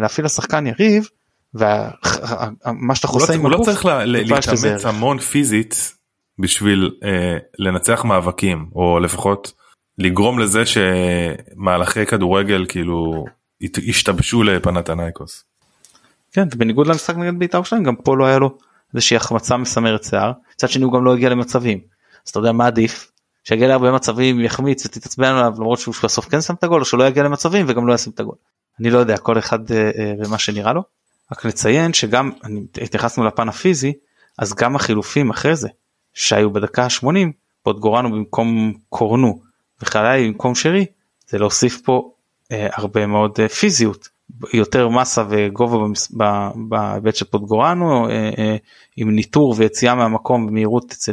להפעיל 0.00 0.26
לשחקן 0.26 0.66
יריב 0.66 1.08
ומה 1.58 2.94
שאתה 2.94 3.06
חוסה 3.06 3.34
עם 3.34 3.46
הגוף. 3.46 3.52
הוא 3.52 3.60
לא 3.60 3.64
צריך 3.64 3.84
להתאמץ 3.84 4.84
המון 4.84 5.18
פיזית 5.18 5.94
בשביל 6.38 6.94
אה, 7.04 7.36
לנצח 7.58 8.04
מאבקים 8.04 8.66
או 8.74 8.98
לפחות 9.00 9.52
לגרום 9.98 10.38
לזה 10.38 10.62
שמהלכי 10.66 12.06
כדורגל 12.06 12.66
כאילו 12.68 13.24
השתבשו 13.88 14.42
לפנתנייקוס. 14.42 15.44
כן 16.32 16.48
בניגוד 16.48 16.86
למשחק 16.86 17.16
נגד 17.16 17.38
בית"ר 17.38 17.62
שלהם 17.62 17.82
גם 17.82 17.96
פה 17.96 18.16
לא 18.16 18.26
היה 18.26 18.38
לו 18.38 18.58
איזושהי 18.94 19.16
החמצה 19.16 19.56
מסמרת 19.56 20.04
שיער 20.04 20.32
מצד 20.54 20.68
שני 20.68 20.84
הוא 20.84 20.92
גם 20.92 21.04
לא 21.04 21.14
הגיע 21.14 21.28
למצבים 21.28 21.80
אז 22.26 22.30
אתה 22.30 22.38
יודע 22.38 22.52
מה 22.52 22.66
עדיף 22.66 23.10
שיגיע 23.44 23.68
להרבה 23.68 23.92
מצבים 23.92 24.40
יחמיץ 24.40 24.86
ותתעצבן 24.86 25.28
עליו 25.28 25.52
למרות 25.56 25.78
שהוא 25.78 25.94
בסוף 26.04 26.28
כן 26.28 26.40
שם 26.40 26.54
את 26.54 26.64
הגול 26.64 26.80
או 26.80 26.84
שלא 26.84 27.04
יגיע 27.04 27.22
למצבים 27.22 27.66
וגם 27.68 27.86
לא 27.86 27.94
ישים 27.94 28.12
את 28.14 28.20
הגול. 28.20 28.34
אני 28.80 28.90
לא 28.90 28.98
יודע 28.98 29.16
כל 29.16 29.38
אחד 29.38 29.70
אה, 29.70 29.90
אה, 29.98 30.12
ומה 30.18 30.38
שנראה 30.38 30.72
לו. 30.72 30.82
רק 31.32 31.44
לציין 31.44 31.92
שגם 31.92 32.30
התייחסנו 32.82 33.24
לפן 33.24 33.48
הפיזי 33.48 33.92
אז 34.38 34.54
גם 34.54 34.76
החילופים 34.76 35.30
אחרי 35.30 35.56
זה 35.56 35.68
שהיו 36.14 36.50
בדקה 36.50 36.84
ה-80 36.84 37.06
פוטגורנו 37.62 38.10
במקום 38.10 38.72
קורנו 38.88 39.40
וחלאי 39.82 40.28
במקום 40.28 40.54
שרי 40.54 40.86
זה 41.28 41.38
להוסיף 41.38 41.80
פה 41.84 42.10
הרבה 42.50 43.06
מאוד 43.06 43.38
פיזיות. 43.60 44.08
יותר 44.52 44.88
מסה 44.88 45.24
וגובה 45.28 45.76
בהיבט 46.68 47.16
של 47.16 47.24
פוטגורנו 47.24 48.08
עם 48.96 49.10
ניטור 49.10 49.54
ויציאה 49.58 49.94
מהמקום 49.94 50.46
במהירות 50.46 50.92
אצל 50.92 51.12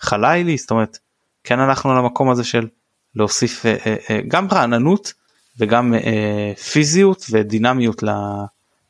חלילי 0.00 0.56
זאת 0.56 0.70
אומרת 0.70 0.98
כן 1.44 1.60
הלכנו 1.60 1.94
למקום 1.94 2.30
הזה 2.30 2.44
של 2.44 2.68
להוסיף 3.14 3.64
גם 4.28 4.48
רעננות 4.52 5.12
וגם 5.58 5.94
פיזיות 6.72 7.26
ודינמיות 7.30 8.02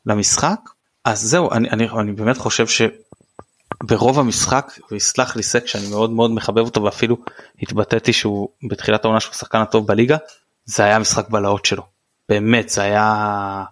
למשחק 0.05 0.59
אז 1.05 1.21
זהו 1.21 1.51
אני, 1.51 1.69
אני, 1.69 1.89
אני 1.89 2.11
באמת 2.11 2.37
חושב 2.37 2.65
שברוב 2.67 4.19
המשחק 4.19 4.71
ויסלח 4.91 5.35
לי 5.35 5.43
סק 5.43 5.67
שאני 5.67 5.89
מאוד 5.89 6.09
מאוד 6.09 6.31
מחבב 6.31 6.65
אותו 6.65 6.83
ואפילו 6.83 7.17
התבטאתי 7.61 8.13
שהוא 8.13 8.49
בתחילת 8.69 9.05
העונה 9.05 9.19
שהוא 9.19 9.33
שחקן 9.33 9.61
הטוב 9.61 9.87
בליגה 9.87 10.17
זה 10.65 10.83
היה 10.83 10.99
משחק 10.99 11.29
בלהות 11.29 11.65
שלו 11.65 11.83
באמת 12.29 12.69
זה 12.69 12.81
היה. 12.81 13.63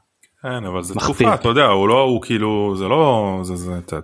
כן 0.42 0.66
אבל 0.66 0.84
זה 0.84 0.94
תקופה 0.94 1.34
אתה 1.34 1.48
יודע 1.48 1.66
הוא 1.66 1.88
לא 1.88 2.02
הוא 2.02 2.22
כאילו 2.22 2.76
זה 2.78 2.88
לא 2.88 3.40
זה 3.44 3.56
זה 3.56 3.66
זה 3.66 4.00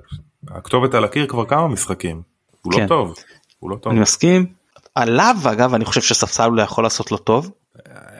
הכתובת 0.49 0.93
על 0.93 1.03
הקיר 1.03 1.27
כבר 1.27 1.45
כמה 1.45 1.67
משחקים 1.67 2.21
הוא 2.61 2.73
לא 2.73 2.77
כן. 2.77 2.83
לא 2.83 2.87
טוב 2.87 3.15
הוא 3.59 3.69
לא 3.69 3.75
טוב. 3.75 3.93
אני 3.93 4.01
מסכים 4.01 4.45
עליו 4.95 5.35
אגב 5.51 5.73
אני 5.73 5.85
חושב 5.85 6.01
שספסל 6.01 6.49
הוא 6.49 6.61
יכול 6.61 6.83
לעשות 6.83 7.11
לו 7.11 7.17
טוב. 7.17 7.51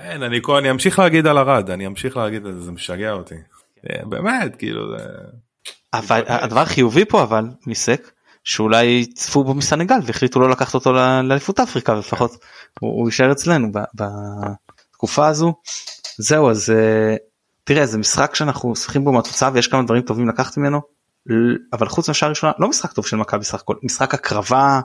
אין 0.01 0.24
אני, 0.24 0.39
אני 0.57 0.72
אמשיך 0.72 0.99
להגיד 0.99 1.28
על 1.28 1.38
ארד 1.38 1.70
אני 1.70 1.88
אמשיך 1.88 2.18
להגיד 2.18 2.45
את 2.45 2.53
זה 2.53 2.62
זה 2.62 2.72
משגע 2.72 3.12
אותי. 3.12 3.36
אה, 3.90 4.06
באמת 4.06 4.56
כאילו 4.56 4.98
זה... 4.98 5.06
אבל 5.94 6.24
הדבר 6.28 6.60
החיובי 6.60 7.06
פה 7.06 7.24
אבל 7.24 7.46
מסק 7.68 8.12
שאולי 8.44 9.06
צפו 9.06 9.44
בו 9.44 9.54
מסנגל 9.54 10.00
והחליטו 10.04 10.40
לא 10.40 10.50
לקחת 10.50 10.74
אותו 10.74 10.94
לאליפות 11.24 11.60
אפריקה 11.60 11.94
לפחות 11.94 12.32
הוא 12.80 13.08
יישאר 13.08 13.32
אצלנו 13.32 13.68
בתקופה 13.96 15.28
הזו. 15.28 15.54
זהו 16.18 16.50
אז 16.50 16.70
אה, 16.70 17.16
תראה 17.64 17.86
זה 17.86 17.98
משחק 17.98 18.36
שאנחנו 18.36 18.76
שמחים 18.76 19.04
בו 19.04 19.12
מהתוצאה 19.12 19.50
ויש 19.54 19.68
כמה 19.68 19.84
דברים 19.84 20.02
טובים 20.02 20.30
לקחת 20.30 20.58
ממנו 20.58 20.82
אבל 21.74 21.88
חוץ 21.88 22.08
מהשעה 22.08 22.28
הראשונה 22.28 22.54
לא 22.60 22.68
משחק 22.70 22.94
טוב 22.94 23.06
של 23.06 23.18
מכבי 23.18 23.44
סך 23.44 23.62
הכל 23.62 23.76
משחק 23.84 24.14
הקרבה 24.14 24.80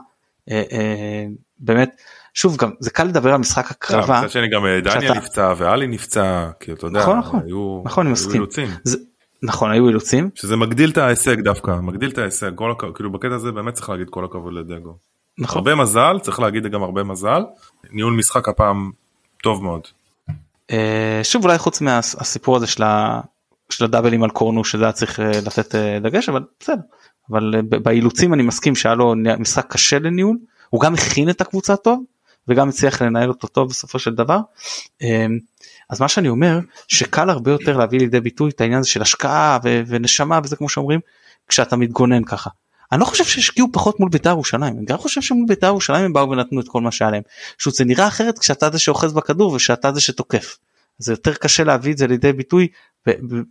אה, 0.51 1.25
באמת 1.59 2.01
שוב 2.35 2.57
גם 2.57 2.71
זה 2.79 2.89
קל 2.89 3.03
לדבר 3.03 3.33
על 3.33 3.37
משחק 3.37 3.71
הקרבה. 3.71 4.19
מצד 4.19 4.29
שני 4.29 4.49
גם 4.49 4.63
דניאל 4.83 5.13
נפצע 5.13 5.53
ואלי 5.57 5.87
נפצע 5.87 6.49
כי 6.59 6.71
אתה 6.71 6.87
יודע 6.87 6.99
נכון 6.99 7.17
נכון 7.19 7.39
היו, 7.45 7.81
נכון 7.85 8.05
אני 8.05 8.13
מסכים. 8.13 8.45
נכון 9.43 9.71
היו 9.71 9.87
אילוצים 9.87 10.29
שזה 10.35 10.55
מגדיל 10.55 10.89
את 10.89 10.97
ההישג 10.97 11.41
דווקא 11.41 11.71
מגדיל 11.81 12.09
את 12.09 12.17
ההישג 12.17 12.51
כל 12.55 12.71
הכ... 12.71 12.83
כאילו 12.95 13.11
בקטע 13.11 13.35
הזה 13.35 13.51
באמת 13.51 13.73
צריך 13.73 13.89
להגיד 13.89 14.09
כל 14.09 14.25
הכבוד 14.25 14.53
לדגו. 14.53 14.97
נכון. 15.37 15.57
הרבה 15.57 15.75
מזל 15.75 16.19
צריך 16.21 16.39
להגיד 16.39 16.67
גם 16.67 16.83
הרבה 16.83 17.03
מזל 17.03 17.41
ניהול 17.91 18.13
משחק 18.13 18.49
הפעם 18.49 18.91
טוב 19.43 19.63
מאוד. 19.63 19.81
אה, 20.71 21.19
שוב 21.23 21.43
אולי 21.43 21.57
חוץ 21.57 21.81
מהסיפור 21.81 22.55
הזה 22.55 22.67
של, 22.67 22.83
ה... 22.83 23.21
של 23.69 23.85
הדאבלים 23.85 24.23
על 24.23 24.29
קורנו 24.29 24.63
שזה 24.63 24.83
היה 24.83 24.91
צריך 24.91 25.19
אה, 25.19 25.31
לתת 25.45 25.75
אה, 25.75 25.99
דגש 25.99 26.29
אבל 26.29 26.43
בסדר 26.59 26.81
אבל 27.31 27.61
באילוצים 27.61 28.33
אני 28.33 28.43
מסכים 28.43 28.75
שהיה 28.75 28.95
לו 28.95 29.13
משחק 29.39 29.73
קשה 29.73 29.99
לניהול 29.99 30.37
הוא 30.69 30.81
גם 30.81 30.93
הכין 30.93 31.29
את 31.29 31.41
הקבוצה 31.41 31.75
טוב 31.75 32.03
וגם 32.47 32.69
הצליח 32.69 33.01
לנהל 33.01 33.29
אותו 33.29 33.47
טוב 33.47 33.69
בסופו 33.69 33.99
של 33.99 34.15
דבר. 34.15 34.39
אמ, 35.01 35.39
אז 35.89 36.01
מה 36.01 36.07
שאני 36.07 36.29
אומר 36.29 36.59
שקל 36.87 37.29
הרבה 37.29 37.51
יותר 37.51 37.77
להביא 37.77 37.99
לידי 37.99 38.19
ביטוי 38.19 38.51
את 38.51 38.61
העניין 38.61 38.79
הזה 38.79 38.89
של 38.89 39.01
השקעה 39.01 39.59
ונשמה 39.63 40.39
וזה 40.43 40.55
כמו 40.55 40.69
שאומרים 40.69 40.99
כשאתה 41.47 41.75
מתגונן 41.75 42.23
ככה. 42.23 42.49
אני 42.91 42.99
לא 42.99 43.05
חושב 43.05 43.23
שהשקיעו 43.23 43.67
פחות 43.73 43.99
מול 43.99 44.09
בית"ר 44.09 44.29
ירושלים 44.29 44.77
אני 44.77 44.85
גם 44.85 44.97
חושב 44.97 45.21
שמול 45.21 45.45
בית"ר 45.47 45.67
ירושלים 45.67 46.05
הם 46.05 46.13
באו 46.13 46.29
ונתנו 46.29 46.61
את 46.61 46.67
כל 46.67 46.81
מה 46.81 46.91
שהיה 46.91 47.11
להם. 47.11 47.21
פשוט 47.57 47.75
זה 47.75 47.85
נראה 47.85 48.07
אחרת 48.07 48.39
כשאתה 48.39 48.69
זה 48.69 48.79
שאוחז 48.79 49.13
בכדור 49.13 49.53
ושאתה 49.53 49.91
זה 49.91 50.01
שתוקף. 50.01 50.57
זה 50.97 51.13
יותר 51.13 51.33
קשה 51.33 51.63
להביא 51.63 51.93
את 51.93 51.97
זה 51.97 52.07
לידי 52.07 52.33
ביטוי 52.33 52.67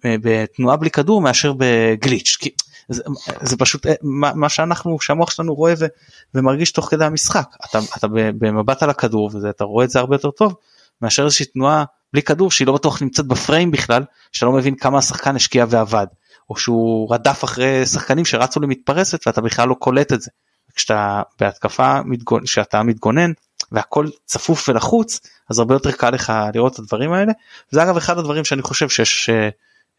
בתנועה 0.04 0.76
בלי 0.76 0.90
כדור 0.90 1.20
מאשר 1.20 1.52
בגליץ' 1.58 2.36
כי 2.40 2.50
זה, 2.88 3.02
זה 3.42 3.56
פשוט 3.56 3.86
אה, 3.86 3.94
מה, 4.02 4.34
מה 4.34 4.48
שאנחנו 4.48 5.00
שהמוח 5.00 5.30
שלנו 5.30 5.54
רואה 5.54 5.74
ו, 5.78 5.86
ומרגיש 6.34 6.72
תוך 6.72 6.90
כדי 6.90 7.04
המשחק 7.04 7.48
אתה, 7.70 7.78
אתה 7.98 8.06
במבט 8.10 8.82
על 8.82 8.90
הכדור 8.90 9.30
ואתה 9.42 9.64
רואה 9.64 9.84
את 9.84 9.90
זה 9.90 9.98
הרבה 9.98 10.14
יותר 10.14 10.30
טוב 10.30 10.54
מאשר 11.02 11.24
איזושהי 11.24 11.46
תנועה 11.46 11.84
בלי 12.12 12.22
כדור 12.22 12.50
שהיא 12.50 12.66
לא 12.66 12.72
בטוח 12.72 13.02
נמצאת 13.02 13.26
בפריים 13.26 13.70
בכלל 13.70 14.04
שאתה 14.32 14.46
לא 14.46 14.52
מבין 14.52 14.74
כמה 14.74 14.98
השחקן 14.98 15.36
השקיע 15.36 15.64
ועבד 15.68 16.06
או 16.50 16.56
שהוא 16.56 17.14
רדף 17.14 17.44
אחרי 17.44 17.86
שחקנים 17.86 18.24
שרצו 18.24 18.60
למתפרסת 18.60 19.26
ואתה 19.26 19.40
בכלל 19.40 19.68
לא 19.68 19.74
קולט 19.74 20.12
את 20.12 20.22
זה. 20.22 20.30
כשאתה 20.74 21.22
בהתקפה 21.40 22.02
מתגונן, 22.02 22.46
שאתה 22.46 22.82
מתגונן 22.82 23.32
והכל 23.72 24.06
צפוף 24.24 24.68
ולחוץ 24.68 25.20
אז 25.50 25.58
הרבה 25.58 25.74
יותר 25.74 25.92
קל 25.92 26.10
לך 26.10 26.32
לראות 26.54 26.74
את 26.74 26.78
הדברים 26.78 27.12
האלה. 27.12 27.32
זה 27.70 27.82
אגב 27.82 27.96
אחד 27.96 28.18
הדברים 28.18 28.44
שאני 28.44 28.62
חושב 28.62 28.88
שיש 28.88 29.30
אה, 29.30 29.48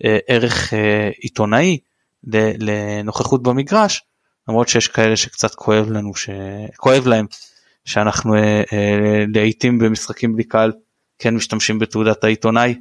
אה, 0.05 0.17
ערך 0.27 0.73
עיתונאי 1.19 1.77
לנוכחות 2.59 3.43
במגרש 3.43 4.03
למרות 4.47 4.67
שיש 4.67 4.88
כאלה 4.88 5.15
שקצת 5.15 5.55
כואב 5.55 5.89
לנו 5.89 6.11
שכואב 6.15 7.07
להם 7.07 7.26
שאנחנו 7.86 8.36
אה, 8.36 8.63
אה, 8.73 9.26
לעיתים 9.34 9.80
במשחקים 9.80 10.34
בלי 10.34 10.43
קהל 10.43 10.71
כן 11.19 11.36
משתמשים 11.36 11.80
בתעודת 11.80 12.23
העיתונאי 12.23 12.80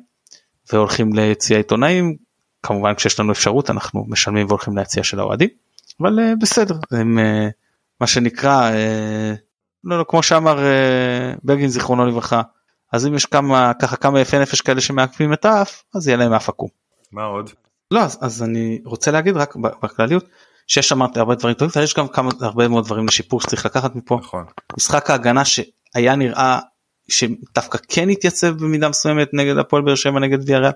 והולכים 0.73 1.13
ליציע 1.13 1.57
עיתונאים 1.57 2.17
כמובן 2.63 2.95
כשיש 2.95 3.21
לנו 3.21 3.33
אפשרות 3.33 3.71
אנחנו 3.71 4.05
משלמים 4.09 4.47
והולכים 4.47 4.79
ליציע 4.79 5.03
של 5.03 5.21
האוהדים 5.21 5.49
אבל 6.01 6.21
אה, 6.21 6.33
בסדר 6.41 6.75
הם 6.91 7.19
מה 8.01 8.07
שנקרא 8.07 8.71
לא, 9.85 9.99
לא 9.99 10.05
כמו 10.09 10.23
שאמר 10.23 10.59
בגין 11.45 11.69
זיכרונו 11.69 12.07
לברכה 12.07 12.43
אז 12.93 13.07
אם 13.07 13.15
יש 13.15 13.27
כמה 13.27 13.73
ככה 13.83 13.97
כמה 13.97 14.21
יפי 14.21 14.39
נפש 14.39 14.61
כאלה 14.61 14.81
שמעקפים 14.81 15.33
את 15.33 15.45
האף 15.45 15.83
אז 15.95 16.09
יהיה 16.09 16.17
להם 16.17 16.33
אף 16.33 16.49
עקום. 16.49 16.69
מה 17.13 17.25
עוד? 17.25 17.51
לא 17.95 18.01
אז, 18.01 18.19
אז 18.21 18.43
אני 18.43 18.81
רוצה 18.85 19.11
להגיד 19.11 19.37
רק 19.37 19.57
בכלליות 19.57 20.25
שיש 20.67 20.89
שם 20.89 21.03
הרבה 21.03 21.35
דברים 21.35 21.55
טובים 21.55 21.81
ויש 21.81 21.95
גם 21.95 22.09
כמה 22.09 22.31
הרבה 22.41 22.69
מאוד 22.69 22.85
דברים 22.85 23.07
לשיפור 23.07 23.41
שצריך 23.41 23.67
לקחת 23.67 23.97
מפה. 23.97 24.19
נכון. 24.23 24.45
משחק 24.77 25.11
ההגנה 25.11 25.43
שהיה 25.45 26.17
נראה 26.17 26.59
שדווקא 27.09 27.79
כן 27.89 28.09
התייצב 28.09 28.49
במידה 28.49 28.89
מסוימת 28.89 29.29
נגד 29.33 29.59
הפועל 29.59 29.83
באר 29.83 29.95
שבע 29.95 30.21
נגד 30.21 30.49
ויאריאל. 30.49 30.73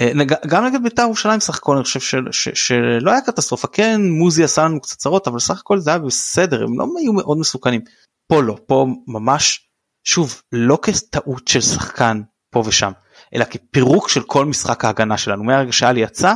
אה, 0.00 0.12
גם 0.46 0.64
נגד 0.64 0.82
בית"ר 0.82 1.02
ירושלים 1.02 1.40
סך 1.40 1.56
הכל 1.56 1.74
אני 1.74 1.84
חושב 1.84 2.00
של, 2.00 2.24
ש, 2.30 2.48
שלא 2.54 3.10
היה 3.10 3.20
קטסטרופה 3.20 3.68
כן 3.68 4.00
מוזי 4.10 4.44
עשה 4.44 4.64
לנו 4.64 4.80
קצת 4.80 4.96
צרות 4.96 5.28
אבל 5.28 5.38
סך 5.38 5.60
הכל 5.60 5.78
זה 5.78 5.90
היה 5.90 5.98
בסדר 5.98 6.62
הם 6.62 6.78
לא 6.78 6.86
היו 6.98 7.12
מאוד 7.12 7.38
מסוכנים. 7.38 7.80
פה 8.26 8.42
לא 8.42 8.56
פה 8.66 8.86
ממש 9.06 9.68
שוב 10.04 10.42
לא 10.52 10.78
כטעות 10.82 11.48
של 11.48 11.60
שחקן 11.60 12.20
פה 12.50 12.62
ושם 12.66 12.92
אלא 13.34 13.44
כפירוק 13.44 14.08
של 14.08 14.22
כל 14.22 14.46
משחק 14.46 14.84
ההגנה 14.84 15.18
שלנו 15.18 15.44
מהרגע 15.44 15.72
שאלי 15.72 16.00
יצא 16.00 16.34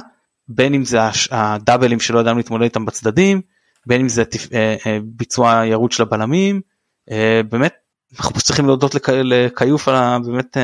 בין 0.49 0.75
אם 0.75 0.85
זה 0.85 0.99
הדאבלים 1.31 2.01
שלא 2.01 2.19
ידענו 2.19 2.37
להתמודד 2.37 2.63
איתם 2.63 2.85
בצדדים 2.85 3.41
בין 3.87 4.01
אם 4.01 4.09
זה 4.09 4.25
אה, 4.55 4.77
אה, 4.87 4.99
ביצוע 5.05 5.63
ירוד 5.67 5.93
של 5.93 6.03
הבלמים 6.03 6.61
אה, 7.11 7.41
באמת 7.49 7.75
אנחנו 8.19 8.41
צריכים 8.41 8.67
להודות 8.67 8.95
לקיוף 9.25 9.89
על 9.89 10.23
באמת 10.27 10.57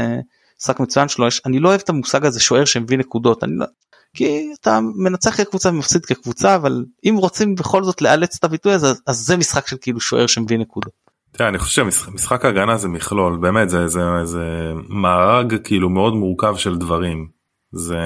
משחק 0.60 0.80
מצוין 0.80 1.08
שלו. 1.08 1.26
אני 1.46 1.58
לא 1.58 1.68
אוהב 1.68 1.80
את 1.84 1.88
המושג 1.88 2.26
הזה 2.26 2.40
שוער 2.40 2.64
שמביא 2.64 2.98
נקודות. 2.98 3.44
אני 3.44 3.52
לא 3.56 3.66
כי 4.14 4.52
אתה 4.60 4.80
מנצח 4.96 5.36
כקבוצה 5.36 5.68
ומפסיד 5.68 6.06
כקבוצה 6.06 6.54
אבל 6.54 6.84
אם 7.04 7.14
רוצים 7.18 7.54
בכל 7.54 7.84
זאת 7.84 8.02
לאלץ 8.02 8.36
את 8.38 8.44
הביטוי 8.44 8.72
הזה 8.72 8.86
אז 9.06 9.16
זה 9.16 9.36
משחק 9.36 9.66
של 9.66 9.76
כאילו 9.80 10.00
שוער 10.00 10.26
שמביא 10.26 10.58
נקודות. 10.58 10.92
תראה, 11.32 11.48
אני 11.48 11.58
חושב 11.58 11.90
שמשחק 11.90 12.44
הגנה 12.44 12.76
זה 12.76 12.88
מכלול. 12.88 13.36
באמת 13.36 13.70
זה 13.70 13.88
זה 13.88 14.00
זה 14.24 14.72
מארג 14.88 15.56
כאילו 15.64 15.88
מאוד 15.88 16.14
מורכב 16.14 16.56
של 16.56 16.76
דברים. 16.76 17.28
זה 17.72 17.98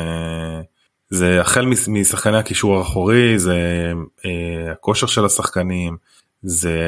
זה 1.11 1.41
החל 1.41 1.67
משחקני 1.89 2.39
הקישור 2.39 2.79
האחורי 2.79 3.39
זה 3.39 3.93
אה, 4.25 4.73
הכושר 4.73 5.07
של 5.07 5.25
השחקנים 5.25 5.97
זה 6.43 6.79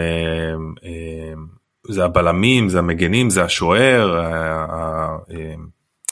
אה, 0.84 1.34
זה 1.88 2.04
הבלמים 2.04 2.68
זה 2.68 2.78
המגנים 2.78 3.30
זה 3.30 3.44
השוער 3.44 4.18
אה, 4.18 5.16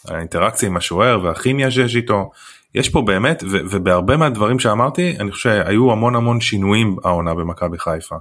האינטראקציה 0.09 0.68
עם 0.68 0.76
השוער 0.76 1.24
והכימיה 1.24 1.70
שיש 1.70 1.96
איתו 1.96 2.30
יש 2.74 2.88
פה 2.88 3.02
באמת 3.02 3.42
ו, 3.50 3.59
ובהרבה 3.70 4.16
מהדברים 4.16 4.59
שאמרתי 4.59 5.16
אני 5.20 5.32
חושב 5.32 5.50
שהיו 5.50 5.92
המון 5.92 6.16
המון 6.16 6.40
שינויים 6.40 6.96
העונה 7.05 7.34
במכבי 7.34 7.78
חיפה. 7.78 8.16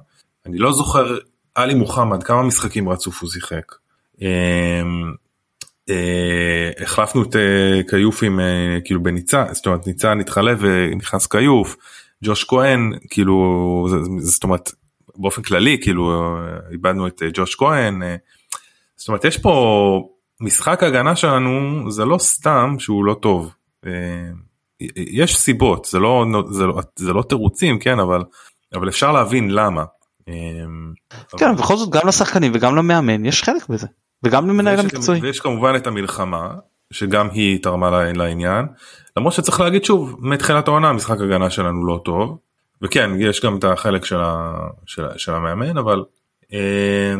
אני 0.45 0.57
לא 0.57 0.71
זוכר 0.71 1.17
עלי 1.55 1.73
מוחמד 1.73 2.23
כמה 2.23 2.43
משחקים 2.43 2.89
רצוף 2.89 3.21
הוא 3.21 3.29
שיחק. 3.29 3.75
אה, 5.89 6.83
החלפנו 6.83 7.23
את 7.23 7.35
אה, 7.35 7.81
כיוף 7.89 8.23
עם 8.23 8.39
אה, 8.39 8.77
כאילו 8.85 9.03
בניצה 9.03 9.45
זאת 9.51 9.65
אומרת 9.65 9.87
ניצה 9.87 10.13
נתחלף 10.13 10.57
ונכנס 10.61 11.27
כיוף 11.27 11.75
ג'וש 12.23 12.43
כהן 12.43 12.93
כאילו 13.09 13.87
זאת 14.19 14.43
אומרת 14.43 14.71
באופן 15.15 15.41
כללי 15.41 15.77
כאילו 15.81 16.35
איבדנו 16.71 17.07
את 17.07 17.21
ג'וש 17.33 17.55
כהן 17.55 18.01
זאת 18.95 19.07
אומרת 19.07 19.25
יש 19.25 19.37
פה 19.37 20.09
משחק 20.41 20.83
הגנה 20.83 21.15
שלנו 21.15 21.81
זה 21.91 22.05
לא 22.05 22.17
סתם 22.17 22.75
שהוא 22.79 23.05
לא 23.05 23.13
טוב 23.13 23.53
יש 24.95 25.37
סיבות 25.37 25.85
זה 25.85 25.99
לא 25.99 26.25
זה 26.51 26.65
לא 26.65 26.81
זה 26.95 27.13
לא 27.13 27.23
תירוצים 27.29 27.79
כן 27.79 27.99
אבל 27.99 28.23
אבל 28.73 28.89
אפשר 28.89 29.11
להבין 29.11 29.49
למה. 29.49 29.83
כן 31.37 31.49
אבל... 31.49 31.55
בכל 31.57 31.77
זאת 31.77 31.89
גם 31.89 32.07
לשחקנים 32.07 32.51
וגם 32.55 32.75
למאמן 32.75 33.25
יש 33.25 33.43
חלק 33.43 33.69
בזה. 33.69 33.87
וגם 34.23 34.49
למנהל 34.49 34.79
המקצועי. 34.79 35.19
ויש 35.19 35.39
כמובן 35.39 35.75
את 35.75 35.87
המלחמה 35.87 36.49
שגם 36.91 37.29
היא 37.31 37.63
תרמה 37.63 38.11
לעניין 38.13 38.65
למרות 39.17 39.33
שצריך 39.33 39.59
להגיד 39.59 39.83
שוב 39.83 40.15
מתחילת 40.19 40.67
העונה 40.67 40.93
משחק 40.93 41.21
הגנה 41.21 41.49
שלנו 41.49 41.85
לא 41.85 42.01
טוב 42.05 42.37
וכן 42.81 43.11
יש 43.19 43.45
גם 43.45 43.57
את 43.57 43.63
החלק 43.63 44.05
של, 44.05 44.21
ה, 44.21 44.53
של, 44.85 45.05
של 45.17 45.33
המאמן 45.33 45.77
אבל 45.77 46.03
אה, 46.53 47.13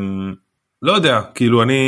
לא 0.82 0.92
יודע 0.92 1.22
כאילו 1.36 1.64
אני 1.64 1.80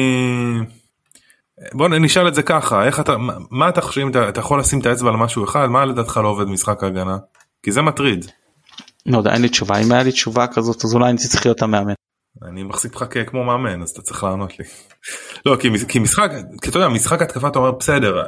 בוא 1.73 1.87
נשאל 1.87 2.27
את 2.27 2.35
זה 2.35 2.43
ככה 2.43 2.85
איך 2.85 2.99
אתה 2.99 3.15
מה 3.51 3.69
אתה 3.69 3.81
חושב 3.81 4.01
אם 4.01 4.11
אתה, 4.11 4.29
אתה 4.29 4.39
יכול 4.39 4.59
לשים 4.59 4.79
את 4.79 4.85
האצבע 4.85 5.09
על 5.09 5.15
משהו 5.15 5.43
אחד 5.43 5.67
מה 5.67 5.85
לדעתך 5.85 6.19
לא 6.23 6.27
עובד 6.27 6.47
משחק 6.47 6.83
ההגנה 6.83 7.17
כי 7.63 7.71
זה 7.71 7.81
מטריד. 7.81 8.25
לא 9.05 9.17
יודע 9.17 9.33
אין 9.33 9.41
לי 9.41 9.49
תשובה 9.49 9.77
אם 9.77 9.91
היה 9.91 10.03
לי 10.03 10.11
תשובה 10.11 10.47
כזאת 10.47 10.85
אז 10.85 10.93
אולי 10.93 11.09
אני 11.09 11.17
צריך 11.17 11.45
להיות 11.45 11.61
המאמן. 11.61 11.93
אני 12.43 12.63
מחזיק 12.63 12.95
אותך 12.95 13.17
כמו 13.29 13.43
מאמן 13.43 13.81
אז 13.81 13.89
אתה 13.89 14.01
צריך 14.01 14.23
לענות 14.23 14.59
לי. 14.59 14.65
לא 15.45 15.55
כי, 15.59 15.69
כי 15.87 15.99
משחק 15.99 16.31
כי 16.61 16.69
אתה 16.69 16.77
יודע 16.77 16.87
משחק 16.87 17.21
התקפה 17.21 17.47
אתה 17.47 17.59
אומר 17.59 17.71
בסדר 17.71 18.23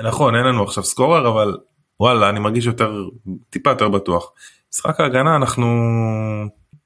נכון 0.00 0.34
אין 0.34 0.44
לנו 0.44 0.62
עכשיו 0.62 0.84
סקורר 0.84 1.28
אבל 1.28 1.56
וואלה 2.00 2.28
אני 2.30 2.40
מרגיש 2.40 2.66
יותר 2.66 3.04
טיפה 3.50 3.70
יותר 3.70 3.88
בטוח. 3.88 4.32
משחק 4.72 5.00
ההגנה 5.00 5.36
אנחנו 5.36 5.66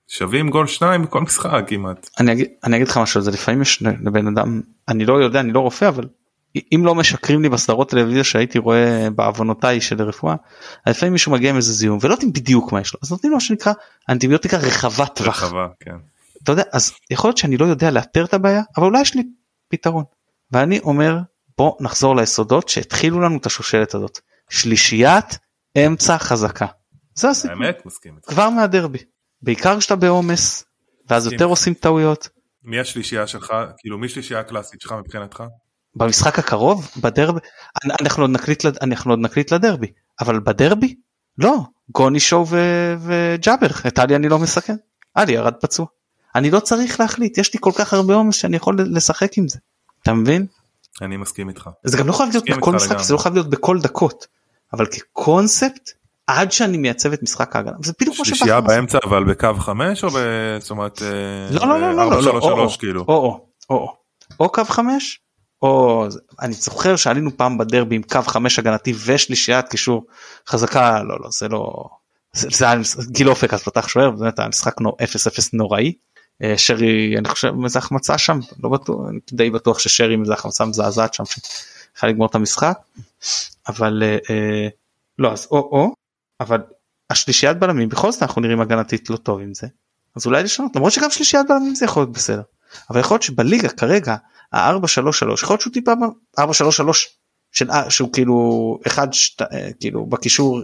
שווים 0.09 0.51
גול 0.51 0.67
שניים 0.67 1.03
בכל 1.03 1.21
משחק 1.21 1.65
כמעט. 1.67 2.09
אני 2.21 2.33
אגיד, 2.33 2.47
אני 2.65 2.77
אגיד 2.77 2.89
לך 2.89 2.99
משהו 2.99 3.21
זה 3.21 3.31
לפעמים 3.31 3.63
יש 3.63 3.83
לבן 3.83 4.27
אדם 4.27 4.61
אני 4.89 5.05
לא 5.05 5.23
יודע 5.23 5.41
אני 5.41 5.53
לא 5.53 5.61
רופא 5.61 5.89
אבל 5.89 6.09
אם 6.75 6.83
לא 6.85 6.95
משקרים 6.95 7.43
לי 7.43 7.49
בסדרות 7.49 7.91
טלוויזיה 7.91 8.25
שהייתי 8.25 8.59
רואה 8.59 9.09
בעוונותיי 9.17 9.81
של 9.81 10.03
רפואה 10.03 10.35
לפעמים 10.87 11.13
מישהו 11.13 11.33
מגיע 11.33 11.51
עם 11.51 11.57
איזה 11.57 11.73
זיהום 11.73 11.99
ולא 12.03 12.13
יודעים 12.13 12.33
בדיוק 12.33 12.73
מה 12.73 12.81
יש 12.81 12.95
לו 12.95 13.01
אז 13.03 13.11
נותנים 13.11 13.33
לו 13.33 13.41
שנקרא 13.41 13.73
אנטיביוטיקה 14.09 14.57
רחבת 14.57 15.15
טווח. 15.15 15.43
רחבה, 15.43 15.67
כן. 15.81 15.97
אתה 16.43 16.53
יודע 16.53 16.63
אז 16.73 16.93
יכול 17.11 17.29
להיות 17.29 17.39
שאני 17.39 17.57
לא 17.57 17.65
יודע 17.65 17.91
לאתר 17.91 18.25
את 18.25 18.35
הבעיה 18.35 18.63
אבל 18.77 18.87
אולי 18.87 19.01
יש 19.01 19.15
לי 19.15 19.23
פתרון. 19.69 20.05
ואני 20.51 20.79
אומר 20.79 21.19
בוא 21.59 21.77
נחזור 21.81 22.17
ליסודות 22.17 22.69
שהתחילו 22.69 23.21
לנו 23.21 23.37
את 23.37 23.47
השושלת 23.47 23.95
הזאת. 23.95 24.19
שלישיית 24.51 25.39
אמצע 25.87 26.19
חזקה. 26.19 26.67
זה 27.15 27.31
הסיפור. 27.31 27.57
כבר 28.27 28.51
מהדרבי. 28.51 28.99
בעיקר 29.43 29.79
כשאתה 29.79 29.97
בעומס 29.97 30.65
ואז 31.09 31.27
יותר 31.33 31.45
עושים 31.45 31.75
טעויות. 31.75 32.29
מי 32.65 32.81
השלישייה 32.81 33.27
שלך? 33.27 33.55
כאילו 33.79 33.99
מי 33.99 34.09
שלישייה 34.09 34.41
הקלאסית 34.41 34.81
שלך 34.81 34.93
מבחינתך? 34.93 35.43
במשחק 35.97 36.39
הקרוב? 36.39 36.89
בדרבי 37.03 37.41
אנחנו 38.01 38.23
עוד 38.23 38.31
נקליט 38.31 38.65
אנחנו 38.83 39.13
עוד 39.13 39.19
נקליט 39.19 39.53
לדרבי. 39.53 39.87
אבל 40.21 40.41
בדרבי? 40.41 40.95
לא. 41.39 41.59
גוני 41.89 42.21
שואו 42.21 42.47
וג'אבר. 42.99 43.67
את 43.87 43.99
עלי 43.99 44.17
אני 44.17 44.29
לא 44.29 44.39
מסכן. 44.39 44.77
עלי 45.15 45.33
ירד 45.33 45.55
פצוע 45.55 45.87
אני 46.35 46.51
לא 46.51 46.61
צריך 46.61 47.01
להחליט 47.01 47.39
יש 47.39 47.55
לי 47.55 47.61
כל 47.63 47.73
כך 47.75 47.95
הרבה 47.95 48.15
עומס 48.15 48.35
שאני 48.35 48.57
יכול 48.57 48.79
לשחק 48.81 49.39
עם 49.39 49.49
זה. 49.49 49.59
אתה 50.03 50.13
מבין? 50.13 50.47
אני 51.03 51.17
מסכים 51.17 51.49
איתך. 51.49 51.71
זה 51.85 51.97
גם 51.97 52.07
לא 52.07 52.13
חייב 52.13 52.31
להיות 52.33 52.51
בכל 52.51 52.73
משחק 52.73 52.99
זה 52.99 53.13
לא 53.13 53.19
חייב 53.19 53.35
להיות 53.35 53.51
בכל 53.51 53.81
דקות. 53.81 54.27
אבל 54.73 54.87
כקונספט 54.87 55.91
עד 56.27 56.53
שאני 56.53 56.77
מייצב 56.77 57.13
את 57.13 57.23
משחק 57.23 57.57
ההגנה 57.57 57.77
זה 57.83 57.93
בדיוק 58.01 58.17
כמו 58.17 58.25
שלישייה 58.25 58.61
באמצע 58.61 58.99
אבל 59.05 59.25
בקו 59.25 59.55
5 59.59 60.05
או 60.05 60.11
זאת 60.61 60.71
אומרת 60.71 61.03
לא 61.51 61.69
לא 61.69 61.81
לא 61.81 61.95
לא 62.11 62.23
לא 62.23 62.57
לא 62.57 62.69
כאילו? 62.79 63.05
או 63.09 63.47
או 63.71 63.97
או 64.41 64.49
קו 64.49 64.65
5 64.65 65.21
או 65.63 66.07
אני 66.41 66.53
זוכר 66.53 66.97
שעלינו 66.97 67.37
פעם 67.37 67.59
בדרבי 67.59 67.97
עם 67.97 68.03
קו 68.03 68.23
5 68.23 68.59
הגנתי 68.59 68.95
ושלישיית 69.05 69.69
קישור 69.69 70.07
חזקה 70.49 71.03
לא 71.03 71.21
לא 71.21 71.29
זה 71.31 71.49
לא 71.49 71.89
זה 72.35 72.65
היה 72.65 72.81
גיל 73.09 73.29
אופק 73.29 73.55
אז 73.55 73.63
פתח 73.63 73.89
שוער 73.89 74.11
באמת 74.11 74.39
היה 74.39 74.49
משחק 74.49 74.81
0-0 74.81 74.85
נוראי. 75.53 75.87
אה, 75.87 75.93
שרי 76.57 77.19
אני 77.19 77.29
חושב 77.29 77.53
איזה 77.65 77.79
החמצה 77.79 78.19
שם 78.19 78.41
לא 78.63 78.69
בטוח 78.69 79.09
אני 79.09 79.19
די 79.33 79.51
בטוח 79.51 79.79
ששרי 79.79 80.17
איזה 80.21 80.33
החמצה 80.33 80.65
מזעזעת 80.65 81.15
שם 81.15 81.25
שיכול 81.25 82.09
לגמור 82.09 82.27
את 82.27 82.35
המשחק 82.35 82.79
אבל 83.69 84.03
אה, 84.03 84.17
אה, 84.31 84.69
לא 85.19 85.33
אז 85.33 85.47
או 85.51 85.59
או 85.59 85.95
אבל 86.41 86.61
השלישיית 87.11 87.59
בלמים 87.59 87.89
בכל 87.89 88.13
זאת 88.13 88.23
אנחנו 88.23 88.41
נראים 88.41 88.61
הגנתית 88.61 89.11
לא 89.11 89.17
טוב 89.17 89.41
עם 89.41 89.55
זה. 89.55 89.67
אז 90.17 90.27
אולי 90.27 90.43
לשנות 90.43 90.77
למרות 90.77 90.93
שגם 90.93 91.11
שלישיית 91.11 91.47
בלמים 91.49 91.75
זה 91.75 91.85
יכול 91.85 92.03
להיות 92.03 92.13
בסדר. 92.13 92.43
אבל 92.91 93.01
יכול 93.01 93.15
להיות 93.15 93.23
שבליגה 93.23 93.69
כרגע 93.69 94.17
ה-4-3-3 94.53 95.09
יכול 95.43 95.55
להיות 95.55 95.61
שהוא 95.61 95.73
טיפה 95.73 95.93
4-3-3 96.41 96.43
של 97.53 97.69
שהוא 97.89 98.13
כאילו 98.13 98.79
אחד 98.87 99.13
שת, 99.13 99.43
כאילו 99.81 100.07
בקישור 100.07 100.61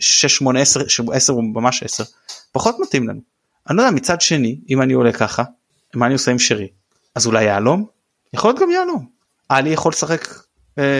6 0.00 0.26
8 0.26 0.60
10 0.60 0.80
10 1.12 1.32
הוא 1.32 1.44
ממש 1.44 1.82
10 1.82 2.04
פחות 2.52 2.76
מתאים 2.80 3.08
לנו. 3.08 3.33
אני 3.68 3.76
לא 3.76 3.82
יודע 3.82 3.94
מצד 3.94 4.20
שני 4.20 4.60
אם 4.70 4.82
אני 4.82 4.92
עולה 4.92 5.12
ככה 5.12 5.42
מה 5.94 6.06
אני 6.06 6.14
עושה 6.14 6.30
עם 6.30 6.38
שרי 6.38 6.68
אז 7.14 7.26
אולי 7.26 7.44
יהלום 7.44 7.86
יכול 8.32 8.50
להיות 8.50 8.60
גם 8.60 8.70
יהלום. 8.70 9.08
עלי 9.48 9.70
יכול 9.70 9.90
לשחק 9.90 10.28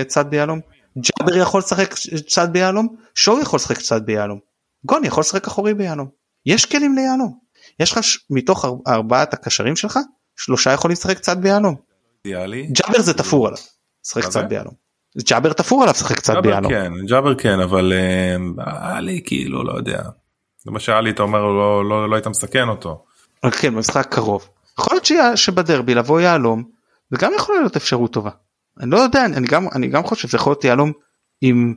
צד 0.06 0.30
ביהלום 0.30 0.60
ג'אבר 0.98 1.36
יכול 1.36 1.58
לשחק 1.58 1.94
צד 2.26 2.52
ביהלום, 2.52 2.96
שור 3.14 3.40
יכול 3.40 3.56
לשחק 3.56 3.78
צד 3.78 4.06
ביהלום, 4.06 4.38
גוני 4.84 5.06
יכול 5.06 5.20
לשחק 5.20 5.46
אחורי 5.46 5.74
ביהלום. 5.74 6.08
יש 6.46 6.66
כלים 6.66 6.94
ליהלום. 6.94 7.38
יש 7.80 7.92
לך 7.92 7.98
מתוך 8.30 8.64
ארבעת 8.86 9.34
הקשרים 9.34 9.76
שלך 9.76 9.98
שלושה 10.36 10.72
יכולים 10.72 10.92
לשחק 10.92 11.18
צד 11.18 11.42
ביהלום. 11.42 11.74
ג'אבר 12.72 13.00
זה 13.00 13.14
תפור 13.14 13.46
עליו. 13.46 13.58
לשחק 14.04 14.28
צד 14.28 14.48
ביהלום. 14.48 14.74
ג'אבר 15.18 15.52
תפור 15.52 15.82
עליו 15.82 15.94
לשחק 15.94 16.20
צד 16.20 16.34
ביהלום. 16.42 16.72
כן, 16.72 16.92
ג'אבר 17.08 17.34
כן 17.34 17.60
אבל 17.60 17.92
עלי 18.58 19.22
כאילו 19.24 19.64
לא 19.64 19.72
יודע. 19.72 20.02
זה 20.64 20.70
מה 20.70 20.80
שעלי 20.80 21.10
אתה 21.10 21.22
אומר 21.22 21.42
לא, 21.42 21.88
לא, 21.88 22.10
לא 22.10 22.14
היית 22.14 22.26
מסכן 22.26 22.68
אותו. 22.68 23.04
כן 23.60 23.74
במשחק 23.74 24.06
קרוב. 24.14 24.48
יכול 24.78 24.94
להיות 24.94 25.36
שבדרבי 25.36 25.94
לבוא 25.94 26.20
יהלום 26.20 26.64
זה 27.10 27.16
גם 27.20 27.32
יכול 27.36 27.56
להיות 27.56 27.76
אפשרות 27.76 28.12
טובה. 28.12 28.30
אני 28.80 28.90
לא 28.90 28.96
יודע 28.96 29.24
אני 29.24 29.46
גם 29.46 29.68
אני 29.74 29.88
גם 29.88 30.04
חושב 30.04 30.28
שזה 30.28 30.36
יכול 30.36 30.50
להיות 30.50 30.64
יהלום 30.64 30.92
עם, 31.40 31.74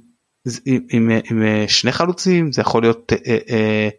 עם, 0.65 0.81
עם, 0.91 1.09
עם 1.31 1.43
אה, 1.43 1.65
שני 1.67 1.91
חלוצים 1.91 2.51
זה 2.51 2.61
יכול 2.61 2.81
להיות 2.83 3.13
אה, 3.13 3.37
אה, 3.49 3.89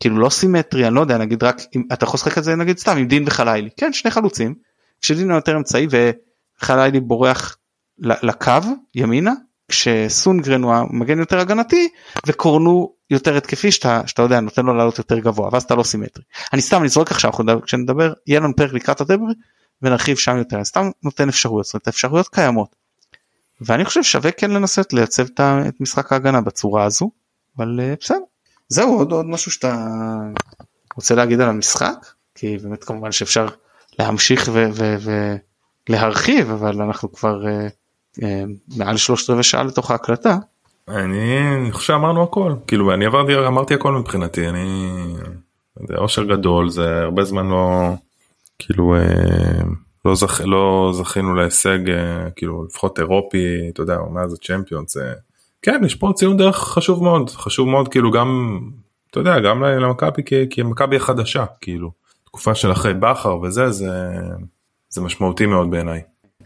כאילו 0.00 0.18
לא 0.18 0.28
סימטרי 0.30 0.86
אני 0.86 0.94
לא 0.94 1.00
יודע 1.00 1.18
נגיד 1.18 1.42
רק 1.44 1.56
אם 1.76 1.82
אתה 1.92 2.04
יכול 2.04 2.18
לשחק 2.18 2.38
את 2.38 2.44
זה 2.44 2.56
נגיד 2.56 2.78
סתם 2.78 2.96
עם 2.96 3.06
דין 3.06 3.24
וחלילי 3.26 3.68
כן 3.76 3.92
שני 3.92 4.10
חלוצים 4.10 4.54
כשדין 5.00 5.30
יותר 5.30 5.56
אמצעי 5.56 5.86
וחלילי 6.60 7.00
בורח 7.00 7.56
לקו 7.98 8.52
ימינה 8.94 9.32
כשסונגרן 9.68 10.62
הוא 10.62 10.74
המגן 10.74 11.18
יותר 11.18 11.38
הגנתי 11.38 11.88
וקורנו 12.26 12.92
יותר 13.10 13.36
התקפי 13.36 13.72
שאתה 13.72 14.02
שאתה 14.06 14.22
יודע 14.22 14.40
נותן 14.40 14.66
לו 14.66 14.74
לעלות 14.74 14.98
יותר 14.98 15.18
גבוה 15.18 15.48
ואז 15.52 15.62
אתה 15.62 15.74
לא 15.74 15.82
סימטרי 15.82 16.24
אני 16.52 16.62
סתם 16.62 16.88
זורק 16.88 17.10
עכשיו 17.10 17.30
כשנדבר 17.62 18.12
יהיה 18.26 18.40
לנו 18.40 18.56
פרק 18.56 18.72
לקראת 18.72 19.00
הדבר 19.00 19.26
ונרחיב 19.82 20.16
שם 20.16 20.36
יותר 20.36 20.64
סתם 20.64 20.90
נותן 21.02 21.28
אפשרויות 21.28 21.66
זאת 21.66 21.74
אומרת 21.74 21.86
האפשרויות 21.86 22.28
קיימות. 22.28 22.76
ואני 23.60 23.84
חושב 23.84 24.02
שווה 24.02 24.30
כן 24.30 24.50
לנסות 24.50 24.92
לייצב 24.92 25.26
את 25.40 25.80
משחק 25.80 26.12
ההגנה 26.12 26.40
בצורה 26.40 26.84
הזו 26.84 27.10
אבל 27.56 27.80
אה, 27.82 27.94
בסדר. 28.00 28.18
זהו 28.68 28.98
עוד 28.98 29.12
עוד 29.12 29.26
משהו 29.26 29.50
שאתה 29.50 29.86
רוצה 30.96 31.14
להגיד 31.14 31.40
על 31.40 31.48
המשחק 31.48 32.06
כי 32.34 32.58
באמת 32.58 32.84
כמובן 32.84 33.12
שאפשר 33.12 33.48
להמשיך 33.98 34.50
ולהרחיב 35.88 36.50
אבל 36.50 36.82
אנחנו 36.82 37.12
כבר 37.12 37.42
uh, 37.42 37.70
מעל 38.76 38.96
שלושת 38.96 39.30
רבעי 39.30 39.42
שעה 39.42 39.62
לתוך 39.62 39.90
ההקלטה. 39.90 40.36
אני 40.88 41.72
חושב 41.72 41.86
שאמרנו 41.86 42.22
הכל 42.22 42.54
כאילו 42.66 42.94
אני 42.94 43.06
עברתי 43.06 43.46
אמרתי 43.46 43.74
הכל 43.74 43.92
מבחינתי 43.92 44.48
אני 44.48 44.90
זה 45.88 45.94
אושר 45.96 46.24
גדול 46.24 46.70
זה 46.70 47.00
הרבה 47.00 47.24
זמן 47.24 47.46
לא 47.46 47.92
כאילו 48.58 48.94
אה, 48.94 49.00
לא, 50.04 50.14
זכ... 50.14 50.40
לא 50.44 50.92
זכינו 50.94 51.34
להישג 51.34 51.90
אה, 51.90 52.30
כאילו 52.36 52.64
לפחות 52.64 52.98
אירופי 52.98 53.68
אתה 53.72 53.82
יודע 53.82 53.98
מאז 54.12 54.32
הצ'מפיונס 54.32 54.96
אה, 54.96 55.12
כן 55.62 55.80
יש 55.84 55.94
פה 55.94 56.12
ציון 56.14 56.36
דרך 56.36 56.56
חשוב 56.56 57.02
מאוד 57.02 57.30
חשוב 57.30 57.68
מאוד 57.68 57.88
כאילו 57.88 58.10
גם 58.10 58.60
אתה 59.10 59.20
יודע 59.20 59.38
גם 59.40 59.62
למכבי 59.62 60.22
כי 60.50 60.62
מכבי 60.62 60.96
החדשה 60.96 61.44
כאילו 61.60 61.90
תקופה 62.24 62.54
של 62.54 62.72
אחרי 62.72 62.94
בכר 62.94 63.38
וזה 63.40 63.70
זה 63.70 63.90
זה 64.88 65.00
משמעותי 65.00 65.46
מאוד 65.46 65.70
בעיניי. 65.70 66.02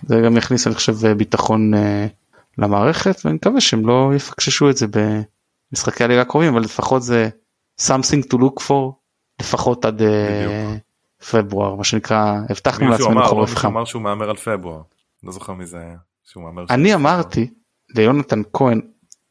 זה 0.06 0.20
גם 0.24 0.36
יכניס 0.36 0.66
אני 0.66 0.74
חושב 0.74 1.06
ביטחון 1.16 1.72
למערכת 2.58 3.16
ואני 3.24 3.36
מקווה 3.36 3.60
שהם 3.60 3.86
לא 3.86 4.10
יפקששו 4.16 4.70
את 4.70 4.76
זה 4.76 4.86
במשחקי 5.72 6.04
הליגה 6.04 6.20
הקרובים 6.20 6.52
אבל 6.52 6.62
לפחות 6.62 7.02
זה 7.02 7.28
something 7.80 8.22
to 8.32 8.36
look 8.36 8.62
for 8.68 8.92
לפחות 9.40 9.84
עד. 9.84 10.02
בדיוק. 10.02 10.82
פברואר 11.30 11.74
מה 11.74 11.84
שנקרא 11.84 12.40
הבטחנו 12.50 12.88
לעצמנו 12.88 13.24
חורף 13.24 13.56
חם. 13.56 13.68
אמר 13.68 13.84
שהוא 13.84 14.02
מהמר 14.02 14.30
על 14.30 14.36
פברואר 14.36 14.82
לא 15.22 15.32
זוכר 15.32 15.52
מי 15.52 15.66
זה 15.66 15.78
היה. 15.78 15.96
אני 16.70 16.94
אמרתי 16.94 17.50
ליונתן 17.96 18.42
כהן 18.52 18.80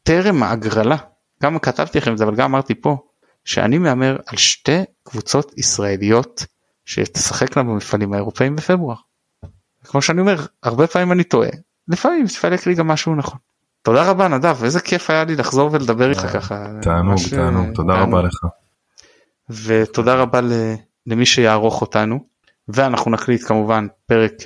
טרם 0.03 0.43
ההגרלה 0.43 0.97
גם 1.43 1.59
כתבתי 1.59 1.97
לכם 1.97 2.13
את 2.13 2.17
זה 2.17 2.23
אבל 2.23 2.35
גם 2.35 2.45
אמרתי 2.45 2.75
פה 2.75 2.97
שאני 3.45 3.77
מהמר 3.77 4.17
על 4.25 4.37
שתי 4.37 4.79
קבוצות 5.03 5.57
ישראליות 5.57 6.45
שתשחקנה 6.85 7.63
במפעלים 7.63 8.13
האירופאים 8.13 8.55
בפברואר. 8.55 8.95
כמו 9.91 10.01
שאני 10.01 10.21
אומר 10.21 10.35
הרבה 10.63 10.87
פעמים 10.87 11.11
אני 11.11 11.23
טועה 11.23 11.49
לפעמים 11.87 12.25
יפלק 12.25 12.67
לי 12.67 12.75
גם 12.75 12.87
משהו 12.87 13.15
נכון. 13.15 13.39
תודה 13.81 14.09
רבה 14.09 14.27
נדב 14.27 14.63
איזה 14.63 14.79
כיף 14.79 15.09
היה 15.09 15.23
לי 15.23 15.35
לחזור 15.35 15.69
ולדבר 15.71 16.09
איתך 16.09 16.21
ככה. 16.21 16.65
תענוג 16.81 17.19
תענוג 17.29 17.75
תודה 17.75 17.93
רבה 17.93 18.21
לך. 18.21 18.45
ותודה 19.49 20.15
רבה 20.15 20.39
למי 21.07 21.25
שיערוך 21.25 21.81
אותנו 21.81 22.19
ואנחנו 22.67 23.11
נקליט 23.11 23.43
כמובן 23.47 23.87
פרק 24.05 24.31
uh, 24.39 24.45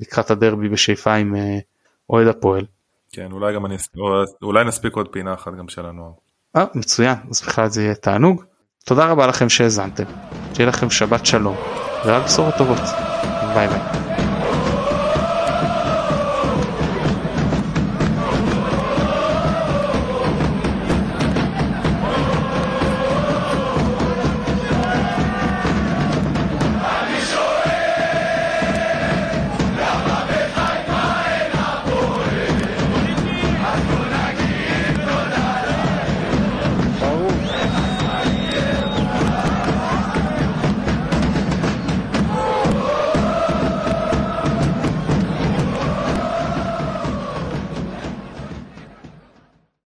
לקראת 0.00 0.30
הדרבי 0.30 0.68
בשאיפה 0.68 1.14
עם 1.14 1.34
אוהד 2.10 2.26
הפועל. 2.26 2.64
כן 3.12 3.32
אולי 3.32 3.54
גם 3.54 3.66
אני 3.66 3.76
אולי 4.42 4.64
נספיק 4.64 4.96
עוד 4.96 5.08
פינה 5.08 5.34
אחת 5.34 5.52
גם 5.58 5.68
של 5.68 5.86
הנוער. 5.86 6.12
אה, 6.56 6.64
מצוין 6.74 7.14
אז 7.30 7.42
בכלל 7.42 7.68
זה 7.68 7.82
יהיה 7.82 7.94
תענוג. 7.94 8.42
תודה 8.84 9.06
רבה 9.06 9.26
לכם 9.26 9.48
שהאזנתם. 9.48 10.04
שיהיה 10.54 10.68
לכם 10.68 10.90
שבת 10.90 11.26
שלום 11.26 11.56
ורק 12.06 12.24
בשורות 12.24 12.54
טובות. 12.58 12.82
ביי 13.54 13.68
ביי. 13.68 14.11